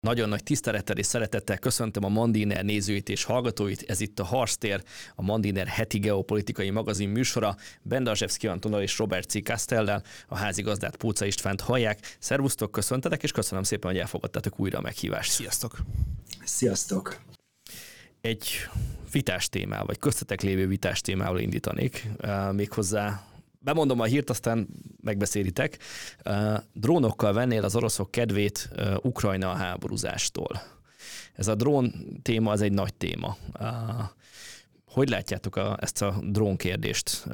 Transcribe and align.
Nagyon 0.00 0.28
nagy 0.28 0.42
tisztelettel 0.42 0.96
és 0.96 1.06
szeretettel 1.06 1.58
köszöntöm 1.58 2.04
a 2.04 2.08
Mandiner 2.08 2.64
nézőit 2.64 3.08
és 3.08 3.24
hallgatóit. 3.24 3.84
Ez 3.88 4.00
itt 4.00 4.18
a 4.18 4.24
Harstér, 4.24 4.82
a 5.14 5.22
Mandiner 5.22 5.66
heti 5.66 5.98
geopolitikai 5.98 6.70
magazin 6.70 7.08
műsora. 7.08 7.56
Bendazsevszki 7.82 8.46
Antonnal 8.46 8.82
és 8.82 8.98
Robert 8.98 9.28
C. 9.30 9.42
Castellel, 9.42 10.02
a 10.28 10.36
házigazdát 10.36 10.96
Púca 10.96 11.24
Istvánt 11.24 11.60
hallják. 11.60 12.16
Szervusztok, 12.18 12.70
köszöntetek, 12.70 13.22
és 13.22 13.32
köszönöm 13.32 13.62
szépen, 13.62 13.90
hogy 13.90 14.00
elfogadtatok 14.00 14.60
újra 14.60 14.78
a 14.78 14.80
meghívást. 14.80 15.30
Sziasztok! 15.30 15.78
Sziasztok! 16.44 17.20
Egy 18.20 18.48
vitás 19.12 19.48
témával, 19.48 19.86
vagy 19.86 19.98
köztetek 19.98 20.40
lévő 20.40 20.66
vitás 20.66 21.00
témával 21.00 21.40
indítanék, 21.40 22.08
méghozzá 22.52 23.24
bemondom 23.60 24.00
a 24.00 24.04
hírt, 24.04 24.30
aztán 24.30 24.68
megbeszélitek. 25.02 25.78
Drónokkal 26.72 27.32
vennél 27.32 27.64
az 27.64 27.76
oroszok 27.76 28.10
kedvét 28.10 28.70
Ukrajna 29.02 29.50
a 29.50 29.54
háborúzástól. 29.54 30.62
Ez 31.34 31.48
a 31.48 31.54
drón 31.54 31.92
téma, 32.22 32.50
az 32.50 32.60
egy 32.60 32.72
nagy 32.72 32.94
téma. 32.94 33.36
Hogy 34.86 35.08
látjátok 35.08 35.56
a, 35.56 35.76
ezt 35.80 36.02
a 36.02 36.14
drón 36.22 36.56
kérdést? 36.56 37.24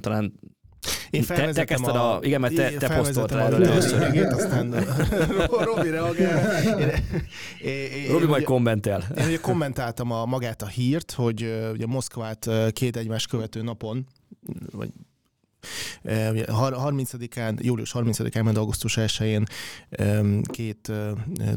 Talán 0.00 0.32
én 1.10 1.24
te, 1.24 1.52
te 1.52 1.64
kezdted 1.64 1.96
a, 1.96 2.16
a... 2.16 2.18
Igen, 2.22 2.40
mert 2.40 2.54
te, 2.54 2.70
te 2.70 2.96
posztoltál 2.96 3.40
erről 3.40 3.64
először. 3.64 4.26
aztán 4.32 4.74
Robi 5.64 5.90
reagál. 5.90 6.62
Én, 7.62 7.90
én, 7.90 8.10
Robi 8.10 8.26
majd 8.26 8.44
kommentel. 8.44 9.04
Én 9.18 9.26
ugye 9.26 9.36
kommentáltam 9.36 10.10
a, 10.10 10.24
magát 10.24 10.62
a 10.62 10.66
hírt, 10.66 11.12
hogy 11.12 11.70
ugye 11.72 11.86
Moszkvát 11.86 12.50
két 12.72 12.96
egymás 12.96 13.26
követő 13.26 13.62
napon, 13.62 14.06
vagy 14.72 14.90
30-án, 16.04 17.60
július 17.60 17.94
30-án, 17.98 18.42
majd 18.42 18.56
augusztus 18.56 18.98
1-én 19.00 19.44
két 20.42 20.92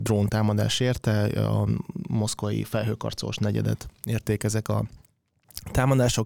drón 0.02 0.28
támadás 0.28 0.80
érte, 0.80 1.24
a 1.24 1.68
moszkvai 2.08 2.64
felhőkarcolós 2.64 3.38
negyedet 3.38 3.88
érték 4.06 4.44
ezek 4.44 4.68
a 4.68 4.84
támadások, 5.72 6.26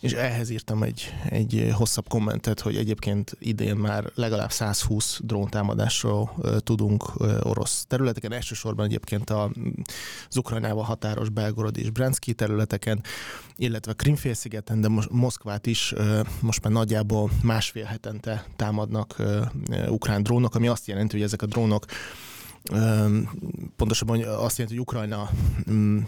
és 0.00 0.12
ehhez 0.12 0.50
írtam 0.50 0.82
egy, 0.82 1.14
egy 1.28 1.70
hosszabb 1.72 2.08
kommentet, 2.08 2.60
hogy 2.60 2.76
egyébként 2.76 3.36
idén 3.38 3.76
már 3.76 4.10
legalább 4.14 4.52
120 4.52 5.20
drón 5.22 5.48
támadásról 5.48 6.34
tudunk 6.58 7.12
orosz 7.42 7.84
területeken, 7.88 8.32
elsősorban 8.32 8.86
egyébként 8.86 9.30
az 9.30 10.36
Ukrajnával 10.36 10.84
határos 10.84 11.28
Belgorod 11.28 11.78
és 11.78 11.90
Brянszki 11.90 12.34
területeken, 12.34 13.02
illetve 13.56 13.92
Krimfélszigeten, 13.92 14.80
de 14.80 14.88
most 14.88 15.10
Moszkvát 15.10 15.66
is 15.66 15.94
most 16.40 16.62
már 16.62 16.72
nagyjából 16.72 17.30
másfél 17.42 17.84
hetente 17.84 18.44
támadnak 18.56 19.22
ukrán 19.88 20.22
drónok, 20.22 20.54
ami 20.54 20.68
azt 20.68 20.86
jelenti, 20.86 21.16
hogy 21.16 21.24
ezek 21.24 21.42
a 21.42 21.46
drónok 21.46 21.84
pontosabban 23.76 24.22
azt 24.22 24.58
jelenti, 24.58 24.76
hogy 24.76 24.78
Ukrajna 24.78 25.30
mm, 25.70 25.98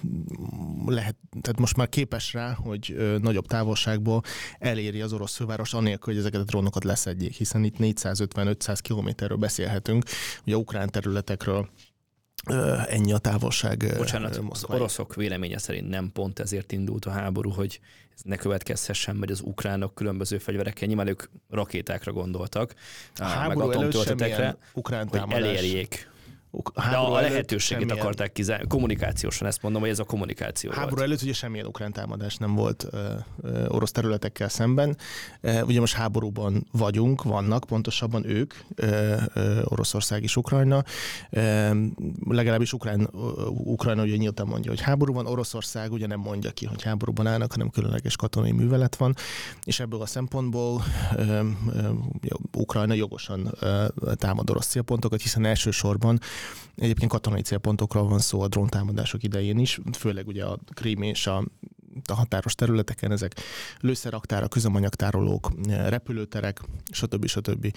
lehet, 0.87 1.17
tehát 1.41 1.59
most 1.59 1.77
már 1.77 1.89
képes 1.89 2.33
rá, 2.33 2.53
hogy 2.53 2.97
nagyobb 3.21 3.47
távolságból 3.47 4.23
eléri 4.59 5.01
az 5.01 5.13
orosz 5.13 5.37
főváros 5.37 5.75
anélkül, 5.75 6.13
hogy 6.13 6.23
ezeket 6.23 6.41
a 6.41 6.45
drónokat 6.45 6.85
leszedjék, 6.85 7.33
hiszen 7.33 7.65
itt 7.65 7.77
450-500 7.79 8.79
kilométerről 8.83 9.37
beszélhetünk, 9.37 10.05
ugye 10.47 10.57
ukrán 10.57 10.91
területekről 10.91 11.69
ennyi 12.87 13.13
a 13.13 13.19
távolság. 13.19 13.95
Bocsánat, 13.97 14.41
az 14.51 14.65
oroszok 14.65 15.15
véleménye 15.15 15.59
szerint 15.59 15.89
nem 15.89 16.11
pont 16.13 16.39
ezért 16.39 16.73
indult 16.73 17.05
a 17.05 17.11
háború, 17.11 17.51
hogy 17.51 17.81
ez 18.15 18.21
ne 18.25 18.37
következhessen, 18.37 19.17
mert 19.17 19.31
az 19.31 19.41
ukránok 19.41 19.95
különböző 19.95 20.39
fegyverekkel, 20.39 20.89
nyilván 20.89 21.07
ők 21.07 21.23
rakétákra 21.49 22.13
gondoltak, 22.13 22.75
a 23.15 23.25
háború 23.25 23.67
meg 23.69 23.77
atomtöltetekre, 23.77 24.57
ukrán 24.73 25.09
hogy 25.09 25.23
elérjék 25.29 26.13
De 26.75 26.97
a 26.97 27.21
lehetőséget 27.21 27.81
semmilyen... 27.81 27.99
akarták 27.99 28.33
kizárni. 28.33 28.67
Kommunikációsan 28.67 29.47
ezt 29.49 29.63
mondom, 29.63 29.81
hogy 29.81 29.91
ez 29.91 29.99
a 29.99 30.05
kommunikáció 30.05 30.71
Háború 30.71 30.95
volt. 30.95 31.07
előtt 31.07 31.23
ugye 31.23 31.33
semmilyen 31.33 31.67
ukrán 31.67 31.93
támadás 31.93 32.37
nem 32.37 32.55
volt 32.55 32.87
ö, 32.91 33.13
ö, 33.43 33.67
orosz 33.69 33.91
területekkel 33.91 34.49
szemben. 34.49 34.97
E, 35.41 35.65
ugye 35.65 35.81
most 35.81 35.95
háborúban 35.95 36.67
vagyunk, 36.73 37.23
vannak 37.23 37.65
pontosabban 37.65 38.29
ők, 38.29 38.55
ö, 38.75 39.17
ö, 39.35 39.61
Oroszország 39.65 40.23
és 40.23 40.37
Ukrajna. 40.37 40.85
E, 41.31 41.73
legalábbis 42.29 42.73
Ukrán, 42.73 43.09
Ukrajna 43.49 44.03
ugye 44.03 44.17
nyíltan 44.17 44.47
mondja, 44.47 44.71
hogy 44.71 44.81
háború 44.81 45.13
van, 45.13 45.27
Oroszország 45.27 45.93
ugye 45.93 46.07
nem 46.07 46.21
mondja 46.21 46.51
ki, 46.51 46.67
hogy 46.67 46.83
háborúban 46.83 47.27
állnak, 47.27 47.53
hanem 47.53 47.71
különleges 47.71 48.17
katonai 48.17 48.53
művelet 48.53 48.97
van, 48.97 49.15
és 49.65 49.81
ebből 49.81 50.01
a 50.01 50.07
szempontból 50.07 50.83
ö, 51.17 51.23
ö, 51.23 51.89
Ukrajna 52.53 52.95
jogosan 52.95 53.53
ö, 53.61 53.85
támad 54.15 54.51
orosz 54.51 54.67
célpontokat, 54.67 55.23
hiszen 55.23 55.45
elsősorban 55.45 56.21
Egyébként 56.77 57.11
katonai 57.11 57.41
célpontokról 57.41 58.09
van 58.09 58.19
szó 58.19 58.41
a 58.41 58.49
dróntámadások 58.49 59.23
idején 59.23 59.59
is, 59.59 59.81
főleg 59.99 60.27
ugye 60.27 60.45
a 60.45 60.59
Krím 60.75 61.03
és 61.03 61.27
a 61.27 61.45
a 62.07 62.15
határos 62.15 62.55
területeken, 62.55 63.13
ezek 63.13 63.41
lőszeraktárak, 63.81 64.51
közömanyagtárolók, 64.51 65.51
repülőterek, 65.69 66.61
stb. 66.91 67.27
stb. 67.27 67.77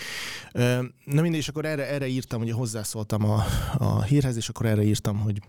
Na 1.06 1.22
mindegy, 1.22 1.36
és 1.36 1.48
akkor 1.48 1.66
erre, 1.66 1.88
erre 1.88 2.08
írtam, 2.08 2.42
ugye 2.42 2.54
hozzászóltam 2.54 3.24
a, 3.30 3.44
a 3.78 4.04
hírhez, 4.04 4.36
és 4.36 4.50
akkor 4.50 4.66
erre 4.66 4.84
írtam, 4.84 5.20
hogy 5.20 5.42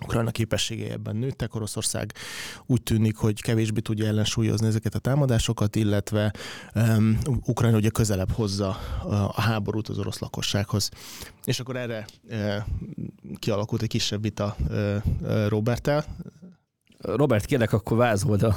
Ukrajna 0.00 0.30
képességei 0.30 0.90
ebben 0.90 1.16
nőttek, 1.16 1.54
Oroszország 1.54 2.12
úgy 2.66 2.82
tűnik, 2.82 3.16
hogy 3.16 3.42
kevésbé 3.42 3.80
tudja 3.80 4.06
ellensúlyozni 4.06 4.66
ezeket 4.66 4.94
a 4.94 4.98
támadásokat, 4.98 5.76
illetve 5.76 6.32
um, 6.74 7.18
Ukrajna 7.46 7.76
ugye 7.76 7.88
közelebb 7.88 8.30
hozza 8.30 8.68
a 9.34 9.40
háborút 9.40 9.88
az 9.88 9.98
orosz 9.98 10.18
lakossághoz. 10.18 10.90
És 11.44 11.60
akkor 11.60 11.76
erre 11.76 12.06
uh, 12.28 12.56
kialakult 13.38 13.82
egy 13.82 13.88
kisebb 13.88 14.22
vita 14.22 14.56
uh, 14.68 15.48
Robertel. 15.48 16.04
Robert, 16.98 17.44
kérlek, 17.44 17.72
akkor 17.72 17.96
vázold 17.96 18.42
a 18.42 18.54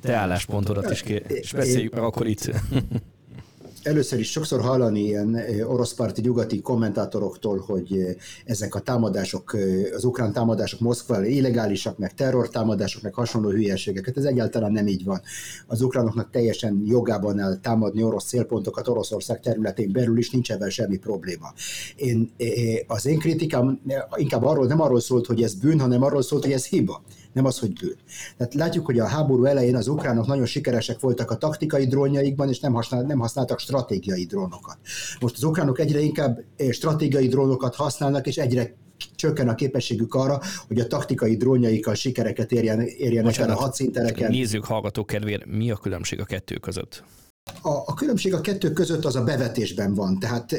te 0.00 0.14
álláspontodat 0.14 0.90
is, 0.90 1.02
és 1.02 1.52
beszéljük 1.52 1.94
meg 1.94 2.02
akkor 2.02 2.26
itt 2.26 2.50
először 3.82 4.18
is 4.18 4.30
sokszor 4.30 4.60
hallani 4.60 5.00
ilyen 5.00 5.44
oroszparti 5.66 6.20
nyugati 6.20 6.60
kommentátoroktól, 6.60 7.58
hogy 7.66 8.16
ezek 8.44 8.74
a 8.74 8.80
támadások, 8.80 9.56
az 9.94 10.04
ukrán 10.04 10.32
támadások 10.32 10.80
Moszkvára 10.80 11.24
illegálisak, 11.24 11.98
meg 11.98 12.14
terrortámadások, 12.14 13.02
meg 13.02 13.14
hasonló 13.14 13.48
hülyeségeket. 13.48 14.16
Ez 14.16 14.24
egyáltalán 14.24 14.72
nem 14.72 14.86
így 14.86 15.04
van. 15.04 15.20
Az 15.66 15.82
ukránoknak 15.82 16.30
teljesen 16.30 16.82
jogában 16.86 17.38
áll 17.38 17.56
támadni 17.56 18.02
orosz 18.02 18.24
célpontokat 18.24 18.88
Oroszország 18.88 19.40
területén 19.40 19.92
belül 19.92 20.18
is, 20.18 20.30
nincs 20.30 20.52
ebben 20.52 20.70
semmi 20.70 20.96
probléma. 20.96 21.52
Én, 21.96 22.30
az 22.86 23.06
én 23.06 23.18
kritikám 23.18 23.80
inkább 24.16 24.44
arról 24.44 24.66
nem 24.66 24.80
arról 24.80 25.00
szólt, 25.00 25.26
hogy 25.26 25.42
ez 25.42 25.54
bűn, 25.54 25.80
hanem 25.80 26.02
arról 26.02 26.22
szólt, 26.22 26.44
hogy 26.44 26.52
ez 26.52 26.66
hiba 26.66 27.02
nem 27.32 27.44
az, 27.44 27.58
hogy 27.58 27.72
bűn. 27.72 27.96
Tehát 28.36 28.54
látjuk, 28.54 28.86
hogy 28.86 28.98
a 28.98 29.06
háború 29.06 29.44
elején 29.44 29.76
az 29.76 29.88
ukránok 29.88 30.26
nagyon 30.26 30.46
sikeresek 30.46 31.00
voltak 31.00 31.30
a 31.30 31.36
taktikai 31.36 31.86
drónjaikban, 31.86 32.48
és 32.48 32.60
nem, 32.60 32.72
használt, 32.72 33.06
nem 33.06 33.18
használtak 33.18 33.58
stratégiai 33.58 34.24
drónokat. 34.24 34.78
Most 35.20 35.34
az 35.36 35.44
ukránok 35.44 35.78
egyre 35.78 36.00
inkább 36.00 36.44
eh, 36.56 36.70
stratégiai 36.70 37.28
drónokat 37.28 37.74
használnak, 37.74 38.26
és 38.26 38.36
egyre 38.36 38.74
csökken 39.14 39.48
a 39.48 39.54
képességük 39.54 40.14
arra, 40.14 40.40
hogy 40.68 40.80
a 40.80 40.86
taktikai 40.86 41.36
drónjaikkal 41.36 41.94
sikereket 41.94 42.52
érjen, 42.52 42.80
érjenek 42.80 43.24
Bocsánat, 43.24 43.50
el 43.50 43.56
a 43.56 43.60
hadszíntereken. 43.60 44.30
Nézzük 44.30 44.64
hallgatók 44.64 45.06
kedvéért, 45.06 45.46
mi 45.46 45.70
a 45.70 45.76
különbség 45.76 46.20
a 46.20 46.24
kettő 46.24 46.56
között? 46.56 47.04
A, 47.62 47.68
a 47.68 47.94
különbség 47.94 48.34
a 48.34 48.40
kettő 48.40 48.72
között 48.72 49.04
az 49.04 49.16
a 49.16 49.24
bevetésben 49.24 49.94
van, 49.94 50.18
tehát 50.18 50.52
e, 50.52 50.58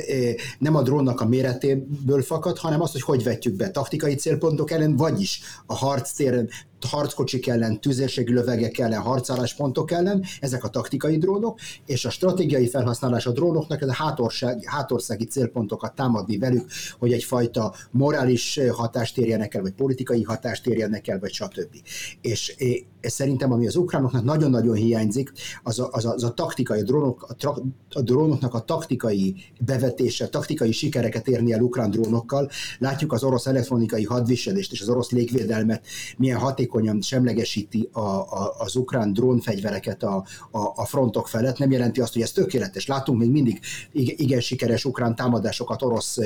nem 0.60 0.76
a 0.76 0.82
drónnak 0.82 1.22
a 1.22 1.28
méretéből 1.28 2.22
fakad, 2.22 2.58
hanem 2.58 2.82
az, 2.82 2.92
hogy 2.92 3.02
hogy 3.02 3.24
vetjük 3.24 3.56
be 3.56 3.72
taktikai 3.72 4.16
célpontok 4.16 4.72
ellen, 4.72 4.96
vagyis 4.96 5.42
a 5.66 5.76
harc 5.76 6.12
téren 6.12 6.50
harckocsik 6.86 7.48
ellen, 7.48 7.82
tüzérségi 7.82 8.34
lövegek 8.34 8.78
ellen, 8.78 9.02
harcálláspontok 9.02 9.92
ellen, 9.92 10.24
ezek 10.40 10.64
a 10.64 10.70
taktikai 10.70 11.18
drónok, 11.18 11.60
és 11.86 12.06
a 12.06 12.10
stratégiai 12.10 12.68
felhasználás 12.68 13.26
a 13.26 13.32
drónoknak 13.32 13.82
ez 13.82 13.88
a 13.88 13.94
hátország, 13.94 14.64
hátországi 14.66 15.26
célpontokat 15.26 15.96
támadni 15.96 16.38
velük, 16.38 16.70
hogy 17.00 17.14
egyfajta 17.14 17.74
morális 17.92 18.60
hatást 18.72 19.18
érjenek 19.18 19.54
el, 19.54 19.62
vagy 19.62 19.74
politikai 19.74 20.24
hatást 20.24 20.68
érjenek 20.68 21.08
el, 21.08 21.20
vagy 21.20 21.32
stb. 21.32 21.76
És 22.22 22.56
ez 23.02 23.14
szerintem, 23.14 23.52
ami 23.52 23.68
az 23.68 23.76
ukránoknak 23.76 24.24
nagyon-nagyon 24.24 24.76
hiányzik, 24.76 25.32
az 25.64 25.80
a, 25.80 25.90
az 25.92 26.06
a, 26.06 26.14
az 26.14 26.24
a 26.24 26.34
taktikai 26.34 26.82
drónok, 26.82 27.26
a, 27.30 27.36
tra, 27.36 27.56
a 27.90 28.02
drónoknak 28.02 28.54
a 28.54 28.60
taktikai 28.60 29.36
bevetése, 29.60 30.28
taktikai 30.28 30.72
sikereket 30.72 31.28
érni 31.28 31.54
el 31.54 31.62
ukrán 31.62 31.92
drónokkal. 31.92 32.50
Látjuk 32.80 33.14
az 33.14 33.24
orosz 33.24 33.46
elektronikai 33.46 34.04
hadviselést 34.04 34.72
és 34.72 34.82
az 34.82 34.90
orosz 34.90 35.12
légvédelmet, 35.12 35.86
milyen 36.18 36.38
haték 36.38 36.71
hatékonyan 36.72 37.02
semlegesíti 37.02 37.90
a, 37.92 38.00
a, 38.00 38.54
az 38.58 38.76
ukrán 38.76 39.14
drónfegyvereket 39.14 40.04
a, 40.04 40.16
a, 40.52 40.60
a 40.76 40.86
frontok 40.86 41.28
felett, 41.28 41.58
nem 41.58 41.72
jelenti 41.72 42.02
azt, 42.02 42.14
hogy 42.14 42.22
ez 42.22 42.32
tökéletes. 42.32 42.88
Látunk 42.88 43.20
még 43.20 43.32
mindig 43.32 43.60
igen 43.92 44.40
sikeres 44.40 44.86
ukrán 44.86 45.16
támadásokat 45.16 45.82
orosz 45.82 46.18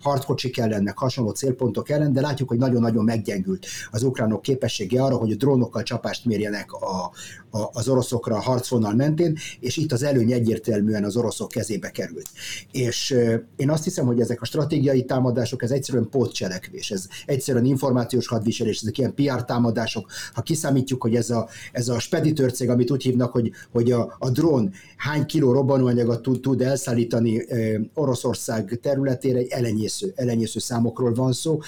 harckocsik 0.00 0.58
ellen, 0.58 0.92
hasonló 0.96 1.30
célpontok 1.30 1.88
ellen, 1.90 2.12
de 2.12 2.20
látjuk, 2.20 2.48
hogy 2.48 2.58
nagyon-nagyon 2.58 3.04
meggyengült 3.04 3.66
az 3.90 4.02
ukránok 4.02 4.42
képessége 4.42 5.02
arra, 5.02 5.16
hogy 5.16 5.32
a 5.32 5.36
drónokkal 5.36 5.82
csapást 5.82 6.24
mérjenek 6.24 6.72
a, 6.72 7.10
a, 7.50 7.70
az 7.72 7.88
oroszokra 7.88 8.36
a 8.36 8.40
harcvonal 8.40 8.94
mentén, 8.94 9.38
és 9.60 9.76
itt 9.76 9.92
az 9.92 10.02
előny 10.02 10.32
egyértelműen 10.32 11.04
az 11.04 11.16
oroszok 11.16 11.48
kezébe 11.48 11.90
került. 11.90 12.28
És 12.72 13.16
én 13.56 13.70
azt 13.70 13.84
hiszem, 13.84 14.06
hogy 14.06 14.20
ezek 14.20 14.42
a 14.42 14.44
stratégiai 14.44 15.04
támadások, 15.04 15.62
ez 15.62 15.70
egyszerűen 15.70 16.08
pótcselekvés, 16.08 16.90
ez 16.90 17.06
egyszerűen 17.26 17.64
információs 17.64 18.26
hadviselés, 18.26 18.80
ezek 18.80 18.98
ilyen 18.98 19.14
PR 19.14 19.44
támadások. 19.92 20.10
Ha 20.34 20.42
kiszámítjuk, 20.42 21.02
hogy 21.02 21.14
ez 21.14 21.30
a, 21.30 21.48
ez 21.72 21.88
a 21.88 21.98
speditőrcég, 21.98 22.68
amit 22.68 22.90
úgy 22.90 23.02
hívnak, 23.02 23.32
hogy, 23.32 23.50
hogy 23.70 23.92
a, 23.92 24.16
a 24.18 24.30
drón 24.30 24.72
hány 24.96 25.26
kiló 25.26 25.52
robbanóanyagot 25.52 26.22
tud, 26.22 26.40
tud 26.40 26.60
elszállítani 26.60 27.46
Oroszország 27.94 28.78
területére, 28.82 29.38
egy 29.38 29.48
elenyésző, 29.50 30.12
elenyésző 30.14 30.58
számokról 30.58 31.14
van 31.14 31.32
szó. 31.32 31.58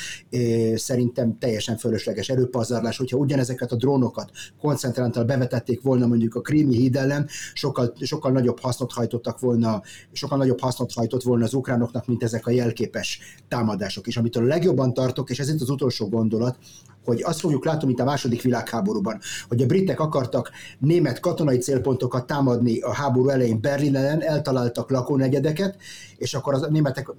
Szerintem 0.74 1.38
teljesen 1.38 1.76
fölösleges 1.76 2.28
erőpazarlás, 2.28 2.96
hogyha 2.96 3.16
ugyanezeket 3.16 3.72
a 3.72 3.76
drónokat 3.76 4.30
koncentráltal 4.60 5.24
bevetették 5.24 5.82
volna 5.82 6.06
mondjuk 6.06 6.34
a 6.34 6.40
krími 6.40 6.76
híd 6.76 6.96
ellen, 6.96 7.28
sokkal, 7.52 7.94
sokkal 8.00 8.32
nagyobb 8.32 8.60
hasznot 8.60 8.92
hajtottak 8.92 9.40
volna, 9.40 9.82
sokkal 10.12 10.38
nagyobb 10.38 10.60
hasznot 10.60 10.92
hajtott 10.92 11.22
volna 11.22 11.44
az 11.44 11.54
ukránoknak, 11.54 12.06
mint 12.06 12.22
ezek 12.22 12.46
a 12.46 12.50
jelképes 12.50 13.20
támadások. 13.48 14.06
És 14.06 14.16
amitől 14.16 14.44
a 14.44 14.46
legjobban 14.46 14.94
tartok, 14.94 15.30
és 15.30 15.38
ez 15.38 15.48
itt 15.48 15.60
az 15.60 15.70
utolsó 15.70 16.08
gondolat, 16.08 16.58
hogy 17.04 17.22
azt 17.22 17.40
fogjuk 17.40 17.64
látni, 17.64 17.86
mint 17.86 18.00
a 18.00 18.04
második 18.04 18.42
világháborúban, 18.42 19.20
hogy 19.48 19.62
a 19.62 19.66
britek 19.66 20.00
akartak 20.00 20.50
német 20.78 21.20
katonai 21.20 21.58
célpontokat 21.58 22.26
támadni 22.26 22.80
a 22.80 22.92
háború 22.92 23.28
elején 23.28 23.60
Berlin 23.60 23.96
ellen, 23.96 24.22
eltaláltak 24.22 24.90
lakónegyedeket, 24.90 25.76
és 26.16 26.34
akkor 26.34 26.54
a 26.54 26.68
németek 26.70 27.12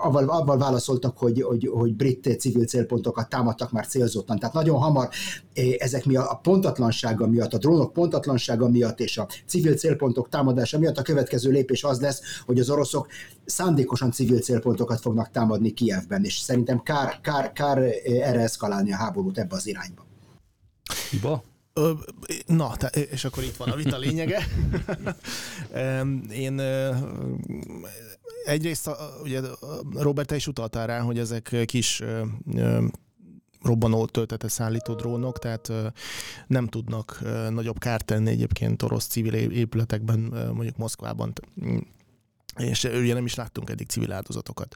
avval, 0.00 0.28
avval 0.28 0.58
válaszoltak, 0.58 1.18
hogy, 1.18 1.42
hogy, 1.42 1.70
hogy 1.72 1.94
brit 1.94 2.36
civil 2.38 2.64
célpontokat 2.64 3.28
támadtak 3.28 3.72
már 3.72 3.86
célzottan. 3.86 4.38
Tehát 4.38 4.54
nagyon 4.54 4.78
hamar 4.78 5.08
eh, 5.52 5.64
ezek 5.78 6.04
miatt, 6.04 6.28
a 6.28 6.34
pontatlansága 6.34 7.26
miatt, 7.26 7.52
a 7.54 7.58
drónok 7.58 7.92
pontatlansága 7.92 8.68
miatt 8.68 9.00
és 9.00 9.18
a 9.18 9.28
civil 9.46 9.74
célpontok 9.74 10.28
támadása 10.28 10.78
miatt 10.78 10.98
a 10.98 11.02
következő 11.02 11.50
lépés 11.50 11.84
az 11.84 12.00
lesz, 12.00 12.20
hogy 12.46 12.58
az 12.58 12.70
oroszok 12.70 13.06
szándékosan 13.44 14.10
civil 14.10 14.38
célpontokat 14.38 15.00
fognak 15.00 15.30
támadni 15.30 15.70
Kievben, 15.70 16.24
és 16.24 16.38
szerintem 16.38 16.82
kár, 16.82 17.20
kár, 17.20 17.52
kár 17.52 17.78
eh, 17.78 17.92
erre 18.04 18.40
eszkalálni 18.40 18.92
a 18.92 18.96
háborút 19.28 19.38
ebbe 19.38 19.56
az 19.56 19.66
irányba. 19.66 20.06
Hiba? 21.10 21.42
Na, 22.46 22.74
és 23.10 23.24
akkor 23.24 23.42
itt 23.42 23.56
van 23.56 23.68
a 23.68 23.76
vita 23.76 23.98
lényege. 23.98 24.46
Én 26.44 26.60
egyrészt, 28.44 28.90
ugye 29.22 29.40
Robert, 29.92 30.28
te 30.28 30.34
is 30.34 30.46
utaltál 30.46 30.86
rá, 30.86 31.00
hogy 31.00 31.18
ezek 31.18 31.56
kis 31.64 32.02
robbanó 33.62 34.06
töltete 34.06 34.48
szállító 34.48 34.94
drónok, 34.94 35.38
tehát 35.38 35.72
nem 36.46 36.66
tudnak 36.66 37.20
nagyobb 37.50 37.78
kárt 37.78 38.04
tenni 38.04 38.30
egyébként 38.30 38.82
orosz 38.82 39.06
civil 39.06 39.34
épületekben, 39.34 40.18
mondjuk 40.54 40.76
Moszkvában 40.76 41.32
és 42.58 42.84
ugye 42.84 43.14
nem 43.14 43.24
is 43.24 43.34
láttunk 43.34 43.70
eddig 43.70 43.88
civil 43.88 44.12
áldozatokat. 44.12 44.74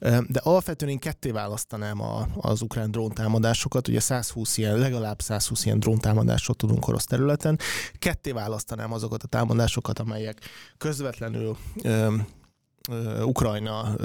De 0.00 0.40
alapvetően 0.42 0.90
én 0.90 0.98
ketté 0.98 1.30
választanám 1.30 2.00
a, 2.00 2.28
az 2.36 2.62
ukrán 2.62 2.90
dróntámadásokat, 2.90 3.88
ugye 3.88 4.00
120 4.00 4.56
ilyen, 4.56 4.78
legalább 4.78 5.20
120 5.20 5.64
ilyen 5.64 5.80
dróntámadásot 5.80 6.56
tudunk 6.56 6.88
orosz 6.88 7.04
területen, 7.04 7.58
ketté 7.98 8.30
választanám 8.30 8.92
azokat 8.92 9.22
a 9.22 9.26
támadásokat, 9.26 9.98
amelyek 9.98 10.40
közvetlenül 10.78 11.56
Ukrajna 13.24 13.96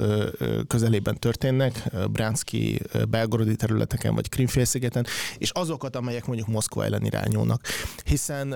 közelében 0.66 1.18
történnek, 1.18 1.90
Bránszki, 2.10 2.80
belgorodi 3.08 3.56
területeken 3.56 4.14
vagy 4.14 4.28
Krimfélszigeten, 4.28 5.06
és 5.38 5.50
azokat, 5.50 5.96
amelyek 5.96 6.26
mondjuk 6.26 6.48
Moszkva 6.48 6.84
ellen 6.84 7.04
irányulnak. 7.04 7.66
Hiszen 8.04 8.54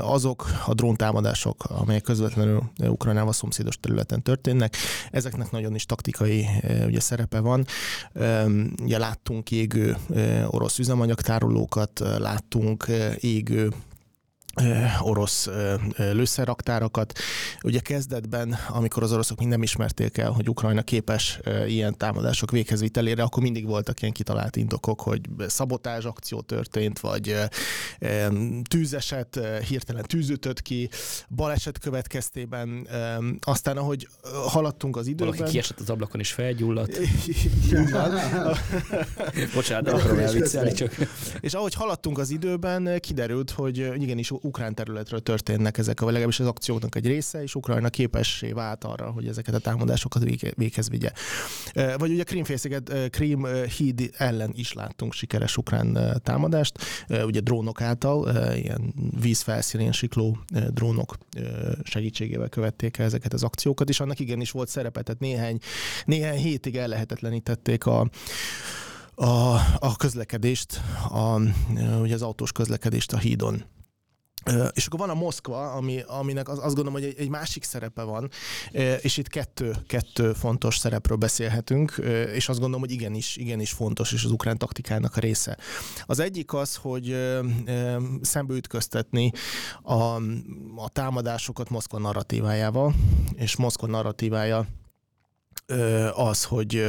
azok 0.00 0.46
a 0.66 0.74
dróntámadások, 0.74 1.64
amelyek 1.64 2.02
közvetlenül 2.02 2.62
Ukrajnával 2.78 3.32
szomszédos 3.32 3.76
területen 3.80 4.22
történnek, 4.22 4.76
ezeknek 5.10 5.50
nagyon 5.50 5.74
is 5.74 5.86
taktikai 5.86 6.46
ugye, 6.86 7.00
szerepe 7.00 7.40
van. 7.40 7.66
Ugye 8.82 8.98
láttunk 8.98 9.50
égő 9.50 9.96
orosz 10.46 10.78
üzemanyagtárolókat, 10.78 12.02
láttunk 12.18 12.86
égő 13.20 13.72
orosz 15.00 15.48
lőszerraktárakat. 15.96 17.18
Ugye 17.62 17.80
kezdetben, 17.80 18.56
amikor 18.68 19.02
az 19.02 19.12
oroszok 19.12 19.38
még 19.38 19.48
nem 19.48 19.62
ismerték 19.62 20.18
el, 20.18 20.30
hogy 20.30 20.48
Ukrajna 20.48 20.82
képes 20.82 21.40
ilyen 21.66 21.98
támadások 21.98 22.50
véghezvitelére, 22.50 23.22
akkor 23.22 23.42
mindig 23.42 23.66
voltak 23.66 24.00
ilyen 24.00 24.12
kitalált 24.12 24.56
indokok, 24.56 25.00
hogy 25.00 25.20
szabotázs 25.46 26.04
akció 26.04 26.40
történt, 26.40 27.00
vagy 27.00 27.36
tűzeset, 28.68 29.40
hirtelen 29.68 30.04
tűzütött 30.06 30.62
ki, 30.62 30.88
baleset 31.30 31.78
következtében. 31.78 32.88
Aztán, 33.40 33.76
ahogy 33.76 34.08
haladtunk 34.46 34.96
az 34.96 35.06
időben... 35.06 35.34
Valaki 35.34 35.52
kiesett 35.52 35.80
az 35.80 35.90
ablakon 35.90 36.20
és 36.20 36.32
felgyulladt. 36.32 36.98
Bocsánat, 39.54 39.92
akarom 39.92 40.18
elviccelni 40.18 40.72
csak. 40.72 40.96
És 41.40 41.54
ahogy 41.54 41.74
haladtunk 41.74 42.18
az 42.18 42.30
időben, 42.30 43.00
kiderült, 43.00 43.50
hogy 43.50 44.02
igenis 44.02 44.30
ukrán 44.44 44.74
területről 44.74 45.20
történnek 45.20 45.78
ezek, 45.78 46.00
vagy 46.00 46.08
legalábbis 46.08 46.40
az 46.40 46.46
akcióknak 46.46 46.96
egy 46.96 47.06
része, 47.06 47.42
és 47.42 47.54
Ukrajna 47.54 47.88
képessé 47.88 48.52
vált 48.52 48.84
arra, 48.84 49.10
hogy 49.10 49.26
ezeket 49.26 49.54
a 49.54 49.58
támadásokat 49.58 50.22
véghez 50.54 50.88
vigye. 50.88 51.10
Vagy 51.96 52.10
ugye 52.10 52.22
Krímfélsziget, 52.22 53.10
Krím 53.10 53.46
híd 53.76 54.10
ellen 54.16 54.52
is 54.54 54.72
láttunk 54.72 55.12
sikeres 55.12 55.56
ukrán 55.56 56.20
támadást, 56.22 56.78
ugye 57.24 57.40
drónok 57.40 57.80
által, 57.80 58.28
ilyen 58.54 58.94
vízfelszínén 59.20 59.92
sikló 59.92 60.38
drónok 60.68 61.18
segítségével 61.82 62.48
követték 62.48 62.98
ezeket 62.98 63.32
az 63.32 63.42
akciókat, 63.42 63.88
és 63.88 64.00
annak 64.00 64.18
igenis 64.18 64.50
volt 64.50 64.68
szerepe, 64.68 65.02
tehát 65.02 65.20
néhány, 65.20 65.58
néhány 66.04 66.38
hétig 66.38 66.76
ellehetetlenítették 66.76 67.86
a 67.86 68.08
a, 69.14 69.54
a 69.78 69.96
közlekedést, 69.96 70.80
a, 71.10 71.40
ugye 72.00 72.14
az 72.14 72.22
autós 72.22 72.52
közlekedést 72.52 73.12
a 73.12 73.18
hídon. 73.18 73.64
És 74.72 74.86
akkor 74.86 74.98
van 74.98 75.10
a 75.10 75.14
Moszkva, 75.14 75.72
ami, 75.72 76.02
aminek 76.06 76.48
az, 76.48 76.58
azt 76.58 76.74
gondolom, 76.74 76.92
hogy 76.92 77.04
egy, 77.04 77.14
egy 77.18 77.28
másik 77.28 77.62
szerepe 77.62 78.02
van, 78.02 78.30
és 79.00 79.16
itt 79.16 79.28
kettő, 79.28 79.74
kettő 79.86 80.32
fontos 80.32 80.76
szerepről 80.76 81.16
beszélhetünk, 81.16 81.90
és 82.34 82.48
azt 82.48 82.58
gondolom, 82.58 82.80
hogy 82.80 82.90
igenis, 82.90 83.36
igenis 83.36 83.72
fontos, 83.72 84.12
és 84.12 84.24
az 84.24 84.30
ukrán 84.30 84.58
taktikának 84.58 85.16
a 85.16 85.20
része. 85.20 85.58
Az 86.06 86.18
egyik 86.18 86.52
az, 86.52 86.74
hogy 86.74 87.16
szembeütköztetni 88.20 89.32
a, 89.82 89.94
a 90.76 90.88
támadásokat 90.92 91.70
Moszkva 91.70 91.98
narratívájával, 91.98 92.94
és 93.36 93.56
Moszkva 93.56 93.86
narratívája 93.86 94.66
az, 96.14 96.44
hogy 96.44 96.86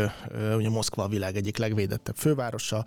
ugye 0.56 0.70
Moszkva 0.70 1.04
a 1.04 1.08
világ 1.08 1.36
egyik 1.36 1.58
legvédettebb 1.58 2.16
fővárosa, 2.16 2.84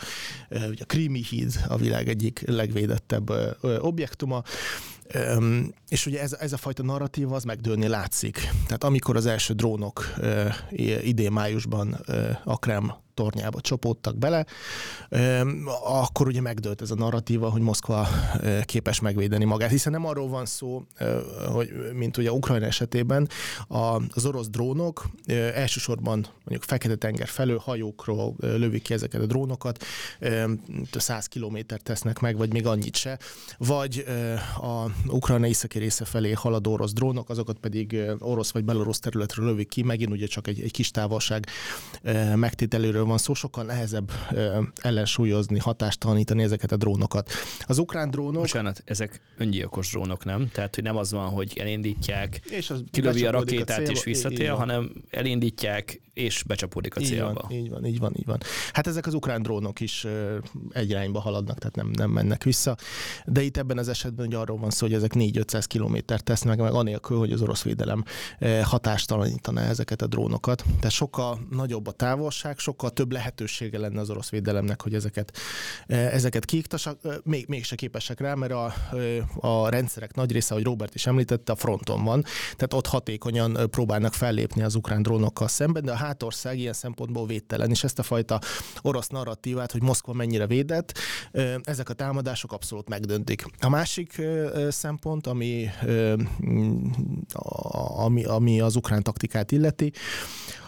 ugye 0.51 0.83
a 0.83 0.87
Krími 0.87 1.23
híd 1.23 1.61
a 1.69 1.77
világ 1.77 2.09
egyik 2.09 2.43
legvédettebb 2.47 3.31
objektuma, 3.81 4.43
és 5.89 6.07
ugye 6.07 6.21
ez, 6.21 6.33
ez 6.33 6.53
a 6.53 6.57
fajta 6.57 6.83
narratíva 6.83 7.35
az 7.35 7.45
megdőlni 7.45 7.87
látszik. 7.87 8.49
Tehát 8.67 8.85
amikor 8.85 9.17
az 9.17 9.27
első 9.27 9.55
drónok 9.55 10.15
idén 11.03 11.33
májusban 11.33 11.93
a 12.45 12.59
Krem 12.59 12.93
tornyába 13.19 13.61
csapódtak 13.61 14.17
bele, 14.17 14.47
akkor 15.85 16.27
ugye 16.27 16.41
megdőlt 16.41 16.83
ez 16.83 16.91
a 16.91 16.95
narratíva, 16.95 17.51
hogy 17.51 17.61
Moszkva 17.61 18.09
képes 18.65 19.01
megvédeni 19.01 19.45
magát, 19.45 19.71
hiszen 19.71 19.93
nem 19.93 20.07
arról 20.07 20.29
van 20.29 20.47
szó, 20.47 20.87
hogy 21.53 21.71
mint 21.93 22.17
ugye 22.17 22.33
Ukrajna 22.33 22.67
esetében 22.67 23.29
az 24.09 24.25
orosz 24.25 24.49
drónok 24.49 25.07
elsősorban 25.55 26.27
mondjuk 26.45 26.63
Fekete-tenger 26.63 27.29
felől 27.29 27.59
hajókról 27.59 28.35
lövik 28.39 28.83
ki 28.83 28.95
ezeket 28.95 29.23
a 29.23 29.27
drónokat, 29.27 29.85
100 30.93 31.27
kilométert 31.27 31.83
tesznek 31.83 32.19
meg, 32.19 32.37
vagy 32.37 32.53
még 32.53 32.67
annyit 32.67 32.97
se, 32.97 33.19
vagy 33.59 34.05
a 34.57 34.91
Ukrajna 35.07 35.47
északi 35.47 35.79
része 35.79 36.05
felé 36.05 36.33
haladó 36.33 36.73
orosz 36.73 36.93
drónok, 36.93 37.31
azokat 37.31 37.59
pedig 37.59 37.97
orosz 38.19 38.51
vagy 38.51 38.65
belorusz 38.65 38.99
területről 38.99 39.47
lövik 39.47 39.69
ki, 39.69 39.83
megint 39.83 40.11
ugye 40.11 40.27
csak 40.27 40.47
egy, 40.47 40.61
egy 40.61 40.73
kis 40.73 40.91
távolság 40.91 41.47
megtételőről 42.35 43.05
van 43.09 43.19
szó, 43.19 43.35
sokkal 43.35 43.65
nehezebb 43.65 44.13
ellensúlyozni, 44.81 45.59
hatástalanítani 45.59 46.43
ezeket 46.43 46.73
a 46.73 46.77
drónokat. 46.77 47.31
Az 47.67 47.79
ukrán 47.79 48.11
drónok... 48.11 48.41
Bocsánat, 48.41 48.83
ezek 48.85 49.21
öngyilkos 49.37 49.91
drónok, 49.91 50.25
nem? 50.25 50.49
Tehát, 50.53 50.75
hogy 50.75 50.85
nem 50.85 50.97
az 50.97 51.13
van, 51.13 51.29
hogy 51.29 51.59
elindítják, 51.59 52.41
és 52.51 52.71
az 52.71 52.85
kilövi 52.91 53.27
a 53.27 53.31
rakétát 53.31 53.89
a 53.89 53.91
és 53.91 54.05
visszatér, 54.05 54.51
hanem 54.51 54.91
elindítják, 55.11 56.01
és 56.19 56.43
becsapódik 56.43 56.97
a 56.97 57.01
így 57.01 57.07
célba. 57.07 57.33
Van, 57.33 57.51
így 57.51 57.71
van, 57.71 57.85
így 57.85 57.99
van, 57.99 58.13
így 58.17 58.27
van. 58.27 58.39
Hát 58.73 58.87
ezek 58.87 59.07
az 59.07 59.15
ukrán 59.15 59.43
drónok 59.43 59.81
is 59.81 60.07
egy 60.71 60.91
irányba 60.91 61.21
haladnak, 61.21 61.59
tehát 61.59 61.77
nem, 61.77 61.91
nem 61.93 62.11
mennek 62.11 62.45
vissza. 62.45 62.77
De 63.25 63.43
itt 63.43 63.57
ebben 63.57 63.79
az 63.79 63.89
esetben 63.89 64.27
ugye 64.27 64.37
arról 64.37 64.59
van 64.59 64.71
szó, 64.71 64.87
hogy 64.87 64.95
ezek 64.95 65.13
4-500 65.15 65.65
kilométert 65.67 66.25
tesznek 66.25 66.59
meg, 66.59 66.73
anélkül, 66.73 67.19
hogy 67.19 67.33
az 67.33 67.43
orosz 67.43 67.63
védelem 67.63 68.05
hatástalanítaná 68.63 69.69
ezeket 69.69 70.03
a 70.03 70.07
drónokat. 70.07 70.65
Tehát 70.77 70.91
sokkal 70.91 71.47
nagyobb 71.51 71.87
a 71.87 71.93
távolság, 71.93 72.59
sokkal 72.59 72.91
több 72.91 73.13
lehetősége 73.13 73.79
lenne 73.79 74.01
az 74.01 74.11
orosz 74.11 74.31
védelemnek, 74.31 74.83
hogy 74.83 74.95
ezeket, 74.95 75.37
ezeket 75.87 76.45
kiiktassak, 76.45 76.99
még, 77.25 77.47
mégse 77.49 77.75
képesek 77.75 78.21
rá, 78.21 78.35
mert 78.35 78.53
a, 78.53 78.75
a 79.41 79.69
rendszerek 79.69 80.15
nagy 80.15 80.33
része, 80.33 80.55
ahogy 80.55 80.65
Robert 80.65 80.95
is 80.95 81.07
említette, 81.07 81.53
a 81.53 81.57
fronton 81.57 82.05
van, 82.05 82.23
tehát 82.57 82.75
ott 82.75 82.87
hatékonyan 82.87 83.59
próbálnak 83.71 84.15
fellépni 84.15 84.63
az 84.63 84.75
ukrán 84.75 85.03
drónokkal 85.03 85.49
szemben, 85.49 85.85
de 85.85 85.93
a 85.93 85.97
hátország 86.09 86.59
ilyen 86.59 86.73
szempontból 86.73 87.27
védtelen, 87.27 87.71
és 87.71 87.85
ezt 87.85 87.99
a 87.99 88.03
fajta 88.03 88.41
orosz 88.83 89.09
narratívát, 89.09 89.73
hogy 89.73 89.83
Moszkva 89.83 90.13
mennyire 90.13 90.47
védett, 90.47 90.99
ezek 91.63 91.89
a 91.89 91.93
támadások 91.93 92.53
abszolút 92.53 92.89
megdöntik. 92.89 93.45
A 93.61 93.69
másik 93.69 94.23
szempont, 94.69 95.27
ami, 95.27 95.69
ami, 97.97 98.25
ami 98.25 98.61
az 98.61 98.77
ukrán 98.77 99.03
taktikát 99.03 99.53
illeti, 99.53 99.93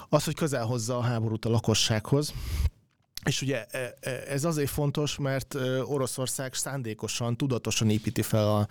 az, 0.08 0.24
hogy 0.24 0.34
közel 0.34 0.64
hozza 0.64 0.96
a 0.96 1.02
háborút 1.02 1.44
a 1.44 1.50
lakossághoz, 1.50 2.32
és 3.24 3.42
ugye 3.42 3.64
e, 3.70 3.94
e, 4.00 4.10
ez 4.28 4.44
azért 4.44 4.70
fontos, 4.70 5.18
mert 5.18 5.54
Oroszország 5.84 6.54
szándékosan, 6.54 7.36
tudatosan 7.36 7.90
építi 7.90 8.22
fel 8.22 8.48
a, 8.48 8.66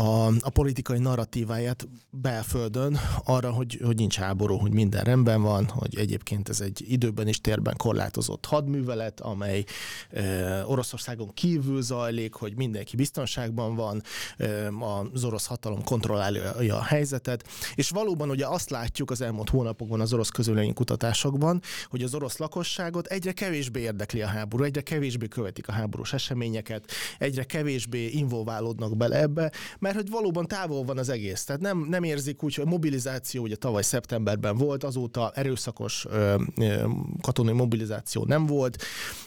a, 0.00 0.26
a 0.26 0.50
politikai 0.50 0.98
narratíváját 0.98 1.88
belföldön 2.10 2.98
arra, 3.24 3.50
hogy, 3.50 3.80
hogy 3.84 3.96
nincs 3.96 4.16
háború, 4.16 4.56
hogy 4.56 4.72
minden 4.72 5.04
rendben 5.04 5.42
van, 5.42 5.68
hogy 5.68 5.98
egyébként 5.98 6.48
ez 6.48 6.60
egy 6.60 6.84
időben 6.88 7.28
és 7.28 7.40
térben 7.40 7.76
korlátozott 7.76 8.46
hadművelet, 8.46 9.20
amely 9.20 9.64
e, 10.10 10.66
Oroszországon 10.66 11.34
kívül 11.34 11.82
zajlik, 11.82 12.34
hogy 12.34 12.56
mindenki 12.56 12.96
biztonságban 12.96 13.74
van, 13.74 14.02
e, 14.36 14.68
az 15.12 15.24
orosz 15.24 15.46
hatalom 15.46 15.84
kontrollálja 15.84 16.76
a 16.76 16.82
helyzetet, 16.82 17.48
és 17.74 17.90
valóban 17.90 18.30
ugye 18.30 18.46
azt 18.46 18.70
látjuk 18.70 19.10
az 19.10 19.20
elmúlt 19.20 19.50
hónapokban 19.50 20.00
az 20.00 20.12
orosz 20.12 20.28
közölemény 20.28 20.74
kutatásokban, 20.74 21.62
hogy 21.88 22.02
az 22.02 22.14
orosz 22.14 22.36
lakosságot 22.36 23.06
egyre 23.06 23.32
kevésbé 23.32 23.55
kevésbé 23.56 23.80
érdekli 23.80 24.22
a 24.22 24.26
háború, 24.26 24.64
egyre 24.64 24.80
kevésbé 24.80 25.28
követik 25.28 25.68
a 25.68 25.72
háborús 25.72 26.12
eseményeket, 26.12 26.90
egyre 27.18 27.44
kevésbé 27.44 28.06
involválódnak 28.06 28.96
bele 28.96 29.20
ebbe, 29.20 29.52
mert 29.78 29.94
hogy 29.94 30.10
valóban 30.10 30.46
távol 30.46 30.84
van 30.84 30.98
az 30.98 31.08
egész. 31.08 31.44
Tehát 31.44 31.60
nem, 31.60 31.86
nem 31.88 32.02
érzik 32.02 32.42
úgy, 32.42 32.54
hogy 32.54 32.66
mobilizáció 32.66 33.42
ugye 33.42 33.56
tavaly 33.56 33.82
szeptemberben 33.82 34.56
volt, 34.56 34.84
azóta 34.84 35.32
erőszakos 35.34 36.06
ö, 36.08 36.42
ö, 36.56 36.88
katonai 37.20 37.54
mobilizáció 37.54 38.24
nem 38.24 38.46
volt. 38.46 38.82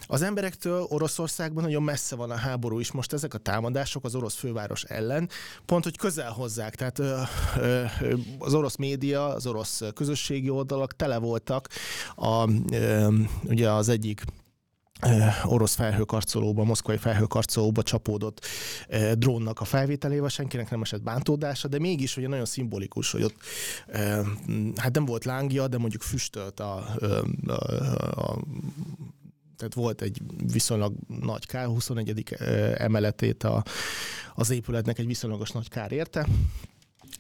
Az 0.08 0.22
emberektől 0.22 0.86
Oroszországban 0.90 1.64
nagyon 1.64 1.84
messze 1.84 2.16
van 2.16 2.32
a 2.32 2.36
háború 2.36 2.80
is. 2.80 2.92
Most 2.92 3.14
ezek 3.14 3.34
a 3.34 3.38
támadások 3.38 4.06
az 4.06 4.16
orosz 4.16 4.36
főváros 4.36 4.84
ellen 4.84 5.30
pont, 5.66 5.84
hogy 5.84 5.98
közel 5.98 6.32
hozzák. 6.32 6.76
Tehát 6.76 7.00
ö, 7.00 7.20
ö, 7.62 7.84
az 8.40 8.54
orosz 8.54 8.76
média, 8.76 9.34
az 9.34 9.48
orosz 9.48 9.82
közösségi 9.94 10.50
oldalak 10.50 10.96
tele 10.96 11.18
voltak 11.18 11.68
a, 12.16 12.50
ö, 12.72 13.14
ugye 13.44 13.72
az 13.72 13.90
egyik 13.90 14.19
orosz 15.44 15.76
felhőkarcolóba, 15.76 16.64
moszkvai 16.64 16.98
felhőkarcolóba 16.98 17.84
csapódott 17.84 18.46
drónnak 19.14 19.60
a 19.60 19.66
felvételével, 19.66 20.30
senkinek 20.30 20.70
nem 20.70 20.82
esett 20.82 21.02
bántódása, 21.02 21.68
de 21.68 21.80
mégis 21.80 22.18
ugye 22.18 22.28
nagyon 22.28 22.46
szimbolikus, 22.46 23.12
hogy 23.12 23.24
ott 23.24 23.36
hát 24.76 24.94
nem 24.94 25.06
volt 25.06 25.26
lángja, 25.26 25.68
de 25.68 25.78
mondjuk 25.78 26.02
füstölt 26.02 26.60
a, 26.60 26.86
a, 27.48 27.54
a 28.22 28.38
tehát 29.58 29.74
volt 29.74 30.02
egy 30.02 30.22
viszonylag 30.52 30.94
nagy 31.22 31.46
kár, 31.46 31.66
21. 31.66 32.24
emeletét 32.78 33.44
a, 33.44 33.64
az 34.36 34.50
épületnek 34.50 35.00
egy 35.00 35.06
viszonylagos 35.06 35.52
nagy 35.52 35.70
kár 35.70 35.92
érte, 35.92 36.28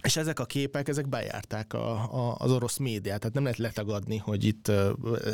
és 0.03 0.15
ezek 0.15 0.39
a 0.39 0.46
képek, 0.46 0.88
ezek 0.88 1.10
bejárták 1.10 1.74
a, 1.74 1.91
a, 1.91 2.36
az 2.38 2.51
orosz 2.51 2.77
médiát, 2.77 3.19
tehát 3.19 3.34
nem 3.34 3.43
lehet 3.43 3.58
letagadni, 3.58 4.17
hogy 4.17 4.43
itt 4.43 4.67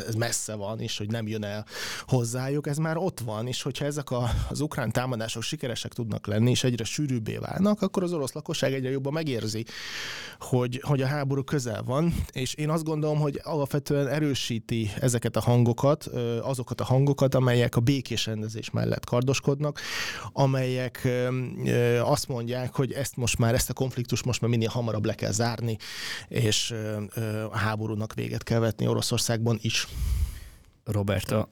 ez 0.06 0.14
messze 0.14 0.54
van, 0.54 0.80
és 0.80 0.98
hogy 0.98 1.10
nem 1.10 1.28
jön 1.28 1.44
el 1.44 1.66
hozzájuk, 2.06 2.66
ez 2.66 2.76
már 2.76 2.96
ott 2.96 3.20
van, 3.20 3.46
és 3.46 3.62
hogyha 3.62 3.84
ezek 3.84 4.10
a, 4.10 4.30
az 4.48 4.60
ukrán 4.60 4.92
támadások 4.92 5.42
sikeresek 5.42 5.92
tudnak 5.92 6.26
lenni, 6.26 6.50
és 6.50 6.64
egyre 6.64 6.84
sűrűbbé 6.84 7.36
válnak, 7.36 7.82
akkor 7.82 8.02
az 8.02 8.12
orosz 8.12 8.32
lakosság 8.32 8.72
egyre 8.72 8.90
jobban 8.90 9.12
megérzi, 9.12 9.64
hogy, 10.38 10.80
hogy 10.84 11.02
a 11.02 11.06
háború 11.06 11.42
közel 11.42 11.82
van, 11.82 12.14
és 12.32 12.54
én 12.54 12.70
azt 12.70 12.84
gondolom, 12.84 13.18
hogy 13.18 13.40
alapvetően 13.42 14.08
erősíti 14.08 14.90
ezeket 15.00 15.36
a 15.36 15.40
hangokat, 15.40 16.06
azokat 16.42 16.80
a 16.80 16.84
hangokat, 16.84 17.34
amelyek 17.34 17.76
a 17.76 17.80
békés 17.80 18.26
rendezés 18.26 18.70
mellett 18.70 19.04
kardoskodnak, 19.04 19.80
amelyek 20.32 21.08
azt 22.02 22.28
mondják, 22.28 22.74
hogy 22.74 22.92
ezt 22.92 23.16
most 23.16 23.38
már, 23.38 23.54
ezt 23.54 23.70
a 23.70 23.72
konfliktus 23.72 24.22
most 24.22 24.40
már 24.40 24.45
minél 24.46 24.68
hamarabb 24.68 25.04
le 25.04 25.14
kell 25.14 25.32
zárni, 25.32 25.76
és 26.28 26.74
a 27.50 27.56
háborúnak 27.56 28.14
véget 28.14 28.42
kell 28.42 28.58
vetni 28.58 28.86
Oroszországban 28.86 29.58
is. 29.62 29.86
Roberta, 30.84 31.48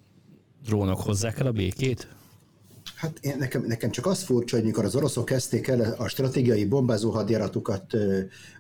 drónok 0.65 1.01
hozzák 1.01 1.39
el 1.39 1.47
a 1.47 1.53
békét? 1.53 2.09
Hát 2.95 3.19
én, 3.21 3.37
nekem, 3.39 3.65
nekem 3.67 3.91
csak 3.91 4.07
az 4.07 4.23
furcsa, 4.23 4.57
hogy 4.57 4.65
mikor 4.65 4.85
az 4.85 4.95
oroszok 4.95 5.25
kezdték 5.25 5.69
el 5.69 5.81
a 5.81 6.09
stratégiai 6.09 6.65
bombázó 6.65 7.11
hadjáratukat 7.11 7.97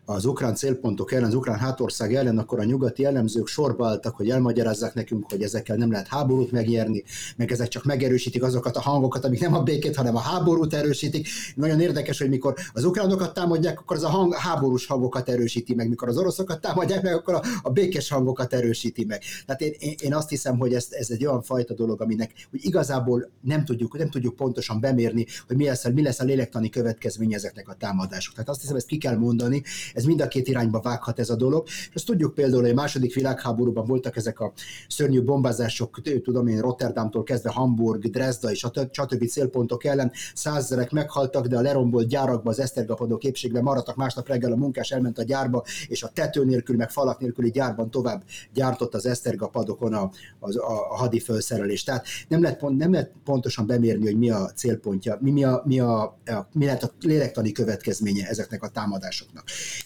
az 0.05 0.25
ukrán 0.25 0.55
célpontok 0.55 1.13
ellen, 1.13 1.29
az 1.29 1.35
ukrán 1.35 1.59
hátország 1.59 2.15
ellen, 2.15 2.39
akkor 2.39 2.61
a 2.61 2.65
nyugati 2.65 3.05
elemzők 3.05 3.47
sorba 3.47 3.89
álltak, 3.89 4.17
hogy 4.17 4.31
elmagyarázzák 4.31 4.95
nekünk, 4.95 5.31
hogy 5.31 5.43
ezekkel 5.43 5.77
nem 5.77 5.91
lehet 5.91 6.09
háborút 6.09 6.51
megnyerni, 6.53 7.03
meg 7.37 7.53
ezek 7.53 7.69
csak 7.69 7.85
megerősítik 7.85 8.43
azokat 8.43 8.77
a 8.77 8.81
hangokat, 8.81 9.25
amik 9.25 9.41
nem 9.41 9.55
a 9.55 9.63
békét, 9.63 9.97
hanem 9.97 10.17
a 10.17 10.19
háborút 10.19 10.75
erősítik. 10.75 11.29
Nagyon 11.55 11.81
érdekes, 11.81 12.19
hogy 12.19 12.29
mikor 12.29 12.55
az 12.73 12.85
ukránokat 12.85 13.35
támadják, 13.35 13.81
akkor 13.81 13.97
az 13.97 14.05
a 14.05 14.09
hang, 14.09 14.35
háborús 14.35 14.87
hangokat 14.87 15.29
erősíti 15.29 15.75
meg, 15.75 15.89
mikor 15.89 16.09
az 16.09 16.17
oroszokat 16.17 16.61
támadják 16.61 17.03
meg, 17.03 17.15
akkor 17.15 17.35
a, 17.35 17.43
a 17.63 17.71
békés 17.71 18.09
hangokat 18.09 18.53
erősíti 18.53 19.05
meg. 19.05 19.23
Tehát 19.47 19.61
én, 19.61 19.95
én, 20.01 20.15
azt 20.15 20.29
hiszem, 20.29 20.59
hogy 20.59 20.75
ez, 20.75 20.87
ez 20.91 21.11
egy 21.11 21.27
olyan 21.27 21.43
fajta 21.43 21.75
dolog, 21.75 22.03
aminek 22.03 22.33
hogy 22.51 22.65
igazából 22.65 23.31
nem 23.41 23.65
tudjuk, 23.65 23.99
nem 23.99 24.11
tudjuk 24.11 24.37
pontosan 24.37 24.81
bemérni, 24.81 25.27
hogy 25.47 25.57
mi 25.57 25.65
lesz, 25.65 25.89
mi 25.89 26.03
lesz 26.03 26.21
a 26.21 26.25
lélektani 26.25 26.69
következménye 26.69 27.37
ezeknek 27.37 27.69
a 27.69 27.75
támadások. 27.75 28.35
Tehát 28.35 28.49
azt 28.49 28.61
hiszem, 28.61 28.77
ezt 28.77 28.87
ki 28.87 28.99
kell 28.99 29.17
mondani, 29.17 29.63
ez 29.95 30.05
mind 30.05 30.21
a 30.21 30.29
két 30.29 30.49
irányba 30.49 30.81
vághat 30.81 31.19
ez 31.19 31.31
a 31.31 31.37
dolog. 31.37 31.67
És 31.67 31.95
azt 31.95 32.07
tudjuk 32.07 32.35
például, 32.35 32.63
hogy 32.63 32.71
a 32.71 32.75
második 32.75 33.15
világháborúban 33.15 33.87
voltak 33.87 34.17
ezek 34.17 34.41
a 34.41 34.53
szörnyű 34.89 35.23
bombázások, 35.23 36.01
tudom 36.23 36.47
én, 36.47 36.61
Rotterdamtól 36.61 37.23
kezdve 37.23 37.51
Hamburg, 37.51 38.11
Dresda 38.11 38.51
és 38.51 38.65
a 38.65 38.71
stb. 38.91 39.27
célpontok 39.27 39.85
ellen 39.85 40.13
százezerek 40.35 40.91
meghaltak, 40.91 41.47
de 41.47 41.57
a 41.57 41.61
lerombolt 41.61 42.09
gyárakban, 42.09 42.53
az 42.53 42.61
esztergapadó 42.61 43.17
képségben 43.17 43.63
maradtak, 43.63 43.97
másnap 43.97 44.29
reggel 44.29 44.53
a 44.53 44.57
munkás 44.57 44.91
elment 44.91 45.19
a 45.19 45.23
gyárba, 45.23 45.65
és 45.89 46.03
a 46.03 46.09
tető 46.09 46.45
nélkül, 46.45 46.77
meg 46.77 46.91
falak 46.91 47.21
nélküli 47.21 47.51
gyárban 47.51 47.91
tovább 47.91 48.23
gyártott 48.53 48.95
az 48.95 49.07
esztergapadokon 49.07 49.95
a, 49.95 50.11
a, 50.39 50.59
a 50.91 50.97
hadi 50.97 51.21
felszerelés. 51.21 51.83
Tehát 51.83 52.07
nem 52.29 52.43
lehet, 52.43 52.59
pont, 52.59 52.79
nem 52.79 52.93
lehet 52.93 53.13
pontosan 53.25 53.67
bemérni, 53.67 54.05
hogy 54.05 54.19
mi 54.19 54.31
a 54.31 54.51
célpontja, 54.55 55.19
mi, 55.21 55.31
mi, 55.31 55.45
a, 55.45 55.63
mi, 55.65 55.81
a, 55.81 56.03
a, 56.27 56.49
mi 56.53 56.65
lehet 56.65 56.83
a 56.83 56.91
lélektani 57.01 57.53
következménye 57.53 58.29
ezeknek 58.29 58.63
a 58.63 58.69
támadásoknak 58.69 59.45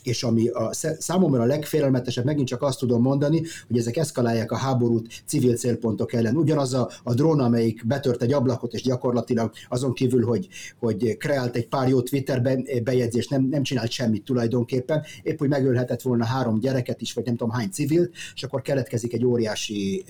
és 0.09 0.23
ami 0.23 0.49
a, 0.49 0.71
számomra 0.99 1.43
a 1.43 1.47
legfélelmetesebb, 1.47 2.25
megint 2.25 2.49
csak 2.49 2.62
azt 2.62 2.79
tudom 2.79 3.03
mondani, 3.03 3.43
hogy 3.67 3.79
ezek 3.79 3.97
eszkalálják 3.97 4.53
a 4.53 4.57
háborút 4.57 5.23
civil 5.27 5.57
célpontok 5.57 6.12
ellen. 6.12 6.37
Ugyanaz 6.37 6.75
a, 6.75 6.91
a 7.03 7.15
drón, 7.15 7.41
amelyik 7.41 7.87
betört 7.87 8.23
egy 8.23 8.33
ablakot, 8.33 8.73
és 8.73 8.83
gyakorlatilag 8.83 9.50
azon 9.69 9.93
kívül, 9.93 10.25
hogy, 10.25 10.49
hogy 10.79 11.17
kreált 11.17 11.57
egy 11.57 11.69
pár 11.69 11.88
jó 11.88 12.00
Twitter 12.00 12.43
bejegyzést, 12.83 13.31
nem, 13.31 13.43
nem 13.43 13.62
csinált 13.62 13.91
semmit 13.91 14.25
tulajdonképpen, 14.25 15.05
épp 15.23 15.38
hogy 15.38 15.49
megölhetett 15.49 16.03
volna 16.03 16.25
három 16.25 16.59
gyereket 16.59 17.00
is, 17.00 17.12
vagy 17.12 17.25
nem 17.25 17.37
tudom 17.37 17.53
hány 17.53 17.69
civilt, 17.71 18.12
és 18.35 18.43
akkor 18.43 18.62
keletkezik 18.62 19.12
egy 19.12 19.25
óriási 19.25 20.05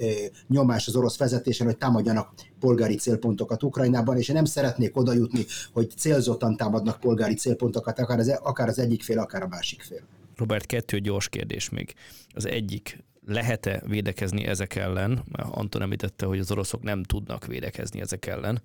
nyomás 0.49 0.87
az 0.89 0.97
orosz 0.97 1.19
vezetésen, 1.19 1.67
hogy 1.67 1.77
támadjanak 1.77 2.33
polgári 2.61 2.95
célpontokat 2.95 3.63
Ukrajnában, 3.63 4.17
és 4.17 4.29
én 4.29 4.35
nem 4.35 4.45
szeretnék 4.45 4.97
oda 4.97 5.13
jutni, 5.13 5.45
hogy 5.73 5.91
célzottan 5.97 6.57
támadnak 6.57 7.01
polgári 7.01 7.35
célpontokat, 7.35 7.99
akár 7.99 8.19
az, 8.19 8.29
akár 8.43 8.69
az 8.69 8.79
egyik 8.79 9.03
fél, 9.03 9.19
akár 9.19 9.43
a 9.43 9.49
másik 9.49 9.83
fél. 9.89 10.03
Robert, 10.37 10.67
kettő 10.67 10.99
gyors 10.99 11.29
kérdés 11.29 11.69
még. 11.69 11.95
Az 12.35 12.47
egyik, 12.47 12.99
lehet-e 13.27 13.83
védekezni 13.87 14.45
ezek 14.45 14.75
ellen? 14.75 15.25
Anton 15.33 15.83
említette, 15.83 16.27
hogy 16.27 16.39
az 16.39 16.51
oroszok 16.51 16.83
nem 16.83 17.03
tudnak 17.03 17.47
védekezni 17.47 18.01
ezek 18.01 18.27
ellen. 18.27 18.63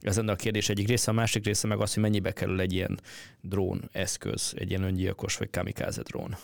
Ez 0.00 0.16
lenne 0.16 0.32
a 0.32 0.36
kérdés 0.36 0.68
egyik 0.68 0.88
része, 0.88 1.10
a 1.10 1.14
másik 1.14 1.44
része 1.44 1.66
meg 1.66 1.80
az, 1.80 1.94
hogy 1.94 2.02
mennyibe 2.02 2.32
kerül 2.32 2.60
egy 2.60 2.72
ilyen 2.72 3.00
drón 3.40 3.88
eszköz, 3.92 4.54
egy 4.56 4.70
ilyen 4.70 4.82
öngyilkos 4.82 5.36
vagy 5.36 5.50
kamikáze 5.50 6.02
drón. 6.02 6.36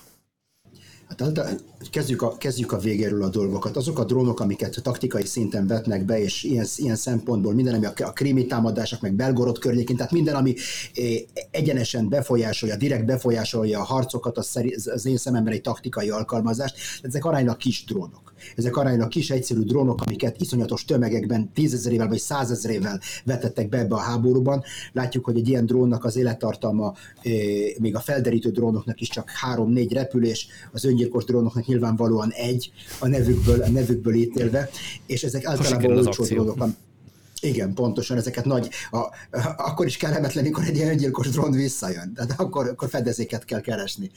Hát 1.19 1.63
kezdjük 1.91 2.23
a, 2.23 2.37
kezdjük 2.37 2.73
a 2.73 2.79
végéről 2.79 3.23
a 3.23 3.29
dolgokat. 3.29 3.77
Azok 3.77 3.99
a 3.99 4.05
drónok, 4.05 4.41
amiket 4.41 4.81
taktikai 4.83 5.25
szinten 5.25 5.67
vetnek 5.67 6.05
be, 6.05 6.21
és 6.23 6.43
ilyen, 6.43 6.67
ilyen 6.77 6.97
szempontból 6.97 7.55
minden, 7.55 7.75
ami 7.75 7.87
a, 7.87 7.93
a 7.97 8.13
krími 8.13 8.47
támadások, 8.47 9.01
meg 9.01 9.15
Belgorod 9.15 9.59
környékén, 9.59 9.97
tehát 9.97 10.13
minden, 10.13 10.35
ami 10.35 10.55
egyenesen 11.51 12.09
befolyásolja, 12.09 12.77
direkt 12.77 13.05
befolyásolja 13.05 13.81
a 13.81 13.85
harcokat, 13.85 14.39
az, 14.39 14.61
az 14.85 15.07
én 15.07 15.17
szememben 15.17 15.53
egy 15.53 15.61
taktikai 15.61 16.11
alkalmazást. 16.11 16.77
Ezek 17.03 17.25
aránylag 17.25 17.57
kis 17.57 17.85
drónok. 17.85 18.35
Ezek 18.57 18.77
aránylag 18.77 19.09
kis, 19.09 19.31
egyszerű 19.31 19.61
drónok, 19.61 20.01
amiket 20.01 20.41
iszonyatos 20.41 20.85
tömegekben, 20.85 21.53
tízezerével 21.53 22.09
vagy 22.09 22.19
százezerével 22.19 23.01
vetettek 23.25 23.69
be 23.69 23.79
ebbe 23.79 23.95
a 23.95 23.99
háborúban. 23.99 24.63
Látjuk, 24.93 25.25
hogy 25.25 25.37
egy 25.37 25.49
ilyen 25.49 25.67
drónnak 25.67 26.05
az 26.05 26.17
élettartalma, 26.17 26.95
még 27.79 27.95
a 27.95 28.01
felderítő 28.01 28.51
drónoknak 28.51 29.01
is 29.01 29.09
csak 29.09 29.31
három-négy 29.31 29.93
repülés, 29.93 30.49
az 30.73 30.85
öngyilkos 31.01 31.25
drónoknak 31.25 31.67
nyilvánvalóan 31.67 32.31
egy, 32.31 32.73
a 32.99 33.07
nevükből, 33.07 33.63
a 33.63 33.69
nevükből 33.69 34.15
ítélve, 34.15 34.71
és 35.07 35.23
ezek 35.23 35.45
általában 35.45 35.97
olcsó 35.97 36.25
drónok, 36.25 36.65
igen, 37.41 37.75
pontosan, 37.75 38.17
ezeket 38.17 38.45
nagy, 38.45 38.69
a, 38.91 38.97
a, 38.97 39.11
akkor 39.57 39.87
is 39.87 39.97
kellemetlen, 39.97 40.45
amikor 40.45 40.65
egy 40.65 40.77
ilyen 40.77 40.89
öngyilkos 40.89 41.29
drón 41.29 41.51
visszajön, 41.51 42.13
tehát 42.15 42.41
akkor, 42.41 42.69
akkor 42.69 42.89
fedezéket 42.89 43.45
kell 43.45 43.61
keresni 43.61 44.11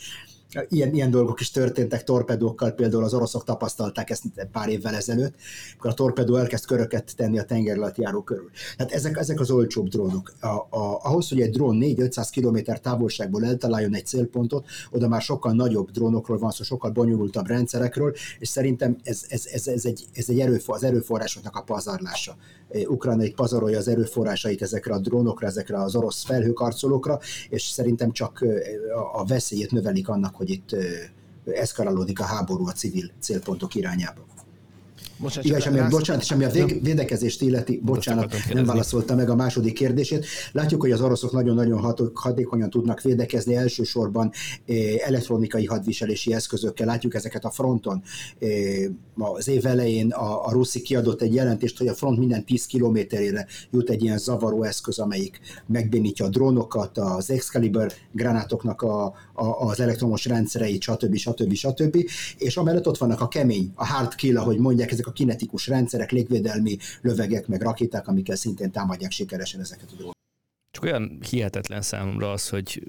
ilyen, 0.70 0.94
ilyen 0.94 1.12
dolgok 1.12 1.40
is 1.40 1.52
történtek 1.52 2.04
torpedókkal, 2.04 2.72
például 2.72 3.04
az 3.04 3.14
oroszok 3.14 3.44
tapasztalták 3.44 4.10
ezt 4.10 4.24
pár 4.52 4.70
évvel 4.70 4.96
ezelőtt, 4.96 5.36
amikor 5.72 5.92
a 5.92 5.94
torpedó 5.94 6.36
elkezd 6.36 6.66
köröket 6.66 7.16
tenni 7.16 7.40
a 7.40 7.44
tenger 7.44 7.78
alatt 7.78 7.98
járó 7.98 8.22
körül. 8.22 8.50
Tehát 8.78 8.92
ezek, 8.92 9.18
ezek 9.18 9.40
az 9.40 9.52
olcsóbb 9.52 9.88
drónok. 9.88 10.34
A, 10.40 10.48
a, 10.48 11.00
ahhoz, 11.04 11.30
hogy 11.30 11.42
egy 11.42 11.50
drón 11.50 11.78
4-500 11.82 12.28
km 12.36 12.72
távolságból 12.82 13.46
eltaláljon 13.46 13.96
egy 13.96 14.06
célpontot, 14.06 14.66
oda 14.92 15.08
már 15.08 15.22
sokkal 15.22 15.54
nagyobb 15.54 15.92
drónokról 15.92 16.38
van 16.38 16.52
szó, 16.52 16.64
sokkal 16.64 16.92
bonyolultabb 16.92 17.48
rendszerekről, 17.48 18.14
és 18.40 18.48
szerintem 18.48 18.98
ez, 19.04 19.26
ez, 19.28 19.46
ez, 19.52 19.68
ez 19.68 19.86
egy, 19.86 20.06
ez 20.14 20.30
egy 20.30 20.40
erőfor, 20.40 20.76
az 20.76 20.84
erőforrásoknak 20.84 21.56
a 21.56 21.62
pazarlása. 21.62 22.36
Ukrajna 22.88 23.24
egy 23.24 23.36
pazarolja 23.36 23.78
az 23.78 23.88
erőforrásait 23.88 24.62
ezekre 24.62 24.94
a 24.94 25.00
drónokra, 25.00 25.48
ezekre 25.48 25.82
az 25.82 25.96
orosz 25.96 26.24
felhőkarcolókra, 26.24 27.20
és 27.50 27.64
szerintem 27.64 28.12
csak 28.12 28.46
a 29.14 29.26
veszélyét 29.26 29.72
növelik 29.72 30.10
annak, 30.10 30.36
hogy 30.44 30.52
itt 30.52 30.76
eszkalálódik 31.46 32.20
a 32.20 32.24
háború 32.24 32.68
a 32.68 32.72
civil 32.72 33.12
célpontok 33.20 33.76
irányába. 33.76 34.26
Bocsánat, 35.18 35.46
Igen, 35.46 35.58
és 35.58 35.66
ami, 35.66 35.90
bocsánat, 35.90 36.22
és 36.22 36.32
ami 36.32 36.44
a 36.44 36.50
vég, 36.50 36.84
védekezést 36.84 37.42
illeti, 37.42 37.82
bocsánat, 37.84 38.36
nem 38.54 38.66
válaszolta 38.66 39.16
meg 39.16 39.30
a 39.30 39.36
második 39.36 39.74
kérdését. 39.74 40.26
Látjuk, 40.52 40.82
hogy 40.82 40.92
az 40.92 41.02
oroszok 41.02 41.32
nagyon-nagyon 41.32 41.96
hatékonyan 42.14 42.70
tudnak 42.70 43.02
védekezni, 43.02 43.56
elsősorban 43.56 44.32
elektronikai 45.06 45.66
hadviselési 45.66 46.34
eszközökkel. 46.34 46.86
Látjuk 46.86 47.14
ezeket 47.14 47.46
a 47.46 47.50
fronton. 47.50 48.04
Az 49.16 49.48
év 49.48 49.66
elején 49.66 50.12
a, 50.12 50.46
a 50.46 50.52
Ruszi 50.52 50.82
kiadott 50.82 51.22
egy 51.22 51.34
jelentést, 51.34 51.78
hogy 51.78 51.88
a 51.88 51.94
front 51.94 52.18
minden 52.18 52.46
10 52.46 52.66
kilométerére 52.66 53.48
jut 53.72 53.90
egy 53.90 54.04
ilyen 54.04 54.18
zavaró 54.18 54.64
eszköz, 54.64 55.00
amelyik 55.00 55.40
megbénítja 55.68 56.26
a 56.26 56.30
drónokat, 56.30 56.98
az 56.98 57.30
Excalibur 57.30 57.92
gránátoknak 58.12 58.82
a, 58.82 59.14
az 59.34 59.80
elektromos 59.80 60.26
rendszereit, 60.26 60.82
stb. 60.82 61.16
stb. 61.16 61.54
stb. 61.54 62.10
És 62.38 62.58
amellett 62.58 62.88
ott 62.88 62.98
vannak 62.98 63.22
a 63.22 63.28
kemény, 63.28 63.72
a 63.76 63.86
hard 63.86 64.16
kill, 64.16 64.38
ahogy 64.38 64.58
mondják, 64.58 64.92
ezek 64.92 65.08
a 65.08 65.12
kinetikus 65.12 65.68
rendszerek, 65.68 66.12
légvédelmi 66.12 66.78
lövegek, 67.02 67.48
meg 67.48 67.62
rakéták, 67.62 68.08
amikkel 68.08 68.36
szintén 68.36 68.72
támadják 68.72 69.12
sikeresen 69.12 69.60
ezeket 69.60 69.86
a 69.86 69.96
dolgokat. 69.96 70.18
Csak 70.72 70.84
olyan 70.84 71.20
hihetetlen 71.30 71.82
számomra 71.82 72.32
az, 72.32 72.50
hogy 72.50 72.84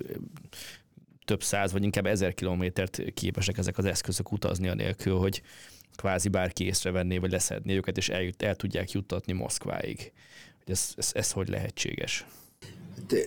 több 1.24 1.42
száz, 1.42 1.72
vagy 1.72 1.82
inkább 1.82 2.06
ezer 2.06 2.34
kilométert 2.34 3.02
képesek 3.14 3.58
ezek 3.58 3.78
az 3.78 3.84
eszközök 3.84 4.32
utazni 4.32 4.68
a 4.68 4.74
nélkül, 4.74 5.16
hogy 5.16 5.42
kvázi 5.96 6.28
bárki 6.28 6.64
észrevenné, 6.64 7.18
vagy 7.18 7.30
leszedné 7.30 7.76
őket, 7.76 7.96
és 7.96 8.08
el, 8.08 8.30
el 8.38 8.54
tudják 8.54 8.90
juttatni 8.90 9.32
Moszkváig. 9.32 10.12
Ez, 10.66 10.92
ez, 10.96 11.10
ez 11.14 11.30
hogy 11.32 11.48
lehetséges? 11.48 12.26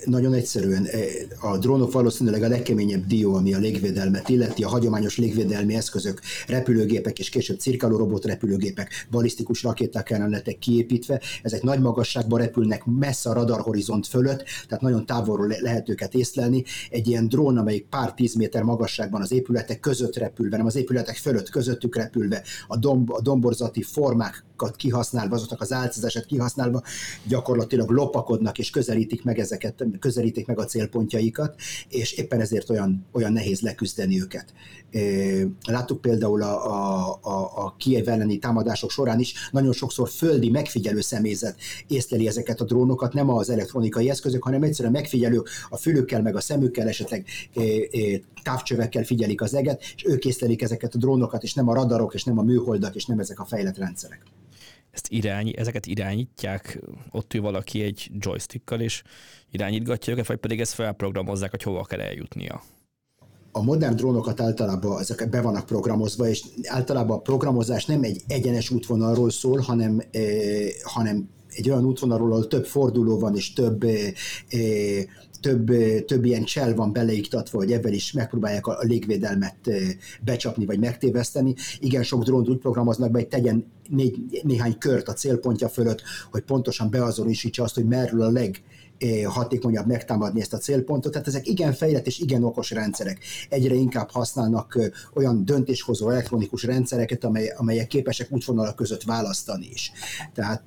Nagyon 0.05 0.33
egyszerűen 0.33 0.85
eh, 0.85 1.51
a 1.51 1.57
drónok 1.57 1.91
valószínűleg 1.91 2.43
a 2.43 2.47
legkeményebb 2.47 3.05
dió, 3.05 3.35
ami 3.35 3.53
a 3.53 3.57
légvédelmet 3.57 4.29
illeti, 4.29 4.63
a 4.63 4.67
hagyományos 4.67 5.17
légvédelmi 5.17 5.75
eszközök, 5.75 6.21
repülőgépek 6.47 7.19
és 7.19 7.29
később 7.29 7.59
cirkáló 7.59 7.97
robot 7.97 8.25
repülőgépek, 8.25 9.07
balisztikus 9.11 9.63
rakéták 9.63 10.09
lettek 10.09 10.59
kiépítve, 10.59 11.21
ezek 11.43 11.61
nagy 11.61 11.79
magasságban 11.79 12.39
repülnek 12.39 12.85
messze 12.85 13.29
a 13.29 13.33
radarhorizont 13.33 14.07
fölött, 14.07 14.43
tehát 14.67 14.83
nagyon 14.83 15.05
távolról 15.05 15.55
lehet 15.59 15.89
őket 15.89 16.13
észlelni. 16.13 16.63
Egy 16.89 17.07
ilyen 17.07 17.27
drón, 17.27 17.57
amelyik 17.57 17.85
pár 17.89 18.13
tíz 18.13 18.35
méter 18.35 18.63
magasságban 18.63 19.21
az 19.21 19.31
épületek 19.31 19.79
között 19.79 20.15
repülve, 20.15 20.57
nem 20.57 20.65
az 20.65 20.75
épületek 20.75 21.15
fölött 21.15 21.49
közöttük 21.49 21.95
repülve, 21.95 22.43
a, 22.67 22.77
domb, 22.77 23.11
a 23.11 23.21
domborzati 23.21 23.81
formákat 23.81 24.75
kihasználva, 24.75 25.35
azoknak 25.35 25.61
az 25.61 25.71
álcázását 25.71 26.25
kihasználva, 26.25 26.81
gyakorlatilag 27.27 27.89
lopakodnak 27.89 28.57
és 28.57 28.69
közelítik 28.69 29.23
meg 29.23 29.39
ezeket 29.39 29.56
ezeket 29.63 29.99
közelítik 29.99 30.45
meg 30.45 30.59
a 30.59 30.65
célpontjaikat, 30.65 31.55
és 31.89 32.11
éppen 32.11 32.41
ezért 32.41 32.69
olyan, 32.69 33.05
olyan 33.11 33.33
nehéz 33.33 33.61
leküzdeni 33.61 34.21
őket. 34.21 34.53
Láttuk 35.67 36.01
például 36.01 36.41
a, 36.41 36.65
a, 36.65 37.19
a, 37.21 37.65
a 37.65 37.75
Kiev 37.77 38.07
elleni 38.07 38.37
támadások 38.37 38.91
során 38.91 39.19
is, 39.19 39.33
nagyon 39.51 39.73
sokszor 39.73 40.09
földi 40.09 40.49
megfigyelő 40.49 41.01
személyzet 41.01 41.55
észleli 41.87 42.27
ezeket 42.27 42.61
a 42.61 42.65
drónokat, 42.65 43.13
nem 43.13 43.29
az 43.29 43.49
elektronikai 43.49 44.09
eszközök, 44.09 44.43
hanem 44.43 44.63
egyszerűen 44.63 44.93
megfigyelő 44.93 45.43
a 45.69 45.77
fülükkel, 45.77 46.21
meg 46.21 46.35
a 46.35 46.41
szemükkel, 46.41 46.87
esetleg 46.87 47.25
távcsövekkel 48.43 49.03
figyelik 49.03 49.41
az 49.41 49.53
eget, 49.53 49.81
és 49.95 50.05
ők 50.05 50.25
észlelik 50.25 50.61
ezeket 50.61 50.95
a 50.95 50.97
drónokat, 50.97 51.43
és 51.43 51.53
nem 51.53 51.69
a 51.69 51.73
radarok, 51.73 52.13
és 52.13 52.23
nem 52.23 52.39
a 52.39 52.43
műholdak, 52.43 52.95
és 52.95 53.05
nem 53.05 53.19
ezek 53.19 53.39
a 53.39 53.45
fejlett 53.45 53.77
rendszerek 53.77 54.21
ezt 54.97 55.11
irány, 55.11 55.53
ezeket 55.55 55.85
irányítják, 55.85 56.79
ott 57.11 57.33
ül 57.33 57.41
valaki 57.41 57.81
egy 57.81 58.09
joystickkal, 58.19 58.79
és 58.79 59.03
irányítgatja 59.51 60.13
őket, 60.13 60.27
vagy 60.27 60.37
pedig 60.37 60.59
ezt 60.59 60.73
felprogramozzák, 60.73 61.51
hogy 61.51 61.63
hova 61.63 61.83
kell 61.83 61.99
eljutnia? 61.99 62.61
a 63.51 63.61
modern 63.63 63.95
drónokat 63.95 64.41
általában 64.41 64.99
ezek 64.99 65.29
be 65.29 65.41
vannak 65.41 65.65
programozva, 65.65 66.27
és 66.27 66.43
általában 66.63 67.17
a 67.17 67.21
programozás 67.21 67.85
nem 67.85 68.03
egy 68.03 68.21
egyenes 68.27 68.69
útvonalról 68.69 69.29
szól, 69.29 69.59
hanem, 69.59 70.01
eh, 70.11 70.67
hanem 70.83 71.29
egy 71.49 71.69
olyan 71.69 71.85
útvonalról, 71.85 72.31
ahol 72.31 72.47
több 72.47 72.65
forduló 72.65 73.19
van, 73.19 73.35
és 73.35 73.53
több 73.53 73.83
eh, 73.83 74.13
több, 75.39 75.71
több 76.05 76.25
ilyen 76.25 76.43
csel 76.43 76.75
van 76.75 76.93
beleiktatva, 76.93 77.57
hogy 77.57 77.71
ebben 77.71 77.93
is 77.93 78.11
megpróbálják 78.11 78.67
a, 78.67 78.77
légvédelmet 78.81 79.55
becsapni 80.23 80.65
vagy 80.65 80.79
megtéveszteni. 80.79 81.55
Igen, 81.79 82.03
sok 82.03 82.23
drónt 82.23 82.49
úgy 82.49 82.57
programoznak 82.57 83.11
be, 83.11 83.19
hogy 83.19 83.27
tegyen 83.27 83.65
négy, 83.89 84.41
néhány 84.43 84.77
kört 84.77 85.07
a 85.07 85.13
célpontja 85.13 85.69
fölött, 85.69 86.01
hogy 86.31 86.41
pontosan 86.41 86.89
beazonosítsa 86.89 87.63
azt, 87.63 87.75
hogy 87.75 87.85
merről 87.85 88.21
a 88.21 88.31
leg 88.31 88.63
hatékonyabb 89.25 89.87
megtámadni 89.87 90.41
ezt 90.41 90.53
a 90.53 90.57
célpontot. 90.57 91.11
Tehát 91.11 91.27
ezek 91.27 91.47
igen 91.47 91.73
fejlett 91.73 92.05
és 92.07 92.19
igen 92.19 92.43
okos 92.43 92.71
rendszerek. 92.71 93.19
Egyre 93.49 93.73
inkább 93.73 94.09
használnak 94.09 94.79
olyan 95.13 95.45
döntéshozó 95.45 96.09
elektronikus 96.09 96.63
rendszereket, 96.63 97.23
amely, 97.23 97.53
amelyek 97.57 97.87
képesek 97.87 98.31
útvonalak 98.31 98.75
között 98.75 99.03
választani 99.03 99.67
is. 99.71 99.91
Tehát 100.33 100.63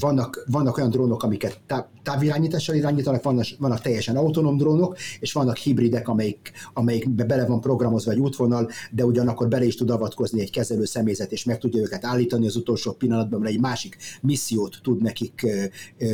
vannak, 0.00 0.44
vannak 0.46 0.76
olyan 0.76 0.90
drónok, 0.90 1.22
amiket 1.22 1.60
távirányítással 2.02 2.74
irányítanak, 2.74 3.22
vannak, 3.22 3.46
vannak 3.58 3.80
teljesen 3.80 4.16
autonóm 4.16 4.56
drónok, 4.56 4.96
és 5.20 5.32
vannak 5.32 5.56
hibridek, 5.56 6.08
amelyik, 6.08 6.52
amelyikbe 6.72 7.24
bele 7.24 7.46
van 7.46 7.60
programozva 7.60 8.10
egy 8.10 8.18
útvonal, 8.18 8.70
de 8.90 9.04
ugyanakkor 9.04 9.48
bele 9.48 9.64
is 9.64 9.76
tud 9.76 9.90
avatkozni 9.90 10.40
egy 10.40 10.50
kezelő 10.50 10.84
személyzet, 10.84 11.32
és 11.32 11.44
meg 11.44 11.58
tudja 11.58 11.80
őket 11.80 12.04
állítani 12.04 12.46
az 12.46 12.56
utolsó 12.56 12.92
pillanatban, 12.92 13.40
mert 13.40 13.52
egy 13.52 13.60
másik 13.60 13.96
missziót 14.20 14.78
tud 14.82 15.02
nekik 15.02 15.46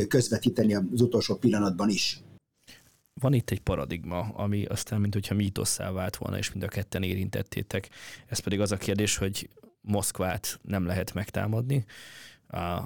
közvetíteni 0.07 0.75
az 0.75 1.01
utolsó 1.01 1.35
pillanatban 1.35 1.89
is 1.89 2.23
van 3.21 3.33
itt 3.33 3.49
egy 3.49 3.59
paradigma, 3.59 4.19
ami 4.19 4.65
aztán, 4.65 5.01
mint 5.01 5.13
hogyha 5.13 5.35
mítosszá 5.35 5.91
vált 5.91 6.15
volna, 6.15 6.37
és 6.37 6.51
mind 6.51 6.63
a 6.63 6.67
ketten 6.67 7.03
érintettétek. 7.03 7.89
Ez 8.27 8.39
pedig 8.39 8.59
az 8.59 8.71
a 8.71 8.77
kérdés, 8.77 9.17
hogy 9.17 9.49
Moszkvát 9.81 10.59
nem 10.61 10.85
lehet 10.85 11.13
megtámadni, 11.13 11.85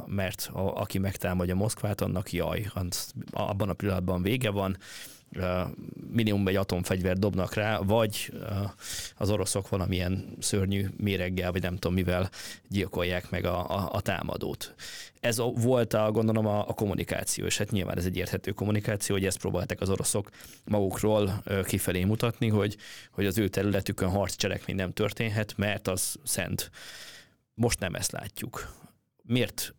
mert 0.05 0.49
aki 0.53 0.97
megtámadja 0.97 1.55
Moszkvát, 1.55 2.01
annak 2.01 2.31
jaj, 2.31 2.65
abban 3.31 3.69
a 3.69 3.73
pillanatban 3.73 4.21
vége 4.21 4.49
van, 4.49 4.77
minimum 6.11 6.47
egy 6.47 6.55
atomfegyvert 6.55 7.19
dobnak 7.19 7.53
rá, 7.53 7.77
vagy 7.77 8.33
az 9.15 9.29
oroszok 9.29 9.69
valamilyen 9.69 10.35
szörnyű 10.39 10.85
méreggel, 10.97 11.51
vagy 11.51 11.61
nem 11.61 11.73
tudom 11.73 11.93
mivel 11.93 12.29
gyilkolják 12.67 13.29
meg 13.29 13.45
a, 13.45 13.69
a, 13.69 13.89
a 13.91 14.01
támadót. 14.01 14.75
Ez 15.19 15.37
volt 15.55 15.93
a, 15.93 16.11
gondolom 16.11 16.45
a, 16.45 16.67
a 16.67 16.73
kommunikáció, 16.73 17.45
és 17.45 17.57
hát 17.57 17.71
nyilván 17.71 17.97
ez 17.97 18.05
egy 18.05 18.17
érthető 18.17 18.51
kommunikáció, 18.51 19.15
hogy 19.15 19.25
ezt 19.25 19.39
próbálták 19.39 19.81
az 19.81 19.89
oroszok 19.89 20.29
magukról 20.65 21.43
kifelé 21.63 22.03
mutatni, 22.03 22.47
hogy, 22.47 22.77
hogy 23.11 23.25
az 23.25 23.37
ő 23.37 23.47
területükön 23.47 24.09
harccselekmény 24.09 24.75
nem 24.75 24.93
történhet, 24.93 25.53
mert 25.57 25.87
az 25.87 26.15
szent. 26.23 26.71
Most 27.53 27.79
nem 27.79 27.95
ezt 27.95 28.11
látjuk 28.11 28.83
miért 29.27 29.75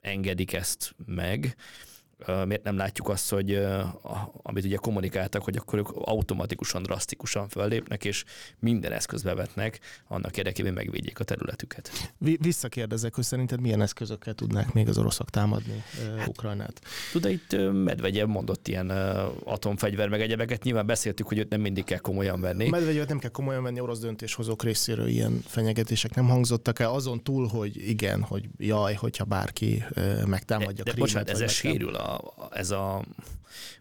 engedik 0.00 0.52
ezt 0.52 0.94
meg, 1.06 1.56
miért 2.46 2.62
nem 2.62 2.76
látjuk 2.76 3.08
azt, 3.08 3.30
hogy 3.30 3.66
amit 4.42 4.64
ugye 4.64 4.76
kommunikáltak, 4.76 5.42
hogy 5.42 5.56
akkor 5.56 5.78
ők 5.78 5.88
automatikusan, 5.90 6.82
drasztikusan 6.82 7.48
föllépnek, 7.48 8.04
és 8.04 8.24
minden 8.58 8.92
eszköz 8.92 9.22
bevetnek 9.22 9.80
annak 10.08 10.36
érdekében 10.36 10.72
megvédjék 10.72 11.20
a 11.20 11.24
területüket. 11.24 11.90
Visszakérdezek, 12.18 13.14
hogy 13.14 13.24
szerinted 13.24 13.60
milyen 13.60 13.80
eszközökkel 13.80 14.34
tudnák 14.34 14.72
még 14.72 14.88
az 14.88 14.98
oroszok 14.98 15.30
támadni 15.30 15.82
hát, 16.18 16.28
Ukrajnát? 16.28 16.80
Tudod, 17.12 17.30
itt 17.30 17.56
Medvegyev 17.72 18.28
mondott 18.28 18.68
ilyen 18.68 18.90
atomfegyver 19.44 20.08
meg 20.08 20.20
egyebeket, 20.20 20.62
nyilván 20.62 20.86
beszéltük, 20.86 21.28
hogy 21.28 21.38
őt 21.38 21.48
nem 21.48 21.60
mindig 21.60 21.84
kell 21.84 21.98
komolyan 21.98 22.40
venni. 22.40 22.68
Medvegyevet 22.68 23.08
nem 23.08 23.18
kell 23.18 23.30
komolyan 23.30 23.62
venni, 23.62 23.80
orosz 23.80 24.00
döntéshozók 24.00 24.62
részéről 24.62 25.06
ilyen 25.06 25.42
fenyegetések 25.46 26.14
nem 26.14 26.28
hangzottak 26.28 26.78
el, 26.78 26.90
azon 26.90 27.22
túl, 27.22 27.46
hogy 27.46 27.88
igen, 27.88 28.22
hogy 28.22 28.48
jaj, 28.58 28.94
hogyha 28.94 29.24
bárki 29.24 29.84
megtámadja 30.26 30.84
de, 30.84 30.90
de 30.90 30.96
bocsánat, 30.98 31.30
ez 31.30 31.50
sérül 31.50 31.94
a 31.94 32.05
ez 32.50 32.70
a 32.70 33.04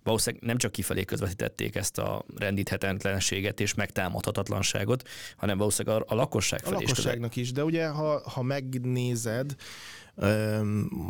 valószínűleg 0.03 0.45
nem 0.45 0.57
csak 0.57 0.71
kifelé 0.71 1.03
közvetítették 1.03 1.75
ezt 1.75 1.97
a 1.97 2.25
rendíthetetlenséget 2.35 3.59
és 3.59 3.73
megtámadhatatlanságot, 3.73 5.07
hanem 5.37 5.57
valószínűleg 5.57 6.01
a, 6.01 6.13
a 6.13 6.15
lakosság 6.15 6.59
felé 6.59 6.75
A 6.75 6.79
lakosságnak 6.79 7.35
is, 7.35 7.51
de 7.51 7.63
ugye 7.63 7.87
ha, 7.87 8.29
ha 8.29 8.41
megnézed, 8.41 9.55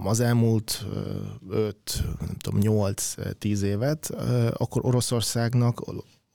az 0.04 0.19
elmúlt 0.19 0.86
5, 1.49 1.78
nem 2.19 2.36
tudom, 2.38 2.60
8-10 2.62 3.62
évet, 3.62 4.10
akkor 4.54 4.86
Oroszországnak 4.86 5.82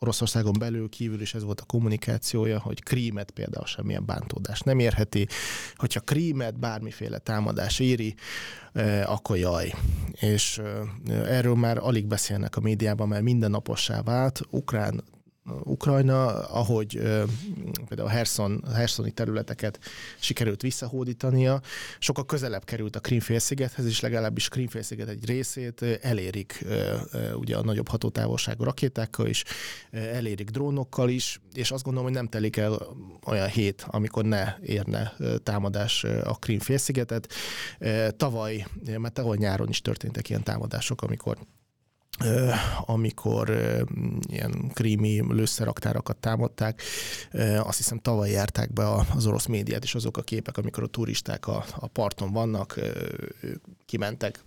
Oroszországon 0.03 0.55
belül 0.59 0.89
kívül 0.89 1.21
is 1.21 1.35
ez 1.35 1.45
volt 1.45 1.61
a 1.61 1.65
kommunikációja, 1.65 2.61
hogy 2.61 2.83
Krímet 2.83 3.31
például 3.31 3.67
semmilyen 3.67 4.07
bántódás 4.07 4.61
nem 4.61 4.79
érheti. 4.79 5.27
Hogyha 5.75 6.01
Krímet 6.01 6.59
bármiféle 6.59 7.19
támadás 7.19 7.79
éri, 7.79 8.15
eh, 8.73 9.11
akkor 9.13 9.37
jaj. 9.37 9.75
És 10.13 10.59
eh, 10.59 11.37
erről 11.37 11.55
már 11.55 11.79
alig 11.79 12.07
beszélnek 12.07 12.57
a 12.57 12.61
médiában, 12.61 13.09
mert 13.09 13.23
mindennapossá 13.23 14.03
vált. 14.03 14.41
Ukrán 14.51 15.05
Ukrajna, 15.65 16.27
ahogy 16.49 16.93
például 17.89 18.09
a 18.09 18.11
Herson, 18.11 18.65
Hersoni 18.75 19.11
területeket 19.11 19.79
sikerült 20.19 20.63
visszahódítania, 20.63 21.61
sokkal 21.99 22.27
közelebb 22.27 22.65
került 22.65 22.97
a 22.97 23.01
Krímfélszigethez, 23.01 23.87
és 23.87 24.01
legalábbis 24.01 24.49
Krímfélsziget 24.49 25.09
egy 25.09 25.27
részét 25.27 25.83
elérik 26.03 26.65
ugye 27.35 27.57
a 27.57 27.63
nagyobb 27.63 27.89
hatótávolságú 27.89 28.65
rakétákkal 28.65 29.27
is, 29.27 29.45
elérik 29.91 30.51
drónokkal 30.51 31.09
is, 31.09 31.41
és 31.55 31.71
azt 31.71 31.85
gondolom, 31.85 32.09
hogy 32.09 32.17
nem 32.17 32.29
telik 32.29 32.57
el 32.57 32.87
olyan 33.27 33.49
hét, 33.49 33.87
amikor 33.89 34.25
ne 34.25 34.55
érne 34.63 35.13
támadás 35.43 36.05
a 36.05 36.35
Krímfélszigetet. 36.35 37.33
Tavaly, 38.17 38.67
mert 38.99 39.15
tavaly 39.15 39.37
nyáron 39.37 39.69
is 39.69 39.81
történtek 39.81 40.29
ilyen 40.29 40.43
támadások, 40.43 41.03
amikor 41.03 41.39
amikor 42.85 43.51
ilyen 44.29 44.71
krími 44.73 45.23
lőszeraktárakat 45.29 46.17
támadták. 46.17 46.83
Azt 47.59 47.77
hiszem 47.77 47.99
tavaly 47.99 48.31
járták 48.31 48.73
be 48.73 48.89
az 49.15 49.27
orosz 49.27 49.47
médiát, 49.47 49.83
és 49.83 49.95
azok 49.95 50.17
a 50.17 50.23
képek, 50.23 50.57
amikor 50.57 50.83
a 50.83 50.87
turisták 50.87 51.47
a, 51.47 51.65
a 51.79 51.87
parton 51.87 52.33
vannak, 52.33 52.81
kimentek 53.87 54.41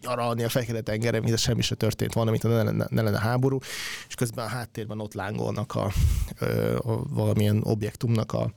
nyaralni 0.00 0.42
a 0.42 0.48
Fekete-tengeren, 0.48 1.22
mint 1.22 1.38
semmi 1.38 1.62
se 1.62 1.74
történt 1.74 2.12
volna, 2.12 2.30
mint 2.30 2.42
ne 2.42 2.62
lenne, 2.62 2.86
ne 2.90 3.02
lenne 3.02 3.18
háború, 3.18 3.58
és 4.08 4.14
közben 4.14 4.44
a 4.44 4.48
háttérben 4.48 5.00
ott 5.00 5.14
lángolnak 5.14 5.74
a, 5.74 5.92
a, 6.78 7.08
valamilyen 7.08 7.60
objektumnak 7.62 8.32
a, 8.32 8.52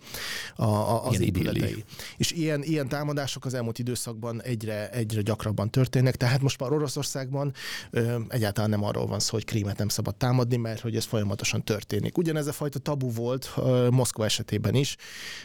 a, 0.55 0.63
a, 0.63 1.05
az 1.05 1.19
épületei. 1.19 1.83
És 2.17 2.31
ilyen, 2.31 2.63
ilyen 2.63 2.87
támadások 2.87 3.45
az 3.45 3.53
elmúlt 3.53 3.79
időszakban 3.79 4.41
egyre, 4.41 4.89
egyre 4.89 5.21
gyakrabban 5.21 5.69
történnek, 5.69 6.15
tehát 6.15 6.41
most 6.41 6.59
már 6.59 6.71
Oroszországban 6.71 7.53
ö, 7.91 8.19
egyáltalán 8.63 8.69
nem 8.69 8.83
arról 8.83 9.07
van 9.07 9.19
szó, 9.19 9.31
hogy 9.31 9.45
Krímet 9.45 9.77
nem 9.77 9.87
szabad 9.87 10.15
támadni, 10.15 10.57
mert 10.57 10.81
hogy 10.81 10.95
ez 10.95 11.05
folyamatosan 11.05 11.63
történik. 11.63 12.17
Ugyanez 12.17 12.47
a 12.47 12.51
fajta 12.51 12.79
tabu 12.79 13.11
volt 13.11 13.51
ö, 13.57 13.87
Moszkva 13.89 14.25
esetében 14.25 14.75
is. 14.75 14.95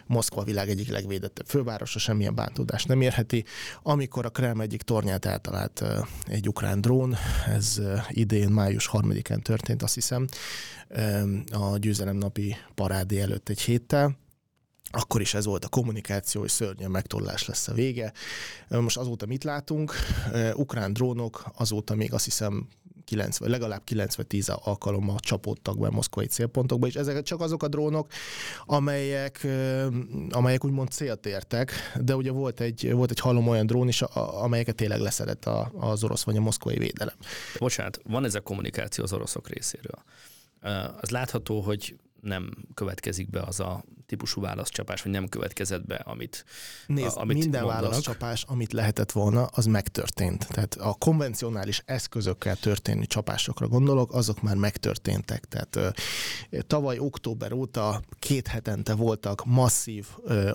Moszkva 0.07 0.41
a 0.41 0.45
világ 0.45 0.69
egyik 0.69 0.89
legvédettebb 0.89 1.47
fővárosa, 1.47 1.99
semmilyen 1.99 2.35
bántódást 2.35 2.89
nem 2.89 3.01
érheti. 3.01 3.45
Amikor 3.83 4.25
a 4.27 4.31
Krem 4.31 4.61
egyik 4.61 4.83
tornyát 4.83 5.25
eltalált 5.25 5.85
egy 6.27 6.49
ukrán 6.49 6.81
drón, 6.81 7.17
ez 7.47 7.81
idén 8.09 8.49
május 8.49 8.91
3-án 8.93 9.43
történt, 9.43 9.83
azt 9.83 9.95
hiszem, 9.95 10.27
a 11.53 11.79
győzelemnapi 11.79 12.57
parádé 12.75 13.21
előtt 13.21 13.49
egy 13.49 13.61
héttel, 13.61 14.17
akkor 14.91 15.21
is 15.21 15.35
ez 15.35 15.45
volt 15.45 15.65
a 15.65 15.69
kommunikáció, 15.69 16.41
hogy 16.41 16.51
szörnyen 16.51 16.91
megtollás 16.91 17.47
lesz 17.47 17.69
a 17.69 17.73
vége. 17.73 18.13
Most 18.69 18.97
azóta 18.97 19.27
mit 19.27 19.45
látunk? 19.45 19.93
Ukrán 20.55 20.93
drónok 20.93 21.51
azóta 21.57 21.95
még 21.95 22.13
azt 22.13 22.25
hiszem 22.25 22.69
90, 23.09 23.51
legalább 23.51 23.83
90-10 23.91 24.55
alkalommal 24.55 25.19
csapódtak 25.19 25.79
be 25.79 25.87
a 25.87 25.91
moszkvai 25.91 26.27
célpontokba, 26.27 26.87
és 26.87 26.95
ezek 26.95 27.23
csak 27.23 27.41
azok 27.41 27.63
a 27.63 27.69
drónok, 27.69 28.13
amelyek, 28.65 29.47
amelyek 30.31 30.65
úgymond 30.65 30.89
célt 30.89 31.27
értek, 31.27 31.73
de 32.01 32.17
ugye 32.17 32.31
volt 32.31 32.61
egy, 32.61 32.93
volt 32.93 33.11
egy 33.11 33.21
halom 33.21 33.49
olyan 33.49 33.67
drón 33.67 33.89
is, 33.89 34.03
amelyeket 34.03 34.75
tényleg 34.75 35.01
leszedett 35.01 35.45
az 35.79 36.05
orosz 36.05 36.23
vagy 36.23 36.37
a 36.37 36.41
moszkvai 36.41 36.79
védelem. 36.79 37.17
Bocsánat, 37.59 38.01
van 38.05 38.25
ez 38.25 38.35
a 38.35 38.41
kommunikáció 38.41 39.05
az 39.05 39.13
oroszok 39.13 39.49
részéről. 39.49 40.03
Az 41.01 41.11
látható, 41.11 41.61
hogy 41.61 41.97
nem 42.21 42.51
következik 42.75 43.31
be 43.31 43.41
az 43.41 43.61
a 43.61 43.85
típusú 44.09 44.41
válaszcsapás, 44.41 45.03
vagy 45.03 45.13
nem 45.13 45.29
következett 45.29 45.87
be, 45.87 45.95
amit, 45.95 46.45
Nézd, 46.87 47.17
a, 47.17 47.21
amit 47.21 47.39
minden 47.39 47.63
mondanak. 47.63 47.89
válaszcsapás, 47.89 48.45
amit 48.47 48.73
lehetett 48.73 49.13
volna, 49.13 49.45
az 49.45 49.67
megtörtént. 49.67 50.49
Tehát 50.49 50.75
a 50.75 50.95
konvencionális 50.99 51.83
eszközökkel 51.85 52.57
történő 52.57 53.05
csapásokra 53.05 53.69
gondolok, 53.69 54.13
azok 54.13 54.43
már 54.43 54.57
megtörténtek. 54.57 55.45
Tehát 55.45 55.95
tavaly 56.67 56.99
október 56.99 57.53
óta 57.53 58.01
két 58.19 58.47
hetente 58.47 58.95
voltak 58.95 59.45
masszív 59.45 60.07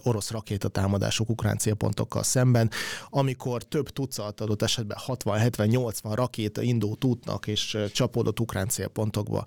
orosz 0.04 0.32
rakétatámadások 0.32 1.30
ukrán 1.30 1.58
célpontokkal 1.58 2.24
szemben, 2.24 2.70
amikor 3.10 3.64
több 3.64 3.90
tucat 3.90 4.42
adott 4.42 4.62
esetben 4.62 4.98
60-70-80 5.08 6.12
rakéta 6.14 6.62
indult 6.62 7.04
útnak 7.04 7.48
és 7.48 7.78
csapódott 7.92 8.40
ukrán 8.40 8.68
célpontokba. 8.68 9.44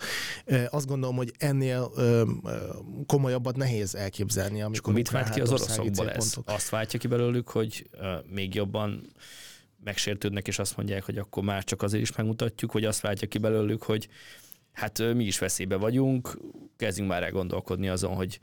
Azt 0.71 0.87
gondolom, 0.87 1.16
hogy 1.16 1.35
ennél 1.38 1.90
komolyabbat 3.07 3.57
nehéz 3.57 3.95
elképzelni. 3.96 4.64
És 4.72 4.78
akkor 4.78 4.92
mit 4.92 5.11
vált 5.11 5.30
ki 5.30 5.40
az 5.40 5.52
oroszokból 5.52 6.11
ez? 6.11 6.35
Azt 6.44 6.68
váltja 6.68 6.98
ki 6.98 7.06
belőlük, 7.06 7.48
hogy 7.48 7.87
uh, 7.92 8.06
még 8.26 8.54
jobban 8.54 9.12
megsértődnek, 9.85 10.48
és 10.48 10.59
azt 10.59 10.76
mondják, 10.76 11.04
hogy 11.04 11.18
akkor 11.18 11.42
már 11.42 11.64
csak 11.64 11.82
azért 11.82 12.02
is 12.02 12.16
megmutatjuk, 12.16 12.70
hogy 12.70 12.85
azt 12.85 13.00
váltja 13.00 13.28
ki 13.28 13.38
belőlük, 13.38 13.82
hogy 13.82 14.09
hát 14.72 15.14
mi 15.14 15.24
is 15.24 15.38
veszélybe 15.38 15.76
vagyunk, 15.76 16.38
kezdjünk 16.76 17.11
már 17.11 17.22
el 17.22 17.30
gondolkodni 17.30 17.88
azon, 17.88 18.14
hogy 18.14 18.40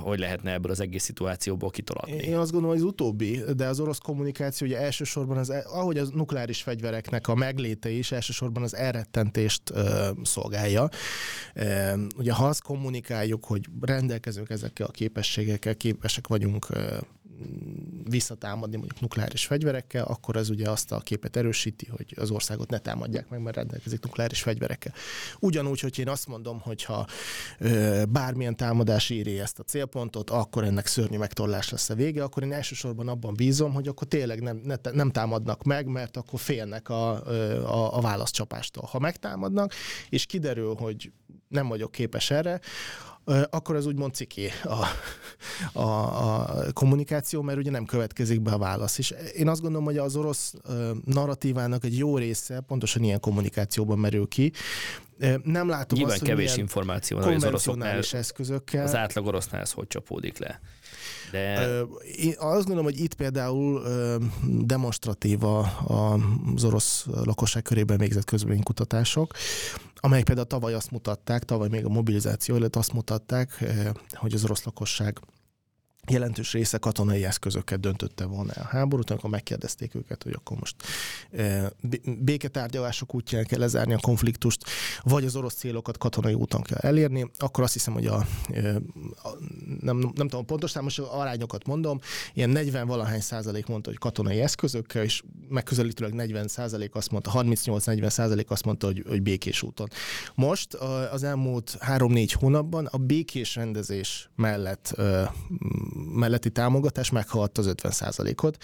hogy 0.00 0.18
lehetne 0.18 0.52
ebből 0.52 0.70
az 0.70 0.80
egész 0.80 1.02
szituációból 1.02 1.70
kitolatni. 1.70 2.12
Én 2.12 2.36
azt 2.36 2.50
gondolom, 2.50 2.76
hogy 2.76 2.84
az 2.84 2.92
utóbbi, 2.92 3.40
de 3.56 3.66
az 3.66 3.80
orosz 3.80 3.98
kommunikáció 3.98 4.66
ugye 4.66 4.78
elsősorban, 4.78 5.36
az, 5.36 5.50
ahogy 5.50 5.98
az 5.98 6.10
nukleáris 6.10 6.62
fegyvereknek 6.62 7.28
a 7.28 7.34
megléte 7.34 7.90
is 7.90 8.12
elsősorban 8.12 8.62
az 8.62 8.76
elrettentést 8.76 9.62
ö, 9.70 10.10
szolgálja. 10.22 10.88
E, 11.54 11.96
ugye 12.16 12.32
ha 12.32 12.46
azt 12.46 12.62
kommunikáljuk, 12.62 13.44
hogy 13.44 13.66
rendelkezünk 13.80 14.50
ezekkel 14.50 14.86
a 14.86 14.90
képességekkel, 14.90 15.76
képesek 15.76 16.26
vagyunk 16.26 16.66
ö, 16.70 16.96
visszatámadni 18.04 18.76
mondjuk 18.76 19.00
nukleáris 19.00 19.46
fegyverekkel, 19.46 20.04
akkor 20.04 20.36
ez 20.36 20.50
ugye 20.50 20.70
azt 20.70 20.92
a 20.92 21.00
képet 21.00 21.36
erősíti, 21.36 21.86
hogy 21.86 22.14
az 22.16 22.30
országot 22.30 22.70
ne 22.70 22.78
támadják 22.78 23.28
meg, 23.28 23.40
mert 23.40 23.56
rendelkezik 23.56 24.02
nukleáris 24.02 24.42
fegyverekkel. 24.42 24.92
Ugyanúgy, 25.38 25.80
hogy 25.80 25.98
én 25.98 26.08
azt 26.08 26.26
mondom, 26.26 26.60
hogy 26.60 26.84
ha 26.84 27.06
ö, 27.58 28.02
bármilyen 28.08 28.56
támadás 28.56 29.10
éri 29.10 29.38
ezt 29.38 29.58
a 29.58 29.62
célpontot, 29.62 30.30
akkor 30.30 30.64
ennek 30.64 30.86
szörnyű 30.86 31.18
megtorlás 31.18 31.70
lesz 31.70 31.90
a 31.90 31.94
vége, 31.94 32.22
akkor 32.22 32.42
én 32.42 32.52
elsősorban 32.52 33.08
abban 33.08 33.34
bízom, 33.34 33.72
hogy 33.72 33.88
akkor 33.88 34.06
tényleg 34.06 34.42
nem, 34.42 34.60
ne, 34.64 34.74
nem 34.92 35.10
támadnak 35.10 35.62
meg, 35.62 35.86
mert 35.86 36.16
akkor 36.16 36.40
félnek 36.40 36.88
a, 36.88 37.10
a, 37.66 37.96
a 37.96 38.00
válaszcsapástól. 38.00 38.88
Ha 38.90 38.98
megtámadnak, 38.98 39.72
és 40.08 40.26
kiderül, 40.26 40.74
hogy 40.74 41.12
nem 41.48 41.68
vagyok 41.68 41.92
képes 41.92 42.30
erre, 42.30 42.60
akkor 43.50 43.76
ez 43.76 43.86
úgymond 43.86 44.14
ciki 44.14 44.48
a, 44.62 44.86
a, 45.78 45.82
a 45.82 46.72
kommunikáció, 46.72 47.42
mert 47.42 47.58
ugye 47.58 47.70
nem 47.70 47.84
következik 47.84 48.40
be 48.40 48.50
a 48.50 48.58
válasz. 48.58 48.98
És 48.98 49.14
én 49.36 49.48
azt 49.48 49.60
gondolom, 49.60 49.84
hogy 49.84 49.98
az 49.98 50.16
orosz 50.16 50.54
narratívának 51.04 51.84
egy 51.84 51.98
jó 51.98 52.16
része 52.16 52.60
pontosan 52.60 53.02
ilyen 53.02 53.20
kommunikációban 53.20 53.98
merül 53.98 54.28
ki. 54.28 54.52
Nem 55.42 55.68
látom 55.68 55.98
Nyilván 55.98 56.16
azt, 56.16 56.24
kevés 56.24 56.50
hogy 56.50 56.58
információ 56.58 57.18
van 57.18 57.34
az 57.34 57.44
oroszoknál, 57.44 58.02
eszközökkel. 58.12 58.84
Az 58.84 58.94
átlag 58.94 59.26
orosznál 59.26 59.60
ez 59.60 59.70
hogy 59.70 59.86
csapódik 59.86 60.38
le. 60.38 60.60
De... 61.30 61.68
Én 62.16 62.34
azt 62.38 62.66
gondolom, 62.66 62.84
hogy 62.84 63.00
itt 63.00 63.14
például 63.14 63.82
demonstratív 64.58 65.44
az 65.44 66.64
orosz 66.64 67.06
lakosság 67.24 67.62
körében 67.62 67.98
végzett 67.98 68.24
közvéleménykutatások, 68.24 69.34
amelyek 70.00 70.24
például 70.24 70.46
tavaly 70.46 70.74
azt 70.74 70.90
mutatták, 70.90 71.44
tavaly 71.44 71.68
még 71.68 71.84
a 71.84 71.88
mobilizáció 71.88 72.54
előtt 72.54 72.76
azt 72.76 72.92
mutatták, 72.92 73.64
hogy 74.12 74.34
az 74.34 74.44
orosz 74.44 74.64
lakosság 74.64 75.18
jelentős 76.10 76.52
része 76.52 76.78
katonai 76.78 77.24
eszközöket 77.24 77.80
döntötte 77.80 78.24
volna 78.24 78.52
a 78.56 78.64
háborút, 78.64 79.10
amikor 79.10 79.30
megkérdezték 79.30 79.94
őket, 79.94 80.22
hogy 80.22 80.32
akkor 80.36 80.56
most 80.58 80.74
e, 81.32 81.72
béketárgyalások 82.20 83.14
útján 83.14 83.44
kell 83.44 83.58
lezárni 83.58 83.92
a 83.92 83.98
konfliktust, 83.98 84.64
vagy 85.02 85.24
az 85.24 85.36
orosz 85.36 85.54
célokat 85.54 85.98
katonai 85.98 86.34
úton 86.34 86.62
kell 86.62 86.78
elérni, 86.78 87.30
akkor 87.38 87.64
azt 87.64 87.72
hiszem, 87.72 87.92
hogy 87.92 88.06
a, 88.06 88.26
e, 88.52 88.74
a 89.22 89.28
nem, 89.80 89.98
nem 89.98 90.28
tudom 90.28 90.44
pontos 90.44 90.70
számos 90.70 90.98
arányokat 90.98 91.66
mondom, 91.66 92.00
ilyen 92.34 92.50
40 92.50 92.86
valahány 92.86 93.20
százalék 93.20 93.66
mondta, 93.66 93.90
hogy 93.90 93.98
katonai 93.98 94.40
eszközökkel, 94.40 95.02
és 95.02 95.22
megközelítőleg 95.48 96.14
40 96.14 96.48
százalék 96.48 96.94
azt 96.94 97.10
mondta, 97.10 97.30
38-40 97.34 98.08
százalék 98.08 98.50
azt 98.50 98.64
mondta, 98.64 98.86
hogy, 98.86 99.04
hogy 99.08 99.22
békés 99.22 99.62
úton. 99.62 99.88
Most 100.34 100.74
az 101.12 101.22
elmúlt 101.22 101.78
3-4 101.80 102.32
hónapban 102.38 102.86
a 102.86 102.96
békés 102.96 103.54
rendezés 103.54 104.30
mellett 104.36 104.94
melletti 106.14 106.50
támogatás 106.50 107.10
meghaladta 107.10 107.60
az 107.60 107.74
50%-ot, 107.82 108.56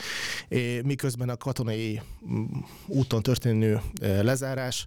miközben 0.84 1.28
a 1.28 1.36
katonai 1.36 2.00
mm, 2.30 2.44
úton 2.86 3.22
történő 3.22 3.80
lezárás, 4.00 4.86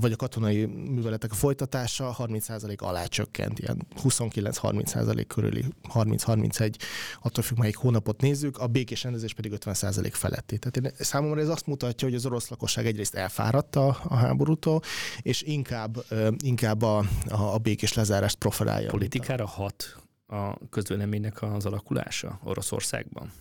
vagy 0.00 0.12
a 0.12 0.16
katonai 0.16 0.64
műveletek 0.64 1.32
folytatása 1.32 2.16
30% 2.18 2.78
alá 2.78 3.04
csökkent, 3.04 3.58
ilyen 3.58 3.86
29-30% 4.02 5.24
körüli, 5.28 5.64
30-31, 5.94 6.74
attól 7.22 7.44
függ, 7.44 7.58
melyik 7.58 7.76
hónapot 7.76 8.20
nézzük, 8.20 8.58
a 8.58 8.66
békés 8.66 9.02
rendezés 9.02 9.34
pedig 9.34 9.52
50% 9.64 10.08
feletti. 10.12 10.58
Tehát 10.58 10.76
én, 10.76 11.04
számomra 11.04 11.40
ez 11.40 11.48
azt 11.48 11.66
mutatja, 11.66 12.08
hogy 12.08 12.16
az 12.16 12.26
orosz 12.26 12.48
lakosság 12.48 12.86
egyrészt 12.86 13.14
elfáradt 13.14 13.76
a, 13.76 13.98
a 14.04 14.14
háborútól, 14.14 14.82
és 15.22 15.42
inkább, 15.42 16.04
inkább 16.38 16.82
a, 16.82 16.98
a, 17.28 17.54
a 17.54 17.58
békés 17.58 17.92
lezárást 17.92 18.36
profilálja. 18.36 18.90
Politikára 18.90 19.46
hat 19.46 20.05
a 20.26 20.68
közvéleménynek 20.68 21.42
az 21.42 21.66
alakulása 21.66 22.40
Oroszországban? 22.44 23.32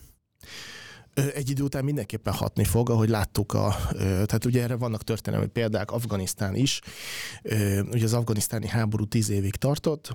Egy 1.14 1.50
idő 1.50 1.64
után 1.64 1.84
mindenképpen 1.84 2.34
hatni 2.34 2.64
fog, 2.64 2.90
ahogy 2.90 3.10
láttuk, 3.10 3.54
a, 3.54 3.76
tehát 3.98 4.46
ugye 4.46 4.64
erre 4.64 4.76
vannak 4.76 5.04
történelmi 5.04 5.48
példák, 5.48 5.92
Afganisztán 5.92 6.56
is. 6.56 6.82
Ugye 7.92 8.04
az 8.04 8.14
afganisztáni 8.14 8.68
háború 8.68 9.06
tíz 9.06 9.30
évig 9.30 9.56
tartott, 9.56 10.14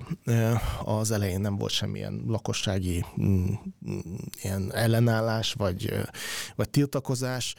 az 0.83 1.11
elején 1.11 1.41
nem 1.41 1.57
volt 1.57 1.71
semmilyen 1.71 2.23
lakossági 2.27 3.05
mm, 3.21 3.45
mm, 3.89 4.15
ilyen 4.41 4.73
ellenállás, 4.73 5.53
vagy, 5.53 5.93
vagy 6.55 6.69
tiltakozás 6.69 7.55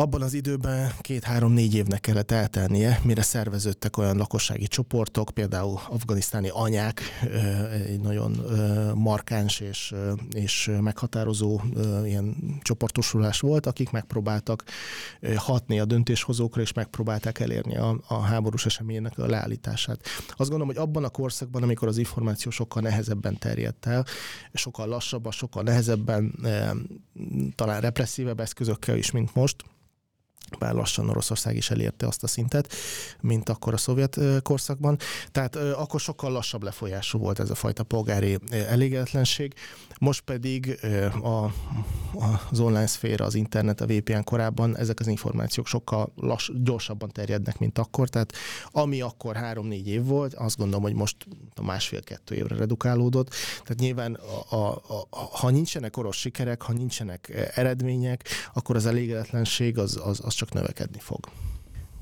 abban 0.00 0.22
az 0.22 0.34
időben 0.34 0.92
két-három-négy 1.00 1.74
évnek 1.74 2.00
kellett 2.00 2.30
eltelnie, 2.30 3.00
mire 3.04 3.22
szerveződtek 3.22 3.96
olyan 3.96 4.16
lakossági 4.16 4.66
csoportok, 4.66 5.30
például 5.34 5.80
afganisztáni 5.88 6.48
anyák, 6.52 7.00
egy 7.86 8.00
nagyon 8.00 8.30
markáns 8.94 9.60
és, 9.60 9.94
és 10.32 10.70
meghatározó 10.80 11.60
ilyen 12.04 12.36
csoportosulás 12.62 13.40
volt, 13.40 13.66
akik 13.66 13.90
megpróbáltak 13.90 14.64
hatni 15.36 15.80
a 15.80 15.84
döntéshozókra, 15.84 16.60
és 16.60 16.72
megpróbálták 16.72 17.38
elérni 17.38 17.76
a, 17.76 18.00
a 18.06 18.20
háborús 18.20 18.66
eseménynek 18.66 19.18
a 19.18 19.26
leállítását. 19.26 20.00
Azt 20.28 20.50
gondolom, 20.50 20.66
hogy 20.66 20.76
abban 20.76 21.04
a 21.04 21.08
korszakban, 21.08 21.62
amikor 21.62 21.88
az 21.88 21.98
információ 21.98 22.50
sokkal 22.50 22.82
nehezebben 22.82 23.38
terjedt 23.38 23.86
el, 23.86 24.06
sokkal 24.52 24.88
lassabban, 24.88 25.32
sokkal 25.32 25.62
nehezebben, 25.62 26.34
talán 27.54 27.80
represszívebb 27.80 28.40
eszközökkel 28.40 28.96
is, 28.96 29.10
mint 29.10 29.34
most, 29.34 29.64
bár 30.58 30.74
lassan 30.74 31.08
Oroszország 31.08 31.56
is 31.56 31.70
elérte 31.70 32.06
azt 32.06 32.22
a 32.22 32.26
szintet, 32.26 32.72
mint 33.20 33.48
akkor 33.48 33.72
a 33.72 33.76
szovjet 33.76 34.18
korszakban. 34.42 34.98
Tehát 35.32 35.56
akkor 35.56 36.00
sokkal 36.00 36.32
lassabb 36.32 36.62
lefolyású 36.62 37.18
volt 37.18 37.38
ez 37.38 37.50
a 37.50 37.54
fajta 37.54 37.82
polgári 37.82 38.38
elégedetlenség. 38.50 39.54
Most 40.00 40.20
pedig 40.20 40.78
a, 41.22 41.44
az 42.50 42.60
online 42.60 42.86
szféra, 42.86 43.24
az 43.24 43.34
internet, 43.34 43.80
a 43.80 43.86
VPN 43.86 44.22
korábban 44.24 44.76
ezek 44.76 45.00
az 45.00 45.06
információk 45.06 45.66
sokkal 45.66 46.12
lass, 46.16 46.50
gyorsabban 46.62 47.10
terjednek, 47.10 47.58
mint 47.58 47.78
akkor. 47.78 48.08
Tehát 48.08 48.32
ami 48.70 49.00
akkor 49.00 49.36
három-négy 49.36 49.88
év 49.88 50.04
volt, 50.04 50.34
azt 50.34 50.56
gondolom, 50.56 50.82
hogy 50.82 50.94
most 50.94 51.16
a 51.54 51.62
másfél-kettő 51.62 52.34
évre 52.34 52.56
redukálódott. 52.56 53.28
Tehát 53.62 53.78
nyilván, 53.78 54.14
a, 54.14 54.56
a, 54.56 54.82
a, 55.10 55.16
ha 55.16 55.50
nincsenek 55.50 55.96
orosz 55.96 56.16
sikerek, 56.16 56.62
ha 56.62 56.72
nincsenek 56.72 57.50
eredmények, 57.54 58.28
akkor 58.54 58.76
az 58.76 58.86
elégedetlenség 58.86 59.78
az, 59.78 60.00
az, 60.04 60.20
az 60.24 60.34
csak 60.40 60.52
növekedni 60.52 60.98
fog. 60.98 61.28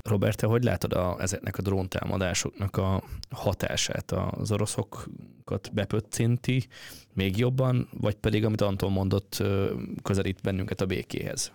Robert, 0.03 0.37
te 0.37 0.47
hogy 0.47 0.63
látod 0.63 0.93
a, 0.93 1.15
ezeknek 1.19 1.57
a 1.57 1.61
dróntámadásoknak 1.61 2.77
a 2.77 3.03
hatását? 3.29 4.11
Az 4.11 4.51
oroszokat 4.51 5.73
bepöccinti 5.73 6.67
még 7.13 7.37
jobban, 7.37 7.89
vagy 7.99 8.15
pedig, 8.15 8.45
amit 8.45 8.61
Anton 8.61 8.91
mondott, 8.91 9.43
közelít 10.01 10.41
bennünket 10.41 10.81
a 10.81 10.85
békéhez? 10.85 11.51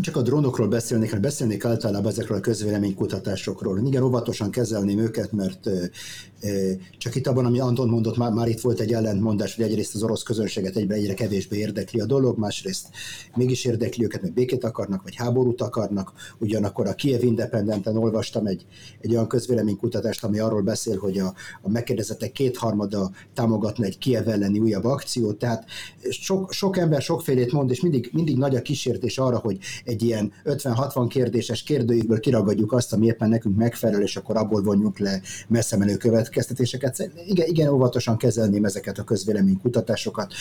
csak 0.00 0.16
a 0.16 0.22
drónokról 0.22 0.68
beszélnék, 0.68 1.08
hanem 1.08 1.22
beszélnék 1.22 1.64
általában 1.64 2.10
ezekről 2.10 2.38
a 2.38 2.40
közvéleménykutatásokról. 2.40 3.86
Igen, 3.86 4.02
óvatosan 4.02 4.50
kezelném 4.50 4.98
őket, 4.98 5.32
mert 5.32 5.70
csak 6.98 7.14
itt 7.14 7.26
abban, 7.26 7.44
ami 7.44 7.58
Anton 7.58 7.88
mondott, 7.88 8.16
már, 8.16 8.32
már 8.32 8.48
itt 8.48 8.60
volt 8.60 8.80
egy 8.80 8.92
ellentmondás, 8.92 9.54
hogy 9.54 9.64
egyrészt 9.64 9.94
az 9.94 10.02
orosz 10.02 10.22
közönséget 10.22 10.76
egyre, 10.76 10.94
egyre 10.94 11.14
kevésbé 11.14 11.58
érdekli 11.58 12.00
a 12.00 12.06
dolog, 12.06 12.38
másrészt 12.38 12.88
mégis 13.34 13.64
érdekli 13.64 14.04
őket, 14.04 14.22
mert 14.22 14.34
békét 14.34 14.64
akarnak, 14.64 15.02
vagy 15.02 15.14
háborút 15.16 15.60
akarnak. 15.60 16.12
Ugyanakkor 16.38 16.86
a 16.86 16.94
Kiev 16.94 17.22
Independenten 17.22 17.96
olvastam 17.96 18.46
egy, 18.46 18.66
egy 19.00 19.12
olyan 19.12 19.28
közvéleménykutatást, 19.28 20.24
ami 20.24 20.38
arról 20.38 20.62
beszél, 20.62 20.98
hogy 20.98 21.18
a, 21.18 21.34
a 21.62 21.68
megkérdezettek 21.68 22.32
kétharmada 22.32 23.10
támogatna 23.34 23.84
egy 23.84 23.98
Kiev 23.98 24.28
elleni 24.28 24.58
újabb 24.58 24.84
akciót. 24.84 25.38
Tehát 25.38 25.64
sok, 26.10 26.52
sok 26.52 26.76
ember 26.76 27.02
sokfélét 27.02 27.52
mond, 27.52 27.70
és 27.70 27.80
mindig, 27.80 28.10
mindig 28.12 28.38
nagy 28.38 28.56
a 28.56 28.62
kísértés 28.62 29.18
arra, 29.18 29.38
hogy 29.38 29.58
egy 29.84 30.02
ilyen 30.02 30.32
50-60 30.44 31.06
kérdéses 31.08 31.62
kérdőívből 31.62 32.20
kiragadjuk 32.20 32.72
azt, 32.72 32.92
ami 32.92 33.06
éppen 33.06 33.28
nekünk 33.28 33.56
megfelel, 33.56 34.02
és 34.02 34.16
akkor 34.16 34.36
abból 34.36 34.62
vonjunk 34.62 34.98
le 34.98 35.20
messze 35.48 35.76
menő 35.76 35.96
következtetéseket. 36.32 37.10
Igen, 37.26 37.46
igen 37.48 37.68
óvatosan 37.68 38.16
kezelném 38.16 38.64
ezeket 38.64 38.98
a 38.98 39.02
közvéleménykutatásokat, 39.02 40.32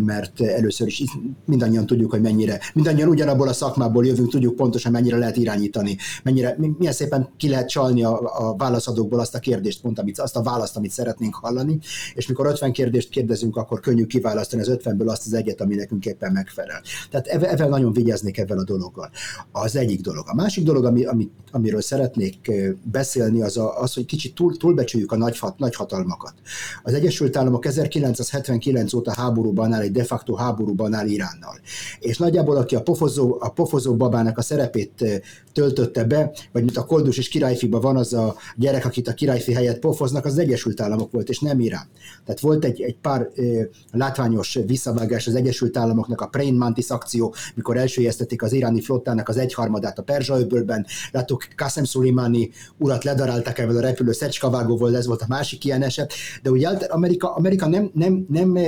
mert 0.00 0.40
először 0.40 0.86
is 0.86 1.04
mindannyian 1.44 1.86
tudjuk, 1.86 2.10
hogy 2.10 2.20
mennyire, 2.20 2.60
mindannyian 2.74 3.08
ugyanabból 3.08 3.48
a 3.48 3.52
szakmából 3.52 4.06
jövünk, 4.06 4.30
tudjuk 4.30 4.56
pontosan 4.56 4.92
mennyire 4.92 5.16
lehet 5.16 5.36
irányítani, 5.36 5.96
mennyire, 6.22 6.56
milyen 6.78 6.92
szépen 6.92 7.28
ki 7.36 7.48
lehet 7.48 7.68
csalni 7.68 8.04
a, 8.04 8.20
a 8.48 8.56
válaszadókból 8.56 9.20
azt 9.20 9.34
a 9.34 9.38
kérdést, 9.38 9.80
pont 9.80 9.98
amit, 9.98 10.18
azt 10.18 10.36
a 10.36 10.42
választ, 10.42 10.76
amit 10.76 10.90
szeretnénk 10.90 11.34
hallani, 11.34 11.78
és 12.14 12.26
mikor 12.28 12.46
50 12.46 12.72
kérdést 12.72 13.08
kérdezünk, 13.08 13.56
akkor 13.56 13.80
könnyű 13.80 14.06
kiválasztani 14.06 14.62
az 14.62 14.78
50-ből 14.82 15.06
azt 15.06 15.26
az 15.26 15.32
egyet, 15.32 15.60
ami 15.60 15.74
nekünk 15.74 16.06
éppen 16.06 16.32
megfelel. 16.32 16.82
Tehát 17.10 17.26
ezzel 17.26 17.68
nagyon 17.68 17.92
vigyáznék 17.92 18.38
ebben 18.38 18.58
a 18.58 18.64
dologgal. 18.64 19.10
Az 19.52 19.76
egyik 19.76 20.00
dolog. 20.00 20.24
A 20.28 20.34
másik 20.34 20.64
dolog, 20.64 20.84
ami, 20.84 21.04
ami, 21.04 21.30
amiről 21.50 21.80
szeretnék 21.80 22.50
beszélni, 22.82 23.42
az 23.42 23.56
a, 23.56 23.80
az, 23.80 23.94
hogy 23.94 24.04
kicsit 24.04 24.34
túl, 24.34 24.56
túlbecsüljük 24.56 25.01
a 25.06 25.16
nagy, 25.16 25.38
nagyhatalmakat. 25.56 26.34
Az 26.82 26.94
Egyesült 26.94 27.36
Államok 27.36 27.66
1979 27.66 28.92
óta 28.92 29.12
háborúban 29.12 29.72
áll, 29.72 29.80
egy 29.80 29.92
de 29.92 30.04
facto 30.04 30.34
háborúban 30.34 30.94
áll 30.94 31.06
Iránnal. 31.06 31.60
És 32.00 32.18
nagyjából, 32.18 32.56
aki 32.56 32.74
a 32.74 32.82
pofozó, 32.82 33.36
a 33.40 33.48
pofozó 33.48 33.96
babának 33.96 34.38
a 34.38 34.42
szerepét 34.42 35.22
töltötte 35.52 36.04
be, 36.04 36.32
vagy 36.52 36.64
mint 36.64 36.76
a 36.76 36.84
Koldus 36.84 37.18
és 37.18 37.28
Királyfiba 37.28 37.80
van 37.80 37.96
az 37.96 38.12
a 38.12 38.36
gyerek, 38.56 38.84
akit 38.84 39.08
a 39.08 39.14
Királyfi 39.14 39.52
helyett 39.52 39.78
pofoznak, 39.78 40.24
az, 40.24 40.32
az 40.32 40.38
Egyesült 40.38 40.80
Államok 40.80 41.12
volt, 41.12 41.28
és 41.28 41.38
nem 41.38 41.60
Irán. 41.60 41.86
Tehát 42.24 42.40
volt 42.40 42.64
egy, 42.64 42.80
egy 42.82 42.96
pár 42.96 43.30
ö, 43.34 43.62
látványos 43.90 44.58
visszavágás 44.66 45.26
az 45.26 45.34
Egyesült 45.34 45.76
Államoknak, 45.76 46.20
a 46.20 46.26
Praying 46.26 46.58
Mantis 46.58 46.90
akció, 46.90 47.34
mikor 47.54 47.76
elsőjeztették 47.76 48.42
az 48.42 48.52
iráni 48.52 48.80
flottának 48.80 49.28
az 49.28 49.36
egyharmadát 49.36 49.98
a 49.98 50.02
Perzsa-öbölben, 50.02 50.86
láttuk 51.10 51.46
Qasem 51.56 51.84
Soleimani 51.84 52.50
urat 52.78 53.04
ledaráltak 53.04 53.58
ebből 53.58 53.76
a 53.76 53.80
repülő 53.80 54.12
szecskavágóval, 54.12 54.81
ez 54.86 55.06
volt 55.06 55.22
a 55.22 55.26
másik 55.28 55.64
ilyen 55.64 55.82
eset, 55.82 56.12
de 56.42 56.50
ugye 56.50 56.68
Amerika, 56.68 57.34
Amerika 57.34 57.68
nem, 57.68 57.90
nem, 57.94 58.26
nem, 58.28 58.58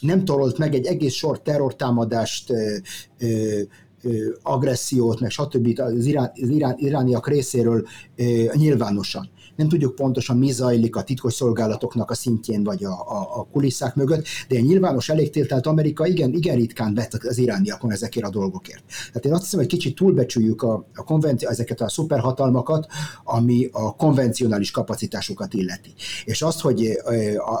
nem 0.00 0.24
torolt 0.24 0.58
meg 0.58 0.74
egy 0.74 0.86
egész 0.86 1.14
sor 1.14 1.42
terrortámadást, 1.42 2.52
agressziót, 4.42 5.20
meg 5.20 5.30
stb. 5.30 5.80
az, 5.80 6.06
irán, 6.06 6.32
az 6.42 6.48
irán, 6.48 6.74
irániak 6.76 7.28
részéről 7.28 7.86
nyilvánosan 8.54 9.30
nem 9.58 9.68
tudjuk 9.68 9.94
pontosan, 9.94 10.36
mi 10.38 10.50
zajlik 10.50 10.96
a 10.96 11.02
titkos 11.02 11.34
szolgálatoknak 11.34 12.10
a 12.10 12.14
szintjén, 12.14 12.64
vagy 12.64 12.84
a, 12.84 12.90
a, 12.90 13.38
a 13.38 13.46
kulisszák 13.52 13.94
mögött, 13.94 14.26
de 14.48 14.56
egy 14.56 14.64
nyilvános 14.64 15.08
elégtételt 15.08 15.66
Amerika 15.66 16.06
igen, 16.06 16.32
igen 16.32 16.56
ritkán 16.56 16.94
vett 16.94 17.14
az 17.14 17.38
irániakon 17.38 17.92
ezekért 17.92 18.26
a 18.26 18.30
dolgokért. 18.30 18.82
Tehát 19.06 19.24
én 19.24 19.32
azt 19.32 19.42
hiszem, 19.42 19.58
hogy 19.58 19.68
kicsit 19.68 19.96
túlbecsüljük 19.96 20.62
a, 20.62 20.86
a 20.94 21.04
konvenci- 21.04 21.46
ezeket 21.46 21.80
a 21.80 21.88
szuperhatalmakat, 21.88 22.86
ami 23.24 23.68
a 23.72 23.96
konvencionális 23.96 24.70
kapacitásukat 24.70 25.54
illeti. 25.54 25.94
És 26.24 26.42
azt, 26.42 26.60
hogy 26.60 26.98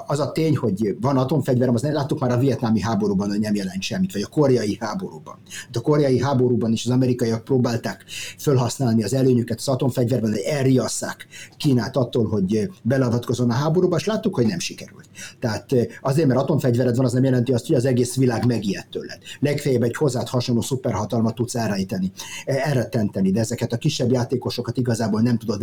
az 0.06 0.20
a 0.20 0.32
tény, 0.32 0.56
hogy 0.56 0.96
van 1.00 1.16
atomfegyverem, 1.16 1.74
az 1.74 1.82
nem 1.82 1.92
láttuk 1.92 2.20
már 2.20 2.30
a 2.30 2.38
vietnámi 2.38 2.80
háborúban, 2.80 3.28
hogy 3.28 3.40
nem 3.40 3.54
jelent 3.54 3.82
semmit, 3.82 4.12
vagy 4.12 4.22
a 4.22 4.26
koreai 4.26 4.76
háborúban. 4.80 5.38
De 5.70 5.78
a 5.78 5.82
koreai 5.82 6.20
háborúban 6.20 6.72
is 6.72 6.84
az 6.84 6.92
amerikaiak 6.92 7.44
próbálták 7.44 8.04
felhasználni 8.36 9.02
az 9.02 9.14
előnyüket 9.14 9.58
az 9.58 9.68
atomfegyverben, 9.68 10.30
hogy 10.30 10.40
elriasszák 10.48 11.26
Kínát 11.56 11.96
attól, 11.96 12.26
hogy 12.26 12.70
beleavatkozon 12.82 13.50
a 13.50 13.54
háborúba, 13.54 13.96
és 13.96 14.04
láttuk, 14.04 14.34
hogy 14.34 14.46
nem 14.46 14.58
sikerült. 14.58 15.08
Tehát 15.40 15.74
azért, 16.00 16.28
mert 16.28 16.40
atomfegyvered 16.40 16.96
van, 16.96 17.04
az 17.04 17.12
nem 17.12 17.24
jelenti 17.24 17.52
azt, 17.52 17.66
hogy 17.66 17.76
az 17.76 17.84
egész 17.84 18.16
világ 18.16 18.46
megijedt 18.46 18.90
tőled. 18.90 19.18
Legfeljebb 19.40 19.82
egy 19.82 19.96
hozzád 19.96 20.28
hasonló 20.28 20.60
szuperhatalmat 20.60 21.34
tudsz 21.34 21.54
elrejteni, 21.54 22.12
elrettenteni, 22.44 23.30
de 23.30 23.40
ezeket 23.40 23.72
a 23.72 23.76
kisebb 23.76 24.12
játékosokat 24.12 24.76
igazából 24.76 25.20
nem 25.20 25.38
tudod 25.38 25.62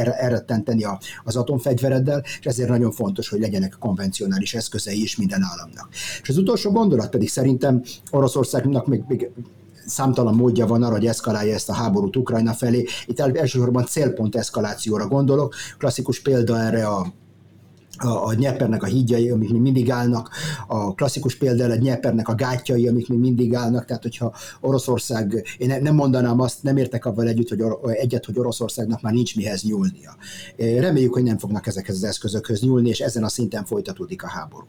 elrettenteni 0.00 0.86
az 1.24 1.36
atomfegyvereddel, 1.36 2.22
és 2.40 2.46
ezért 2.46 2.68
nagyon 2.68 2.92
fontos, 2.92 3.28
hogy 3.28 3.40
legyenek 3.40 3.76
konvencionális 3.78 4.54
eszközei 4.54 5.02
is 5.02 5.16
minden 5.16 5.42
államnak. 5.42 5.88
És 6.22 6.28
az 6.28 6.36
utolsó 6.36 6.70
gondolat 6.70 7.10
pedig 7.10 7.28
szerintem 7.28 7.82
Oroszországnak 8.10 8.86
még, 8.86 9.02
még 9.08 9.30
számtalan 9.90 10.34
módja 10.34 10.66
van 10.66 10.82
arra, 10.82 10.94
hogy 10.94 11.06
eszkalálja 11.06 11.54
ezt 11.54 11.68
a 11.68 11.72
háborút 11.72 12.16
Ukrajna 12.16 12.52
felé. 12.52 12.86
Itt 13.06 13.20
elsősorban 13.20 13.86
célpont 13.86 14.36
eszkalációra 14.36 15.06
gondolok. 15.06 15.54
Klasszikus 15.78 16.20
példa 16.20 16.60
erre 16.60 16.86
a 16.86 17.06
a, 18.02 18.26
a 18.26 18.32
Nyepernek 18.32 18.82
a 18.82 18.86
hídjai, 18.86 19.30
amik 19.30 19.50
még 19.50 19.60
mindig 19.60 19.90
állnak, 19.90 20.30
a 20.66 20.94
klasszikus 20.94 21.36
például 21.36 21.70
a 21.70 21.74
Nyepernek 21.74 22.28
a 22.28 22.34
gátjai, 22.34 22.88
amik 22.88 23.08
még 23.08 23.18
mindig 23.18 23.54
állnak, 23.54 23.84
tehát 23.84 24.02
hogyha 24.02 24.34
Oroszország, 24.60 25.44
én 25.58 25.82
nem 25.82 25.94
mondanám 25.94 26.40
azt, 26.40 26.62
nem 26.62 26.76
értek 26.76 27.04
avval 27.04 27.26
együtt, 27.26 27.48
hogy 27.48 27.62
egyet, 27.96 28.24
hogy 28.24 28.38
Oroszországnak 28.38 29.00
már 29.00 29.12
nincs 29.12 29.36
mihez 29.36 29.62
nyúlnia. 29.62 30.16
Reméljük, 30.56 31.12
hogy 31.12 31.22
nem 31.22 31.38
fognak 31.38 31.66
ezekhez 31.66 31.94
az 31.94 32.04
eszközökhöz 32.04 32.60
nyúlni, 32.60 32.88
és 32.88 33.00
ezen 33.00 33.24
a 33.24 33.28
szinten 33.28 33.64
folytatódik 33.64 34.22
a 34.22 34.28
háború. 34.28 34.66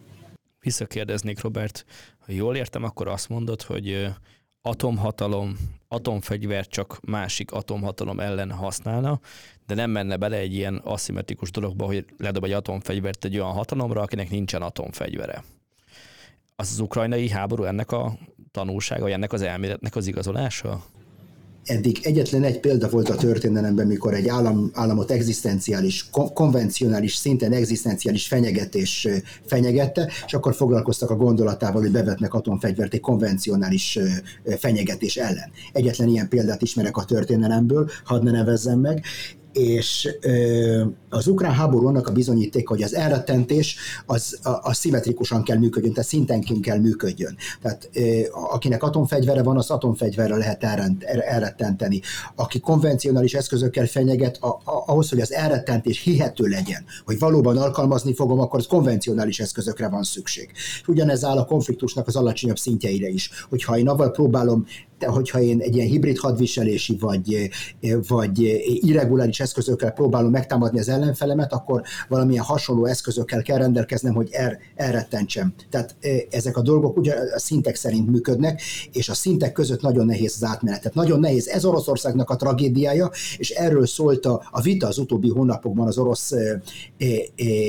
Visszakérdeznék, 0.60 1.42
Robert, 1.42 1.86
ha 2.20 2.32
jól 2.32 2.56
értem, 2.56 2.84
akkor 2.84 3.08
azt 3.08 3.30
mondod, 3.30 3.62
hogy 3.62 4.08
atomhatalom, 4.62 5.58
atomfegyvert 5.88 6.70
csak 6.70 7.00
másik 7.02 7.52
atomhatalom 7.52 8.20
ellen 8.20 8.52
használna, 8.52 9.20
de 9.68 9.76
nem 9.76 9.90
menne 9.92 10.18
bele 10.18 10.38
egy 10.38 10.54
ilyen 10.54 10.76
aszimmetrikus 10.76 11.52
dologba, 11.52 11.86
hogy 11.86 12.06
ledob 12.18 12.44
egy 12.44 12.52
atomfegyvert 12.52 13.26
egy 13.26 13.38
olyan 13.38 13.52
hatalomra, 13.52 14.02
akinek 14.02 14.30
nincsen 14.30 14.62
atomfegyvere. 14.62 15.44
Az 16.56 16.72
az 16.72 16.80
ukrajnai 16.80 17.30
háború 17.30 17.64
ennek 17.64 17.92
a 17.92 18.18
tanulsága, 18.52 19.02
vagy 19.02 19.12
ennek 19.12 19.34
az 19.34 19.42
elméletnek 19.42 19.96
az 19.96 20.08
igazolása? 20.08 20.84
Eddig 21.66 22.00
egyetlen 22.04 22.44
egy 22.44 22.60
példa 22.60 22.90
volt 22.90 23.10
a 23.10 23.16
történelemben, 23.16 23.88
mikor 23.88 24.14
egy 24.14 24.28
állam, 24.28 24.72
államot 24.74 25.12
egzisztenciális, 25.12 26.10
konvencionális, 26.34 27.16
szinten 27.16 27.52
egzisztenciális 27.52 28.28
fenyegetés 28.28 29.08
fenyegette, 29.46 30.12
és 30.26 30.34
akkor 30.34 30.56
foglalkoztak 30.56 31.10
a 31.10 31.16
gondolatával, 31.16 31.82
hogy 31.82 31.92
bevetnek 31.92 32.34
atomfegyvert 32.34 32.94
egy 32.94 33.00
konvencionális 33.00 34.00
fenyegetés 34.58 35.16
ellen. 35.16 35.52
Egyetlen 35.74 36.08
ilyen 36.08 36.30
példát 36.30 36.62
ismerek 36.62 36.98
a 36.98 37.06
történelemből, 37.06 37.90
hadd 38.04 38.24
ne 38.24 38.32
nevezzem 38.32 38.80
meg, 38.80 39.04
és 39.54 40.10
az 41.10 41.28
ukrán 41.28 41.54
háború 41.54 41.88
annak 41.88 42.08
a 42.08 42.12
bizonyíték, 42.12 42.68
hogy 42.68 42.82
az 42.82 42.96
elrettentés 42.96 43.78
az, 44.06 44.40
az 44.62 44.78
szimmetrikusan 44.78 45.44
kell 45.44 45.58
működjön, 45.58 45.94
tehát 45.94 46.10
szintenként 46.10 46.62
kell 46.62 46.78
működjön. 46.78 47.38
Tehát 47.62 47.90
akinek 48.32 48.84
atomfegyvere 48.84 49.44
van, 49.44 49.58
az 49.58 49.70
atomfegyverre 49.70 50.36
lehet 50.36 50.64
elrettenteni. 51.26 52.02
Aki 52.36 52.60
konvencionális 52.60 53.34
eszközökkel 53.34 53.86
fenyeget, 53.86 54.40
ahhoz, 54.86 55.10
hogy 55.10 55.20
az 55.20 55.34
elrettentés 55.34 56.00
hihető 56.00 56.46
legyen, 56.46 56.86
hogy 57.06 57.20
valóban 57.20 57.58
alkalmazni 57.58 58.14
fogom, 58.14 58.40
akkor 58.40 58.60
az 58.60 58.68
konvencionális 58.68 59.40
eszközökre 59.40 59.90
van 59.90 60.04
szükség. 60.04 60.50
És 60.54 60.88
ugyanez 60.88 61.24
áll 61.24 61.38
a 61.38 61.46
konfliktusnak 61.46 62.08
az 62.08 62.16
alacsonyabb 62.16 62.58
szintjeire 62.58 63.08
is. 63.08 63.30
Hogyha 63.50 63.78
én 63.78 63.88
avval 63.88 64.12
próbálom 64.12 64.66
hogyha 65.10 65.42
én 65.42 65.60
egy 65.60 65.76
ilyen 65.76 65.88
hibrid 65.88 66.18
hadviselési 66.18 66.98
vagy, 67.00 67.50
vagy 68.08 68.40
irreguláris 68.64 69.40
eszközökkel 69.40 69.92
próbálom 69.92 70.32
megtámadni 70.32 70.80
az 70.80 70.90
ellenfelemet, 70.90 71.54
akkor 71.54 71.82
valamilyen 72.08 72.44
hasonló 72.44 72.86
eszközökkel 72.86 73.42
kell 73.42 73.58
rendelkeznem, 73.58 74.14
hogy 74.14 74.30
er, 74.32 74.60
elrettentsem. 74.76 75.54
Tehát 75.70 75.96
ezek 76.30 76.58
a 76.58 76.62
dolgok 76.62 76.98
ugye 76.98 77.16
a 77.36 77.40
szintek 77.40 77.76
szerint 77.76 78.10
működnek, 78.10 78.62
és 78.92 79.10
a 79.10 79.14
szintek 79.14 79.52
között 79.52 79.82
nagyon 79.82 80.06
nehéz 80.06 80.34
az 80.36 80.44
átmenet. 80.44 80.82
Tehát 80.82 80.96
nagyon 80.96 81.20
nehéz. 81.20 81.48
Ez 81.48 81.66
Oroszországnak 81.66 82.30
a 82.30 82.36
tragédiája, 82.36 83.12
és 83.38 83.50
erről 83.50 83.86
szólt 83.86 84.26
a, 84.26 84.42
a 84.52 84.62
vita 84.62 84.88
az 84.88 84.98
utóbbi 84.98 85.30
hónapokban 85.30 85.88
az 85.88 85.98
orosz, 85.98 86.32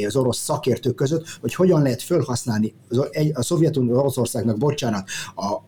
az 0.06 0.16
orosz 0.16 0.38
szakértők 0.38 0.94
között, 0.94 1.24
hogy 1.40 1.54
hogyan 1.54 1.82
lehet 1.82 2.02
felhasználni 2.02 2.74
a 3.32 3.42
Szovjetunió 3.42 3.98
Oroszországnak, 3.98 4.58
bocsánat, 4.58 5.08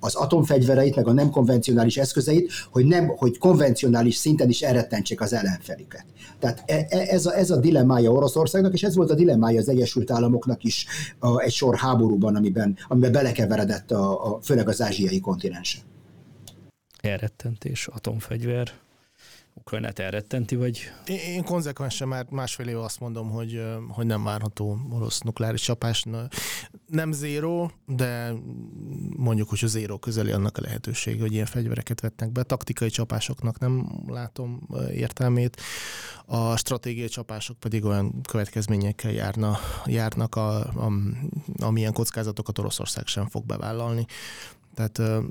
az 0.01 0.15
atomfegyvereit, 0.15 0.97
meg 0.97 1.09
a 1.09 1.13
nem 1.13 1.31
konvencionális 1.31 1.54
eszközeit, 1.97 2.53
hogy 2.71 2.87
nem, 2.87 3.07
hogy 3.07 3.39
konvencionális 3.39 4.15
szinten 4.15 4.49
is 4.49 4.63
elrettentsék 4.63 5.21
az 5.21 5.33
ellenfelüket. 5.33 6.05
Tehát 6.39 6.63
e, 6.67 6.87
e, 6.89 6.99
ez 6.99 7.27
a, 7.27 7.37
ez 7.37 7.51
a 7.51 7.57
dilemmája 7.57 8.11
Oroszországnak, 8.11 8.73
és 8.73 8.83
ez 8.83 8.97
volt 8.97 9.11
a 9.11 9.15
dilemmája 9.15 9.61
az 9.61 9.69
Egyesült 9.69 10.11
Államoknak 10.11 10.65
is 10.65 10.87
a, 11.19 11.41
egy 11.41 11.53
sor 11.53 11.77
háborúban, 11.77 12.37
amiben, 12.37 12.77
amiben 12.89 13.13
belekeveredett 13.13 13.91
a, 13.91 14.35
a, 14.35 14.41
főleg 14.43 14.69
az 14.69 14.83
ázsiai 14.83 15.21
kontinensen. 15.21 15.83
Elrettentés, 17.01 17.87
atomfegyver, 17.87 18.73
Ukrajnát 19.55 19.99
elrettenti, 19.99 20.57
vagy? 20.57 20.91
Én, 21.07 21.19
én 21.19 21.45
konzekvensen 21.45 22.09
már 22.09 22.27
másfél 22.31 22.69
év 22.69 22.79
azt 22.79 23.01
mondom, 23.01 23.31
hogy, 23.31 23.63
hogy 23.89 24.07
nem 24.07 24.25
várható 24.25 24.79
orosz 24.91 25.21
nukleáris 25.21 25.63
csapás. 25.63 26.05
Nem 26.87 27.13
zéró, 27.13 27.71
de 27.87 28.33
mondjuk, 29.17 29.49
hogy 29.49 29.59
a 29.63 29.67
zéró 29.67 29.99
közeli 29.99 30.31
annak 30.31 30.59
a 30.59 30.61
lehetőség, 30.61 31.21
hogy 31.21 31.33
ilyen 31.33 31.47
fegyvereket 31.47 32.01
vetnek 32.01 32.33
be. 32.33 32.43
Taktikai 32.43 32.89
csapásoknak 32.89 33.59
nem 33.59 34.03
látom 34.07 34.69
értelmét. 34.93 35.61
A 36.27 36.57
stratégiai 36.57 37.09
csapások 37.09 37.59
pedig 37.59 37.85
olyan 37.85 38.21
következményekkel 38.23 39.13
járna, 39.13 39.59
járnak, 39.85 40.35
a, 40.35 40.59
a, 40.59 40.93
amilyen 41.57 41.93
kockázatokat 41.93 42.59
Oroszország 42.59 43.07
sem 43.07 43.29
fog 43.29 43.47
bevállalni. 43.47 44.07
Tehát 44.75 44.99
uh, 44.99 45.25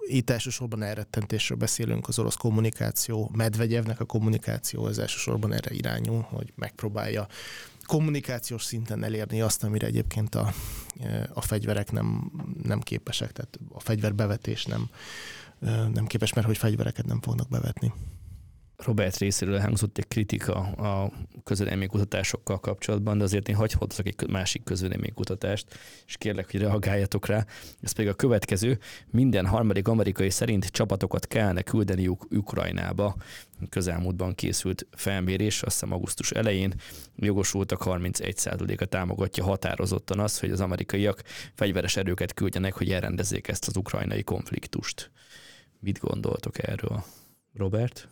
itt 0.00 0.30
elsősorban 0.30 0.82
elrettentésről 0.82 1.58
beszélünk, 1.58 2.08
az 2.08 2.18
orosz 2.18 2.34
kommunikáció, 2.34 3.30
Medvegyevnek 3.34 4.00
a 4.00 4.04
kommunikáció 4.04 4.84
az 4.84 4.98
elsősorban 4.98 5.52
erre 5.52 5.74
irányul, 5.74 6.20
hogy 6.20 6.52
megpróbálja 6.54 7.26
kommunikációs 7.84 8.62
szinten 8.64 9.04
elérni 9.04 9.40
azt, 9.40 9.64
amire 9.64 9.86
egyébként 9.86 10.34
a, 10.34 10.52
a 11.32 11.40
fegyverek 11.40 11.92
nem, 11.92 12.32
nem 12.62 12.80
képesek, 12.80 13.32
tehát 13.32 13.58
a 13.68 13.80
fegyverbevetés 13.80 14.64
nem, 14.64 14.90
nem 15.92 16.06
képes, 16.06 16.32
mert 16.32 16.46
hogy 16.46 16.56
fegyvereket 16.56 17.06
nem 17.06 17.20
fognak 17.20 17.48
bevetni. 17.48 17.92
Robert 18.84 19.16
részéről 19.16 19.56
elhangzott 19.56 19.98
egy 19.98 20.08
kritika 20.08 20.54
a 20.60 21.12
közvéleménykutatásokkal 21.44 22.60
kapcsolatban, 22.60 23.18
de 23.18 23.24
azért 23.24 23.48
én 23.48 23.54
hagyhatok 23.54 24.06
egy 24.06 24.30
másik 24.30 24.64
közvéleménykutatást, 24.64 25.78
és 26.06 26.16
kérlek, 26.16 26.50
hogy 26.50 26.60
reagáljatok 26.60 27.26
rá. 27.26 27.46
Ez 27.80 27.92
pedig 27.92 28.10
a 28.10 28.14
következő. 28.14 28.78
Minden 29.10 29.46
harmadik 29.46 29.88
amerikai 29.88 30.30
szerint 30.30 30.66
csapatokat 30.66 31.26
kellene 31.26 31.62
küldeni 31.62 32.08
Ukrajnába. 32.30 33.16
Közelmúltban 33.68 34.34
készült 34.34 34.86
felmérés, 34.90 35.62
azt 35.62 35.72
hiszem 35.72 35.92
augusztus 35.92 36.30
elején 36.30 36.74
jogosultak 37.16 37.82
31%-a 37.84 38.84
támogatja 38.84 39.44
határozottan 39.44 40.18
azt, 40.18 40.40
hogy 40.40 40.50
az 40.50 40.60
amerikaiak 40.60 41.22
fegyveres 41.54 41.96
erőket 41.96 42.34
küldjenek, 42.34 42.74
hogy 42.74 42.90
elrendezzék 42.90 43.48
ezt 43.48 43.68
az 43.68 43.76
ukrajnai 43.76 44.22
konfliktust. 44.22 45.10
Mit 45.80 45.98
gondoltok 45.98 46.68
erről, 46.68 47.04
Robert? 47.54 48.08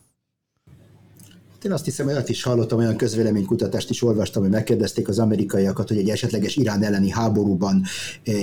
Én 1.62 1.72
azt 1.72 1.84
hiszem, 1.84 2.06
olyat 2.06 2.28
is 2.28 2.42
hallottam, 2.42 2.78
olyan 2.78 2.96
közvéleménykutatást 2.96 3.90
is 3.90 4.02
olvastam, 4.02 4.42
hogy 4.42 4.50
megkérdezték 4.50 5.08
az 5.08 5.18
amerikaiakat, 5.18 5.88
hogy 5.88 5.98
egy 5.98 6.10
esetleges 6.10 6.56
Irán 6.56 6.82
elleni 6.82 7.10
háborúban 7.10 7.82
eh, 8.24 8.34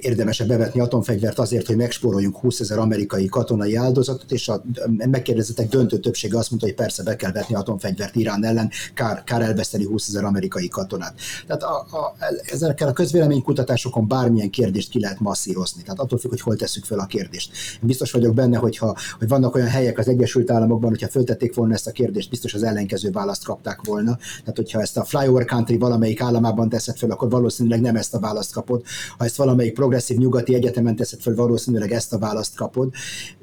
érdemesebb 0.00 0.48
bevetni 0.48 0.80
atomfegyvert 0.80 1.38
azért, 1.38 1.66
hogy 1.66 1.76
megspóroljuk 1.76 2.36
20 2.36 2.60
ezer 2.60 2.78
amerikai 2.78 3.26
katonai 3.26 3.76
áldozatot, 3.76 4.32
és 4.32 4.48
a 4.48 4.62
megkérdezettek 5.10 5.68
döntő 5.68 5.98
többsége 5.98 6.38
azt 6.38 6.50
mondta, 6.50 6.68
hogy 6.68 6.76
persze 6.76 7.02
be 7.02 7.16
kell 7.16 7.32
vetni 7.32 7.54
atomfegyvert 7.54 8.16
Irán 8.16 8.44
ellen, 8.44 8.70
kár, 8.94 9.24
kár 9.24 9.42
elveszteni 9.42 9.84
20 9.84 10.08
ezer 10.08 10.24
amerikai 10.24 10.68
katonát. 10.68 11.14
Tehát 11.46 11.62
a, 11.62 11.76
a, 11.76 12.14
ezekkel 12.52 12.88
a 12.88 12.92
közvéleménykutatásokon 12.92 14.08
bármilyen 14.08 14.50
kérdést 14.50 14.90
ki 14.90 15.00
lehet 15.00 15.20
masszírozni. 15.20 15.82
Tehát 15.82 15.98
attól 15.98 16.18
függ, 16.18 16.30
hogy 16.30 16.40
hol 16.40 16.56
tesszük 16.56 16.84
fel 16.84 16.98
a 16.98 17.06
kérdést. 17.06 17.52
Én 17.74 17.86
biztos 17.86 18.12
vagyok 18.12 18.34
benne, 18.34 18.56
hogyha, 18.56 18.96
hogy 19.18 19.28
vannak 19.28 19.54
olyan 19.54 19.68
helyek 19.68 19.98
az 19.98 20.08
Egyesült 20.08 20.50
Államokban, 20.50 20.90
hogyha 20.90 21.08
föltették 21.08 21.54
volna 21.54 21.74
ezt 21.74 21.86
a 21.86 21.92
kérdést, 21.92 22.30
biztos 22.30 22.54
az 22.54 22.62
ellenkező 22.62 23.10
választ 23.10 23.44
kapták 23.44 23.80
volna. 23.84 24.16
Tehát, 24.16 24.56
hogyha 24.56 24.80
ezt 24.80 24.96
a 24.96 25.04
flyover 25.04 25.44
country 25.44 25.78
valamelyik 25.78 26.20
államában 26.20 26.68
teszed 26.68 26.96
föl, 26.96 27.10
akkor 27.10 27.30
valószínűleg 27.30 27.80
nem 27.80 27.96
ezt 27.96 28.14
a 28.14 28.18
választ 28.20 28.52
kapod. 28.52 28.82
Ha 29.18 29.24
ezt 29.24 29.39
valamelyik 29.40 29.74
progresszív 29.74 30.16
nyugati 30.16 30.54
egyetemen 30.54 30.96
teszed 30.96 31.20
föl, 31.20 31.34
valószínűleg 31.34 31.92
ezt 31.92 32.12
a 32.12 32.18
választ 32.18 32.56
kapod. 32.56 32.92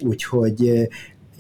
Úgyhogy 0.02 0.68
eh, 0.68 0.86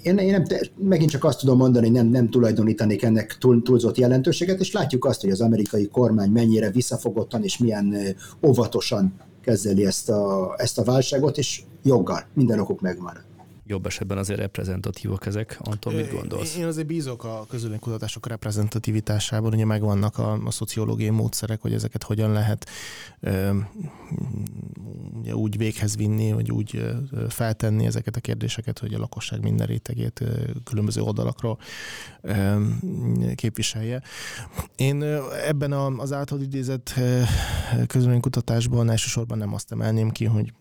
én, 0.04 0.17
én 0.17 0.32
nem, 0.32 0.43
megint 0.78 1.10
csak 1.10 1.24
azt 1.24 1.39
tudom 1.39 1.58
mondani, 1.58 1.89
nem, 1.89 2.08
nem 2.08 2.30
tulajdonítanék 2.30 3.04
ennek 3.04 3.38
túl, 3.39 3.62
túlzott 3.62 3.98
jelentőséget, 3.98 4.60
és 4.60 4.72
látjuk 4.72 5.06
azt, 5.06 5.22
hogy 5.22 5.30
az 5.30 5.41
amerikai 5.41 5.88
kormány 5.88 6.30
mennyire 6.30 6.72
visszafogottan 6.72 7.43
és 7.43 7.58
milyen 7.58 7.93
eh, 7.93 8.13
óvatosan 8.48 9.13
kezeli 9.41 9.86
ezt 9.86 10.10
a, 10.10 10.54
ezt 10.58 10.78
a 10.78 10.84
válságot, 10.84 11.38
és 11.38 11.62
joggal, 11.84 12.24
minden 12.34 12.60
okuk 12.60 12.82
megvan. 12.82 13.27
Jobb 13.68 13.86
esetben 13.86 14.18
azért 14.18 14.40
reprezentatívak 14.40 15.26
ezek. 15.26 15.58
Anton, 15.60 15.94
mit 15.94 16.12
gondolsz? 16.12 16.56
Én 16.58 16.66
azért 16.66 16.88
bízok 16.88 17.24
a 17.24 17.46
kutatások 17.80 18.28
reprezentativitásában, 18.28 19.54
ugye 19.54 19.66
megvannak 19.66 20.18
a, 20.18 20.32
a 20.46 20.52
szociológiai 20.52 21.10
módszerek, 21.10 21.62
hogy 21.62 21.74
ezeket 21.74 22.04
hogyan 22.04 22.32
lehet 22.32 22.70
ö, 23.20 23.58
ugye 25.20 25.36
úgy 25.36 25.58
véghez 25.58 25.96
vinni, 25.96 26.32
vagy 26.32 26.52
úgy 26.52 26.84
feltenni 27.30 27.86
ezeket 27.86 28.16
a 28.16 28.20
kérdéseket, 28.20 28.80
hogy 28.80 28.94
a 28.94 29.00
lakosság 29.00 29.42
minden 29.42 29.68
rétegét 29.68 30.24
különböző 30.64 31.02
oldalakról 31.02 31.60
ö, 32.22 32.62
képviselje. 33.36 34.02
Én 34.76 35.04
ebben 35.48 35.72
az 35.72 36.12
által 36.12 36.42
idézett 36.42 36.94
kutatásban 38.20 38.90
elsősorban 38.90 39.38
nem 39.38 39.54
azt 39.54 39.72
emelném 39.72 40.10
ki, 40.10 40.26
hogy 40.26 40.54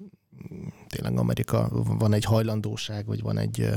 tényleg 0.88 1.18
Amerika 1.18 1.68
van 1.98 2.12
egy 2.12 2.24
hajlandóság, 2.24 3.06
vagy 3.06 3.22
van 3.22 3.38
egy 3.38 3.68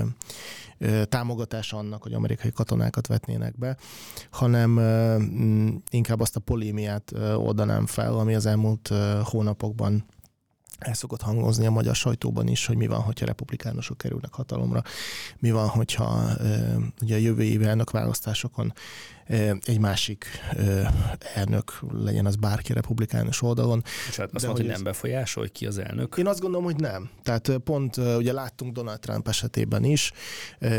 támogatás 1.09 1.73
annak, 1.73 2.03
hogy 2.03 2.13
amerikai 2.13 2.51
katonákat 2.51 3.07
vetnének 3.07 3.57
be, 3.57 3.77
hanem 4.31 4.79
inkább 5.89 6.19
azt 6.19 6.35
a 6.35 6.39
polémiát 6.39 7.11
oldanám 7.35 7.85
fel, 7.85 8.13
ami 8.13 8.35
az 8.35 8.45
elmúlt 8.45 8.93
hónapokban 9.23 10.05
el 10.79 10.93
szokott 10.93 11.21
hangozni 11.21 11.65
a 11.65 11.71
magyar 11.71 11.95
sajtóban 11.95 12.47
is, 12.47 12.65
hogy 12.65 12.77
mi 12.77 12.87
van, 12.87 13.01
hogyha 13.01 13.25
republikánusok 13.25 13.97
kerülnek 13.97 14.33
hatalomra, 14.33 14.83
mi 15.37 15.51
van, 15.51 15.67
hogyha 15.67 16.23
ugye 17.01 17.15
a 17.15 17.19
jövő 17.19 17.43
év 17.43 17.61
választásokon 17.91 18.73
egy 19.65 19.79
másik 19.79 20.25
elnök, 21.35 21.79
legyen 21.91 22.25
az 22.25 22.35
bárki 22.35 22.73
republikánus 22.73 23.41
oldalon. 23.41 23.83
És 24.09 24.15
hát 24.15 24.29
azt 24.33 24.45
mondta, 24.45 24.63
hogy 24.63 24.71
nem 24.71 24.83
befolyásol, 24.83 25.43
hogy 25.43 25.51
ki 25.51 25.65
az 25.65 25.77
elnök? 25.77 26.15
Én 26.17 26.27
azt 26.27 26.39
gondolom, 26.39 26.65
hogy 26.65 26.75
nem. 26.75 27.09
Tehát 27.23 27.51
pont 27.63 27.97
ugye 27.97 28.33
láttunk 28.33 28.73
Donald 28.73 28.99
Trump 28.99 29.27
esetében 29.27 29.83
is, 29.83 30.11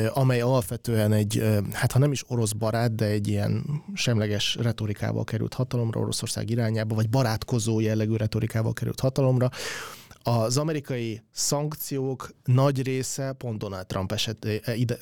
amely 0.09 0.41
alapvetően 0.41 1.13
egy, 1.13 1.43
hát 1.73 1.93
ha 1.93 1.99
nem 1.99 2.13
is 2.13 2.25
orosz 2.27 2.53
barát, 2.53 2.95
de 2.95 3.05
egy 3.05 3.29
ilyen 3.29 3.83
semleges 3.95 4.57
retorikával 4.61 5.25
került 5.25 5.55
hatalomra 5.55 6.01
Oroszország 6.01 6.51
irányába, 6.51 6.95
vagy 6.95 7.11
barátkozó 7.11 7.81
jellegű 7.81 8.17
retorikával 8.17 8.73
került 8.73 9.01
hatalomra, 9.01 9.49
az 10.23 10.57
amerikai 10.57 11.23
szankciók 11.33 12.31
nagy 12.45 12.83
része, 12.83 13.33
pont 13.33 13.59
Donald 13.59 13.87
Trump 13.87 14.13
eset, 14.13 14.47
ide, 14.77 14.97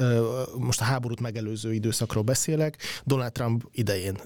most 0.59 0.81
a 0.81 0.85
háborút 0.85 1.21
megelőző 1.21 1.73
időszakról 1.73 2.23
beszélek, 2.23 2.83
Donald 3.05 3.33
Trump 3.33 3.69
idején 3.73 4.17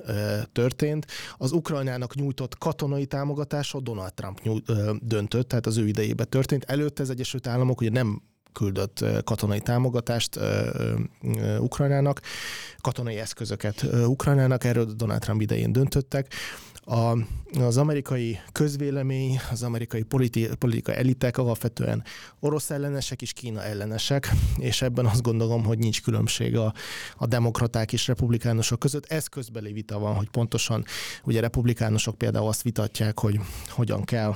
történt. 0.53 1.07
Az 1.36 1.53
Ukrajnának 1.53 2.14
nyújtott 2.14 2.59
katonai 2.59 3.07
támogatása 3.07 3.80
Donald 3.80 4.14
Trump 4.14 4.40
nyújt, 4.43 4.72
döntött, 5.07 5.49
tehát 5.49 5.66
az 5.66 5.76
ő 5.76 5.86
idejében 5.86 6.28
történt. 6.28 6.64
Előtte 6.64 7.03
az 7.03 7.11
Egyesült 7.11 7.47
Államok 7.47 7.80
ugye 7.80 7.90
nem 7.90 8.22
küldött 8.53 9.05
katonai 9.24 9.61
támogatást 9.61 10.38
Ukrajnának, 11.59 12.20
katonai 12.80 13.16
eszközöket 13.16 13.86
Ukrajnának, 14.07 14.64
erről 14.64 14.84
Donald 14.84 15.20
Trump 15.20 15.40
idején 15.40 15.72
döntöttek 15.72 16.32
a, 16.85 17.16
az 17.61 17.76
amerikai 17.76 18.39
közvélemény, 18.53 19.41
az 19.51 19.62
amerikai 19.62 20.03
politi, 20.03 20.49
politika 20.59 20.95
elitek 20.95 21.39
alapvetően 21.39 22.05
orosz 22.41 22.70
ellenesek 22.70 23.22
és 23.22 23.33
Kína 23.33 23.62
ellenesek, 23.62 24.30
és 24.59 24.83
ebben 24.83 25.07
azt 25.07 25.22
gondolom, 25.22 25.64
hogy 25.64 25.78
nincs 25.78 26.03
különbség 26.03 26.57
a, 26.57 26.74
a 27.16 27.26
demokraták 27.26 27.93
és 27.93 28.07
republikánusok 28.07 28.78
között. 28.78 29.07
Ez 29.07 29.26
közbeli 29.26 29.72
vita 29.72 29.99
van, 29.99 30.14
hogy 30.14 30.28
pontosan 30.28 30.85
ugye 31.24 31.41
republikánusok 31.41 32.18
például 32.18 32.49
azt 32.49 32.62
vitatják, 32.62 33.18
hogy 33.18 33.41
hogyan 33.68 34.05
kell 34.05 34.35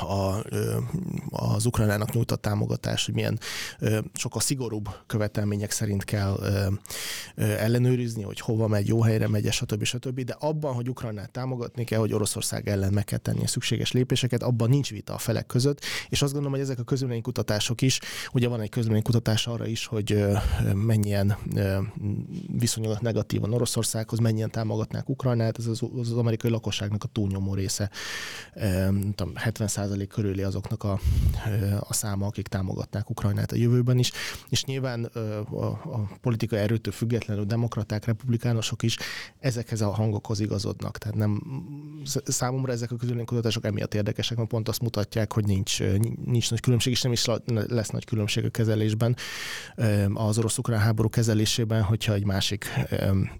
a, 0.00 0.44
az 1.30 1.66
Ukrajnának 1.66 2.12
nyújtott 2.12 2.42
támogatás, 2.42 3.04
hogy 3.04 3.14
milyen 3.14 3.38
sokkal 4.14 4.40
szigorúbb 4.40 4.88
követelmények 5.06 5.70
szerint 5.70 6.04
kell 6.04 6.38
ellenőrizni, 7.36 8.22
hogy 8.22 8.40
hova 8.40 8.66
megy, 8.66 8.88
jó 8.88 9.02
helyre 9.02 9.28
megy, 9.28 9.52
stb. 9.52 9.84
stb. 9.84 10.20
De 10.20 10.36
abban, 10.38 10.74
hogy 10.74 10.88
Ukrajnát 10.88 11.30
támogatni 11.30 11.84
kell, 11.84 11.98
hogy 11.98 12.12
Oroszország 12.12 12.68
ellen 12.68 12.92
meg 12.92 13.04
kell 13.04 13.18
tenni 13.18 13.42
a 13.42 13.46
szükséges 13.46 13.92
lépéseket, 13.92 14.42
abban 14.42 14.68
nincs 14.68 14.90
vita 14.90 15.14
a 15.14 15.18
felek 15.18 15.46
között, 15.46 15.80
és 16.08 16.22
azt 16.22 16.32
gondolom, 16.32 16.58
hogy 16.58 16.68
ezek 16.68 16.78
a 16.78 17.20
kutatások 17.22 17.82
is, 17.82 18.00
ugye 18.32 18.48
van 18.48 18.60
egy 18.60 19.02
kutatás 19.02 19.46
arra 19.46 19.66
is, 19.66 19.86
hogy 19.86 20.24
mennyien 20.74 21.36
viszonyulnak 22.58 23.00
negatívan 23.00 23.52
Oroszországhoz, 23.52 24.18
mennyien 24.18 24.50
támogatnák 24.50 25.08
Ukrajnát, 25.08 25.58
ez 25.58 25.66
az, 25.66 25.82
az 25.98 26.12
amerikai 26.12 26.50
lakosságnak 26.50 27.04
a 27.04 27.08
túlnyomó 27.12 27.54
része. 27.54 27.90
70% 29.44 30.06
körüli 30.08 30.42
azoknak 30.42 30.84
a, 30.84 31.00
a 31.80 31.92
száma, 31.92 32.26
akik 32.26 32.48
támogatták 32.48 33.10
Ukrajnát 33.10 33.52
a 33.52 33.56
jövőben 33.56 33.98
is, 33.98 34.12
és 34.48 34.64
nyilván 34.64 35.04
a, 35.04 35.64
a 35.64 36.08
politikai 36.20 36.58
erőtől 36.58 36.92
függetlenül 36.92 37.44
demokraták, 37.44 38.04
republikánusok 38.04 38.82
is 38.82 38.96
ezekhez 39.38 39.80
a 39.80 39.90
hangokhoz 39.90 40.40
igazodnak. 40.40 40.98
Tehát 40.98 41.16
nem, 41.16 41.42
számomra 42.24 42.72
ezek 42.72 42.90
a 42.92 42.96
kutatások 43.24 43.64
emiatt 43.64 43.94
érdekesek, 43.94 44.36
mert 44.36 44.48
pont 44.48 44.68
azt 44.68 44.80
mutatják, 44.80 45.32
hogy 45.32 45.44
nincs, 45.44 45.80
nincs 46.24 46.50
nagy 46.50 46.60
különbség, 46.60 46.92
és 46.92 47.02
nem 47.02 47.12
is 47.12 47.24
lesz 47.46 47.88
nagy 47.88 48.04
különbség 48.04 48.44
a 48.44 48.50
kezelésben, 48.50 49.16
az 50.14 50.38
orosz-ukrán 50.38 50.80
háború 50.80 51.08
kezelésében, 51.08 51.82
hogyha 51.82 52.12
egy 52.14 52.24
másik, 52.24 52.66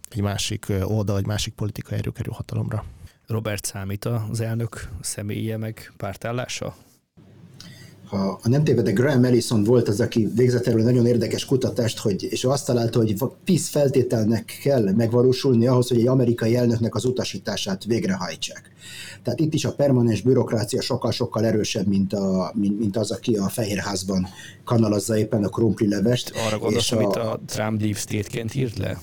egy 0.09 0.21
másik 0.21 0.67
oldal, 0.83 1.19
egy 1.19 1.27
másik 1.27 1.55
politikai 1.55 1.99
erő 1.99 2.11
kerül 2.11 2.33
hatalomra. 2.33 2.85
Robert 3.31 3.65
számít 3.65 4.05
az 4.05 4.41
elnök 4.41 4.89
személye 5.01 5.57
meg 5.57 5.93
pártállása? 5.97 6.77
ha, 8.11 8.41
nem 8.43 8.65
tévedek, 8.65 8.95
Graham 8.95 9.25
Ellison 9.25 9.65
volt 9.65 9.89
az, 9.89 10.01
aki 10.01 10.29
végzett 10.35 10.67
erről 10.67 10.83
nagyon 10.83 11.07
érdekes 11.07 11.45
kutatást, 11.45 11.99
hogy, 11.99 12.27
és 12.31 12.45
azt 12.45 12.67
találta, 12.67 12.99
hogy 12.99 13.17
tíz 13.45 13.69
feltételnek 13.69 14.59
kell 14.63 14.93
megvalósulni 14.93 15.67
ahhoz, 15.67 15.89
hogy 15.89 15.99
egy 15.99 16.07
amerikai 16.07 16.57
elnöknek 16.57 16.95
az 16.95 17.05
utasítását 17.05 17.85
végrehajtsák. 17.85 18.73
Tehát 19.23 19.41
itt 19.41 19.55
is 19.55 19.65
a 19.65 19.73
permanens 19.75 20.21
bürokrácia 20.21 20.81
sokkal-sokkal 20.81 21.45
erősebb, 21.45 21.87
mint, 21.87 22.13
a, 22.13 22.53
mint, 22.55 22.79
mint 22.79 22.97
az, 22.97 23.11
aki 23.11 23.37
a 23.37 23.49
Fehérházban 23.49 24.27
kanalazza 24.65 25.19
éppen 25.19 25.45
a 25.45 25.49
krumpli 25.49 25.89
levest. 25.89 26.33
Arra 26.47 26.59
gondolsz, 26.59 26.93
amit 26.93 27.17
a, 27.17 27.33
a 27.33 27.41
Trump 27.47 27.81
Deep 27.81 27.97
State-ként 27.97 28.55
írt 28.55 28.79
le? 28.79 29.01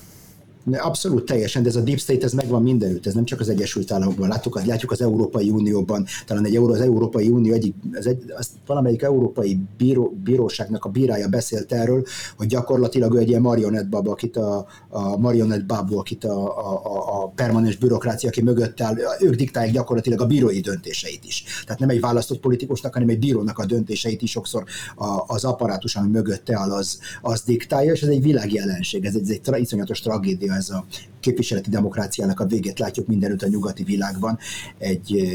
Abszolút 0.72 1.24
teljesen, 1.24 1.62
de 1.62 1.68
ez 1.68 1.76
a 1.76 1.80
deep 1.80 1.98
state 1.98 2.24
ez 2.24 2.32
megvan 2.32 2.62
mindenütt, 2.62 3.06
ez 3.06 3.14
nem 3.14 3.24
csak 3.24 3.40
az 3.40 3.48
Egyesült 3.48 3.92
Államokban. 3.92 4.28
Látjuk, 4.28 4.64
látjuk 4.64 4.90
az 4.90 5.00
Európai 5.00 5.50
Unióban, 5.50 6.06
talán 6.26 6.44
egy 6.44 6.54
Euró, 6.54 6.72
az 6.72 6.80
Európai 6.80 7.28
Unió 7.28 7.52
egyik, 7.52 7.74
ez 7.92 8.06
egy, 8.06 8.32
az 8.36 8.48
valamelyik 8.66 9.02
európai 9.02 9.58
bíró, 9.76 10.16
bíróságnak 10.24 10.84
a 10.84 10.88
bírája 10.88 11.28
beszélt 11.28 11.72
erről, 11.72 12.04
hogy 12.36 12.46
gyakorlatilag 12.46 13.14
ő 13.14 13.18
egy 13.18 13.28
ilyen 13.28 13.40
marionettbaba, 13.40 14.10
akit 14.10 14.36
a, 14.36 14.66
a 14.88 15.16
marionettbábú, 15.16 15.98
akit 15.98 16.24
a, 16.24 16.58
a, 16.58 17.22
a 17.22 17.28
permanens 17.28 17.76
bürokrácia, 17.76 18.28
aki 18.28 18.42
mögött 18.42 18.80
áll, 18.80 18.96
ők 19.20 19.34
diktálják 19.34 19.74
gyakorlatilag 19.74 20.20
a 20.20 20.26
bírói 20.26 20.60
döntéseit 20.60 21.24
is. 21.24 21.44
Tehát 21.64 21.80
nem 21.80 21.88
egy 21.88 22.00
választott 22.00 22.40
politikusnak, 22.40 22.92
hanem 22.92 23.08
egy 23.08 23.18
bírónak 23.18 23.58
a 23.58 23.66
döntéseit 23.66 24.22
is 24.22 24.30
sokszor 24.30 24.64
a, 24.96 25.24
az 25.26 25.44
apparátus, 25.44 25.96
ami 25.96 26.08
mögötte 26.08 26.58
áll, 26.58 26.70
az, 26.70 26.98
az 27.22 27.42
diktálja, 27.42 27.92
és 27.92 28.02
ez 28.02 28.08
egy 28.08 28.22
világjelenség, 28.22 29.04
ez 29.04 29.14
egy, 29.14 29.22
ez 29.22 29.28
egy 29.28 29.40
tra, 29.40 29.56
iszonyatos 29.56 30.00
tragédia 30.00 30.54
ez 30.58 30.70
a 30.70 30.86
képviseleti 31.20 31.70
demokráciának 31.70 32.40
a 32.40 32.46
végét 32.46 32.78
látjuk 32.78 33.06
mindenütt 33.06 33.42
a 33.42 33.48
nyugati 33.48 33.82
világban. 33.82 34.38
Egy 34.78 35.32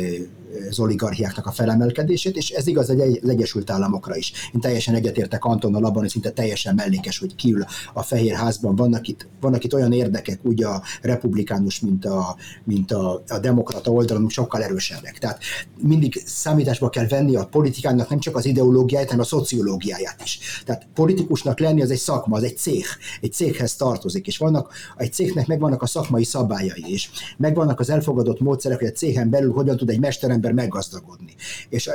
az 0.69 0.79
oligarchiáknak 0.79 1.45
a 1.45 1.51
felemelkedését, 1.51 2.37
és 2.37 2.49
ez 2.49 2.67
igaz 2.67 2.89
egy 2.89 3.21
Egyesült 3.27 3.69
Államokra 3.69 4.15
is. 4.15 4.31
Én 4.53 4.61
teljesen 4.61 4.95
egyetértek 4.95 5.45
Antonnal 5.45 5.85
abban, 5.85 6.01
hogy 6.01 6.09
szinte 6.09 6.31
teljesen 6.31 6.75
mellékes, 6.75 7.19
hogy 7.19 7.35
kiül 7.35 7.65
a 7.93 8.03
Fehér 8.03 8.33
Házban. 8.33 8.75
Vannak 8.75 9.07
itt, 9.07 9.27
vannak 9.41 9.63
itt 9.63 9.73
olyan 9.73 9.91
érdekek, 9.91 10.39
úgy 10.43 10.63
a 10.63 10.81
republikánus, 11.01 11.79
mint 11.79 12.05
a, 12.05 12.35
mint 12.63 12.91
a, 12.91 13.23
a 13.27 13.39
demokrata 13.39 13.91
oldalon, 13.91 14.29
sokkal 14.29 14.63
erősebbek. 14.63 15.17
Tehát 15.17 15.39
mindig 15.81 16.21
számításba 16.25 16.89
kell 16.89 17.07
venni 17.07 17.35
a 17.35 17.45
politikának 17.45 18.09
nem 18.09 18.19
csak 18.19 18.35
az 18.35 18.45
ideológiáját, 18.45 19.07
hanem 19.09 19.23
a 19.23 19.27
szociológiáját 19.27 20.21
is. 20.23 20.61
Tehát 20.65 20.87
politikusnak 20.93 21.59
lenni 21.59 21.81
az 21.81 21.91
egy 21.91 21.97
szakma, 21.97 22.35
az 22.35 22.43
egy 22.43 22.57
cég, 22.57 22.85
egy 23.21 23.33
céghez 23.33 23.75
tartozik, 23.75 24.27
és 24.27 24.37
vannak, 24.37 24.73
egy 24.97 25.13
cégnek 25.13 25.47
megvannak 25.47 25.81
a 25.81 25.85
szakmai 25.85 26.23
szabályai 26.23 26.83
is. 26.85 27.09
Megvannak 27.37 27.79
az 27.79 27.89
elfogadott 27.89 28.39
módszerek, 28.39 28.79
hogy 28.79 28.87
a 28.87 28.91
cégen 28.91 29.29
belül 29.29 29.51
hogyan 29.51 29.77
tud 29.77 29.89
egy 29.89 29.99
mesterem 29.99 30.41
mesterember 30.43 30.53
meggazdagodni. 30.53 31.35
És 31.69 31.89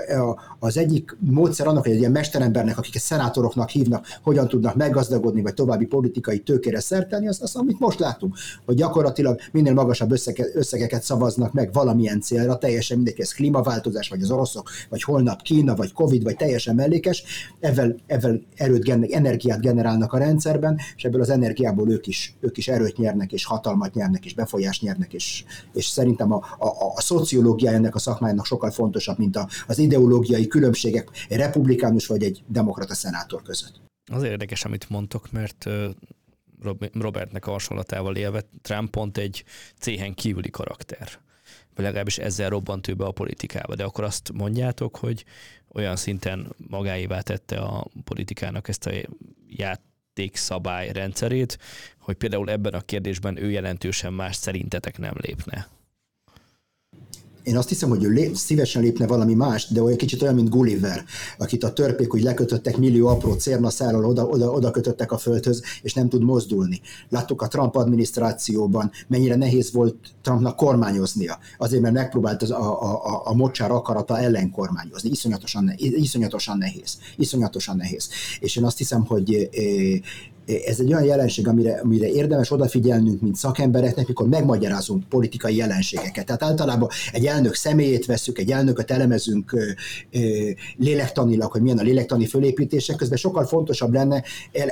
az 0.59 0.77
egyik 0.77 1.17
módszer 1.21 1.67
annak, 1.67 1.83
hogy 1.83 1.93
egy 1.93 1.99
ilyen 1.99 2.11
mesterembernek, 2.11 2.79
akiket 2.79 3.03
szenátoroknak 3.03 3.69
hívnak, 3.69 4.07
hogyan 4.23 4.49
tudnak 4.49 4.75
meggazdagodni, 4.75 5.43
vagy 5.43 5.55
további 5.55 5.87
politikai 5.87 6.39
tőkére 6.39 6.81
szertelni, 6.81 7.29
az 7.29 7.43
az, 7.43 7.57
amit 7.57 7.79
most 7.79 7.99
látunk, 7.99 8.37
hogy 8.65 8.75
gyakorlatilag 8.75 9.41
minél 9.53 9.75
magasabb 9.75 10.13
összege, 10.13 10.47
összegeket 10.55 11.03
szavaznak 11.03 11.53
meg 11.53 11.73
valamilyen 11.73 12.21
célra, 12.21 12.59
teljesen 12.59 12.97
mindegy, 12.97 13.21
ez 13.21 13.33
klímaváltozás, 13.33 14.09
vagy 14.09 14.23
az 14.23 14.31
oroszok, 14.31 14.71
vagy 14.89 15.03
holnap 15.03 15.43
Kína, 15.43 15.75
vagy 15.75 15.93
Covid, 15.93 16.23
vagy 16.23 16.37
teljesen 16.37 16.75
mellékes, 16.75 17.25
ezzel, 17.61 17.97
ezzel 18.07 18.41
erőt, 18.57 18.89
energiát 19.11 19.61
generálnak 19.61 20.13
a 20.13 20.19
rendszerben, 20.19 20.79
és 20.97 21.05
ebből 21.05 21.21
az 21.21 21.31
energiából 21.31 21.91
ők 21.91 22.07
is, 22.07 22.37
ők 22.41 22.57
is 22.57 22.69
erőt 22.69 22.97
nyernek, 22.97 23.33
és 23.33 23.45
hatalmat 23.45 23.95
nyernek, 23.95 24.25
és 24.25 24.35
befolyást 24.35 24.83
nyernek, 24.83 25.13
és, 25.13 25.45
és 25.73 25.87
szerintem 25.87 26.33
a, 26.33 26.37
a, 26.59 26.67
a 26.95 27.01
szociológia 27.01 27.71
ennek 27.71 27.95
a 27.95 27.99
szakmának 27.99 28.38
politikának 28.39 28.45
sokkal 28.45 28.71
fontosabb, 28.71 29.19
mint 29.19 29.39
az 29.67 29.79
ideológiai 29.79 30.47
különbségek 30.47 31.11
egy 31.29 31.37
republikánus 31.37 32.07
vagy 32.07 32.23
egy 32.23 32.43
demokrata 32.47 32.95
szenátor 32.95 33.43
között. 33.43 33.81
Az 34.11 34.23
érdekes, 34.23 34.65
amit 34.65 34.89
mondtok, 34.89 35.33
mert 35.33 35.67
Robertnek 36.93 37.47
a 37.47 37.51
hasonlatával 37.51 38.17
élve 38.17 38.43
Trump 38.63 38.91
pont 38.91 39.19
egy 39.19 39.45
céhen 39.79 40.15
kívüli 40.15 40.51
karakter. 40.51 41.09
Vagy 41.75 41.85
legalábbis 41.85 42.19
ezzel 42.19 42.49
robbant 42.49 42.89
ő 42.89 42.95
be 42.95 43.05
a 43.05 43.11
politikába. 43.11 43.75
De 43.75 43.85
akkor 43.85 44.05
azt 44.05 44.33
mondjátok, 44.33 44.97
hogy 44.97 45.25
olyan 45.73 45.97
szinten 45.97 46.55
magáévá 46.69 47.21
tette 47.21 47.59
a 47.59 47.87
politikának 48.05 48.69
ezt 48.69 48.87
a 48.87 48.91
játékszabály 49.49 50.93
rendszerét, 50.93 51.59
hogy 51.99 52.17
például 52.17 52.51
ebben 52.51 52.75
a 52.75 52.81
kérdésben 52.81 53.37
ő 53.37 53.51
jelentősen 53.51 54.13
más 54.13 54.37
szerintetek 54.37 54.99
nem 54.99 55.15
lépne. 55.21 55.69
Én 57.49 57.57
azt 57.57 57.69
hiszem, 57.69 57.89
hogy 57.89 58.05
ő 58.05 58.09
lép, 58.09 58.37
szívesen 58.37 58.83
lépne 58.83 59.07
valami 59.07 59.35
más, 59.35 59.69
de 59.69 59.83
olyan 59.83 59.97
kicsit 59.97 60.23
olyan, 60.23 60.35
mint 60.35 60.49
Gulliver, 60.49 61.05
akit 61.39 61.65
a 61.65 61.73
törpék 61.73 62.15
úgy 62.15 62.23
lekötöttek 62.23 62.77
millió 62.77 63.07
apró 63.07 63.33
cérnaszállal, 63.33 64.05
oda, 64.05 64.27
oda, 64.27 64.51
oda 64.51 64.71
kötöttek 64.71 65.13
a 65.13 65.19
földhöz, 65.19 65.63
és 65.83 65.95
nem 65.95 66.09
tud 66.09 66.23
mozdulni. 66.23 66.81
Láttuk 67.09 67.43
a 67.43 67.49
Trump 67.49 67.77
adminisztrációban, 67.77 68.91
mennyire 69.07 69.37
nehéz 69.37 69.73
volt 69.73 69.97
Trumpnak 70.23 70.57
kormányoznia. 70.57 71.39
Azért, 71.59 71.83
mert 71.83 71.95
megpróbált 71.95 72.43
az, 72.43 72.51
a, 72.51 72.83
a, 72.83 73.05
a, 73.05 73.23
a 73.25 73.35
mocsár 73.35 73.71
akarata 73.71 74.19
ellen 74.19 74.51
kormányozni. 74.51 75.11
Iszonyatosan, 75.11 75.73
iszonyatosan 75.77 76.59
nehéz. 76.59 76.99
Iszonyatosan 77.17 77.77
nehéz. 77.77 78.09
És 78.41 78.57
én 78.57 78.65
azt 78.65 78.79
hiszem, 78.79 79.05
hogy 79.05 79.49
ez 80.67 80.81
egy 80.81 80.93
olyan 80.93 81.05
jelenség, 81.05 81.49
amire, 81.49 81.81
amire 81.83 82.09
érdemes 82.09 82.51
odafigyelnünk, 82.51 83.21
mint 83.21 83.37
szakembereknek, 83.37 84.07
mikor 84.07 84.29
megmagyarázunk 84.29 85.09
politikai 85.09 85.57
jelenségeket. 85.57 86.27
Tehát 86.27 86.43
általában 86.43 86.89
egy 87.13 87.27
elnök 87.27 87.55
személyét 87.55 88.07
veszük, 88.07 88.39
egy 88.39 88.51
elnököt 88.51 88.91
elemezünk 88.91 89.77
lélektanilag, 90.77 91.53
hogy 91.53 91.63
milyen 91.63 91.79
a 91.79 91.83
lélektani 91.83 92.27
fölépítések, 92.27 92.97
közben 92.97 93.19
sokkal 93.19 93.45
fontosabb 93.45 93.93
lenne 93.93 94.23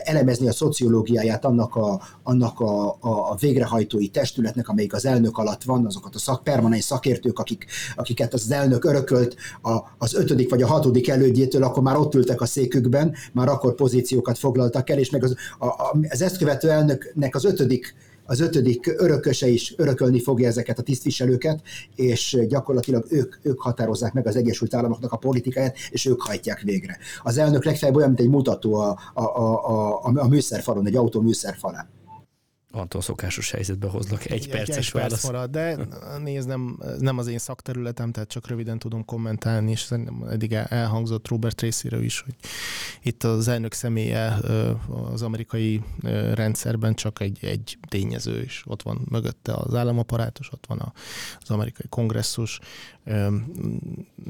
elemezni 0.05 0.49
a 0.49 0.53
szociológiáját 0.53 1.45
annak 1.45 1.75
a, 1.77 2.01
annak 2.23 2.61
a, 2.61 2.87
a, 2.89 2.97
a 3.01 3.37
végrehajtói 3.41 4.09
testületnek, 4.09 4.69
amelyik 4.69 4.95
az 4.95 5.07
elnök 5.07 5.39
alatt 5.39 5.63
van, 5.63 5.87
azokat 5.87 6.15
a 6.15 6.19
szak, 6.19 6.45
permanens 6.45 6.85
szakértők, 6.85 7.39
akik, 7.39 7.67
akiket 7.97 8.35
az 8.35 8.51
elnök 8.51 8.85
örökölt 8.85 9.37
a, 9.63 9.77
az 9.99 10.15
ötödik 10.15 10.51
vagy 10.51 10.63
a 10.63 10.67
hatodik 10.67 11.09
elődjétől, 11.09 11.63
akkor 11.63 11.83
már 11.83 11.97
ott 11.97 12.15
ültek 12.15 12.41
a 12.41 12.47
székükben, 12.47 13.15
már 13.33 13.49
akkor 13.49 13.75
pozíciókat 13.75 14.39
foglaltak 14.39 14.91
el, 14.91 14.99
és 14.99 15.11
meg 15.11 15.25
az, 15.25 15.37
a, 15.69 15.97
az 16.09 16.23
ezt 16.23 16.39
követő 16.39 16.71
elnöknek 16.71 17.35
az 17.35 17.45
ötödik 17.45 17.95
az 18.29 18.41
ötödik 18.41 18.95
örököse 18.97 19.49
is 19.49 19.75
örökölni 19.77 20.21
fogja 20.21 20.49
ezeket 20.49 20.79
a 20.79 20.83
tisztviselőket, 20.83 21.63
és 21.95 22.39
gyakorlatilag 22.49 23.07
ők, 23.09 23.37
ők 23.43 23.61
határozzák 23.61 24.13
meg 24.13 24.27
az 24.27 24.37
Egyesült 24.37 24.75
Államoknak 24.75 25.13
a 25.13 25.17
politikáját, 25.17 25.77
és 25.91 26.07
ők 26.07 26.23
hajtják 26.23 26.61
végre. 26.61 26.99
Az 27.23 27.39
elnök 27.39 27.65
legfeljebb 27.65 27.97
olyan, 27.97 28.09
mint 28.09 28.21
egy 28.21 28.29
mutató 28.29 28.75
a, 28.75 28.99
a, 29.15 29.23
a, 29.23 29.69
a, 29.69 30.13
a 30.15 30.29
műszerfalon, 30.29 30.87
egy 30.87 30.97
autó 30.97 31.21
műszerfalán. 31.21 31.89
Antal 32.77 33.01
szokásos 33.01 33.51
helyzetbe 33.51 33.89
hozlak. 33.89 34.25
Egy, 34.25 34.33
egy 34.33 34.49
perces 34.49 34.87
egy 34.87 34.93
válasz. 34.93 35.11
Perc 35.11 35.25
marad, 35.25 35.51
de 35.51 35.77
nézd, 36.25 36.49
nem, 36.49 36.79
nem 36.99 37.19
az 37.19 37.27
én 37.27 37.39
szakterületem, 37.39 38.13
tehát 38.13 38.29
csak 38.29 38.49
röviden 38.49 38.79
tudom 38.79 39.05
kommentálni, 39.05 39.71
és 39.71 39.81
szerintem 39.81 40.23
eddig 40.23 40.53
elhangzott 40.53 41.29
Robert 41.29 41.57
tracy 41.57 42.05
is, 42.05 42.21
hogy 42.21 42.35
itt 43.03 43.25
az 43.25 43.49
elnök 43.49 43.73
személye 43.73 44.39
az 45.13 45.23
amerikai 45.23 45.83
rendszerben 46.35 46.95
csak 46.95 47.21
egy, 47.21 47.39
egy 47.45 47.79
tényező, 47.89 48.41
és 48.41 48.63
ott 48.67 48.83
van 48.83 49.07
mögötte 49.11 49.55
az 49.55 49.75
államaparátus, 49.75 50.53
ott 50.53 50.65
van 50.67 50.93
az 51.41 51.51
amerikai 51.51 51.87
kongresszus, 51.89 52.61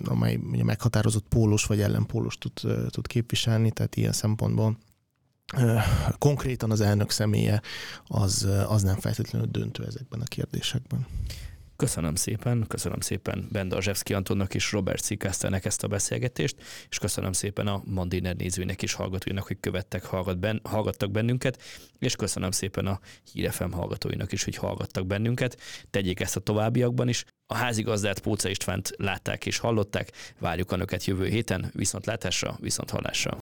amely 0.04 0.36
meghatározott 0.62 1.24
pólus 1.28 1.64
vagy 1.64 1.80
ellenpólus 1.80 2.38
tud, 2.38 2.52
tud 2.90 3.06
képviselni, 3.06 3.70
tehát 3.70 3.96
ilyen 3.96 4.12
szempontból 4.12 4.76
konkrétan 6.18 6.70
az 6.70 6.80
elnök 6.80 7.10
személye 7.10 7.62
az, 8.06 8.48
az 8.68 8.82
nem 8.82 8.96
feltétlenül 8.96 9.48
döntő 9.50 9.84
ezekben 9.84 10.20
a 10.20 10.24
kérdésekben. 10.24 11.06
Köszönöm 11.76 12.14
szépen, 12.14 12.64
köszönöm 12.68 13.00
szépen 13.00 13.48
Bendarzsevszki 13.52 14.14
Antonnak 14.14 14.54
és 14.54 14.72
Robert 14.72 15.02
Szikásztának 15.02 15.64
ezt 15.64 15.82
a 15.82 15.88
beszélgetést, 15.88 16.56
és 16.88 16.98
köszönöm 16.98 17.32
szépen 17.32 17.66
a 17.66 17.82
Mandiner 17.84 18.36
nézőinek 18.36 18.82
és 18.82 18.92
hallgatóinak, 18.92 19.46
hogy 19.46 19.60
követtek, 19.60 20.04
hallgat 20.04 20.38
ben, 20.38 20.60
hallgattak 20.64 21.10
bennünket, 21.10 21.62
és 21.98 22.16
köszönöm 22.16 22.50
szépen 22.50 22.86
a 22.86 23.00
Hírefem 23.32 23.72
hallgatóinak 23.72 24.32
is, 24.32 24.44
hogy 24.44 24.56
hallgattak 24.56 25.06
bennünket. 25.06 25.60
Tegyék 25.90 26.20
ezt 26.20 26.36
a 26.36 26.40
továbbiakban 26.40 27.08
is. 27.08 27.24
A 27.46 27.54
házigazdát 27.54 28.20
Póca 28.20 28.48
Istvánt 28.48 28.90
látták 28.96 29.46
és 29.46 29.58
hallották, 29.58 30.12
várjuk 30.38 30.72
a 30.72 30.76
nöket 30.76 31.04
jövő 31.04 31.26
héten, 31.26 31.70
viszont 31.74 32.06
látásra, 32.06 32.56
viszont 32.60 32.90
hallásra. 32.90 33.34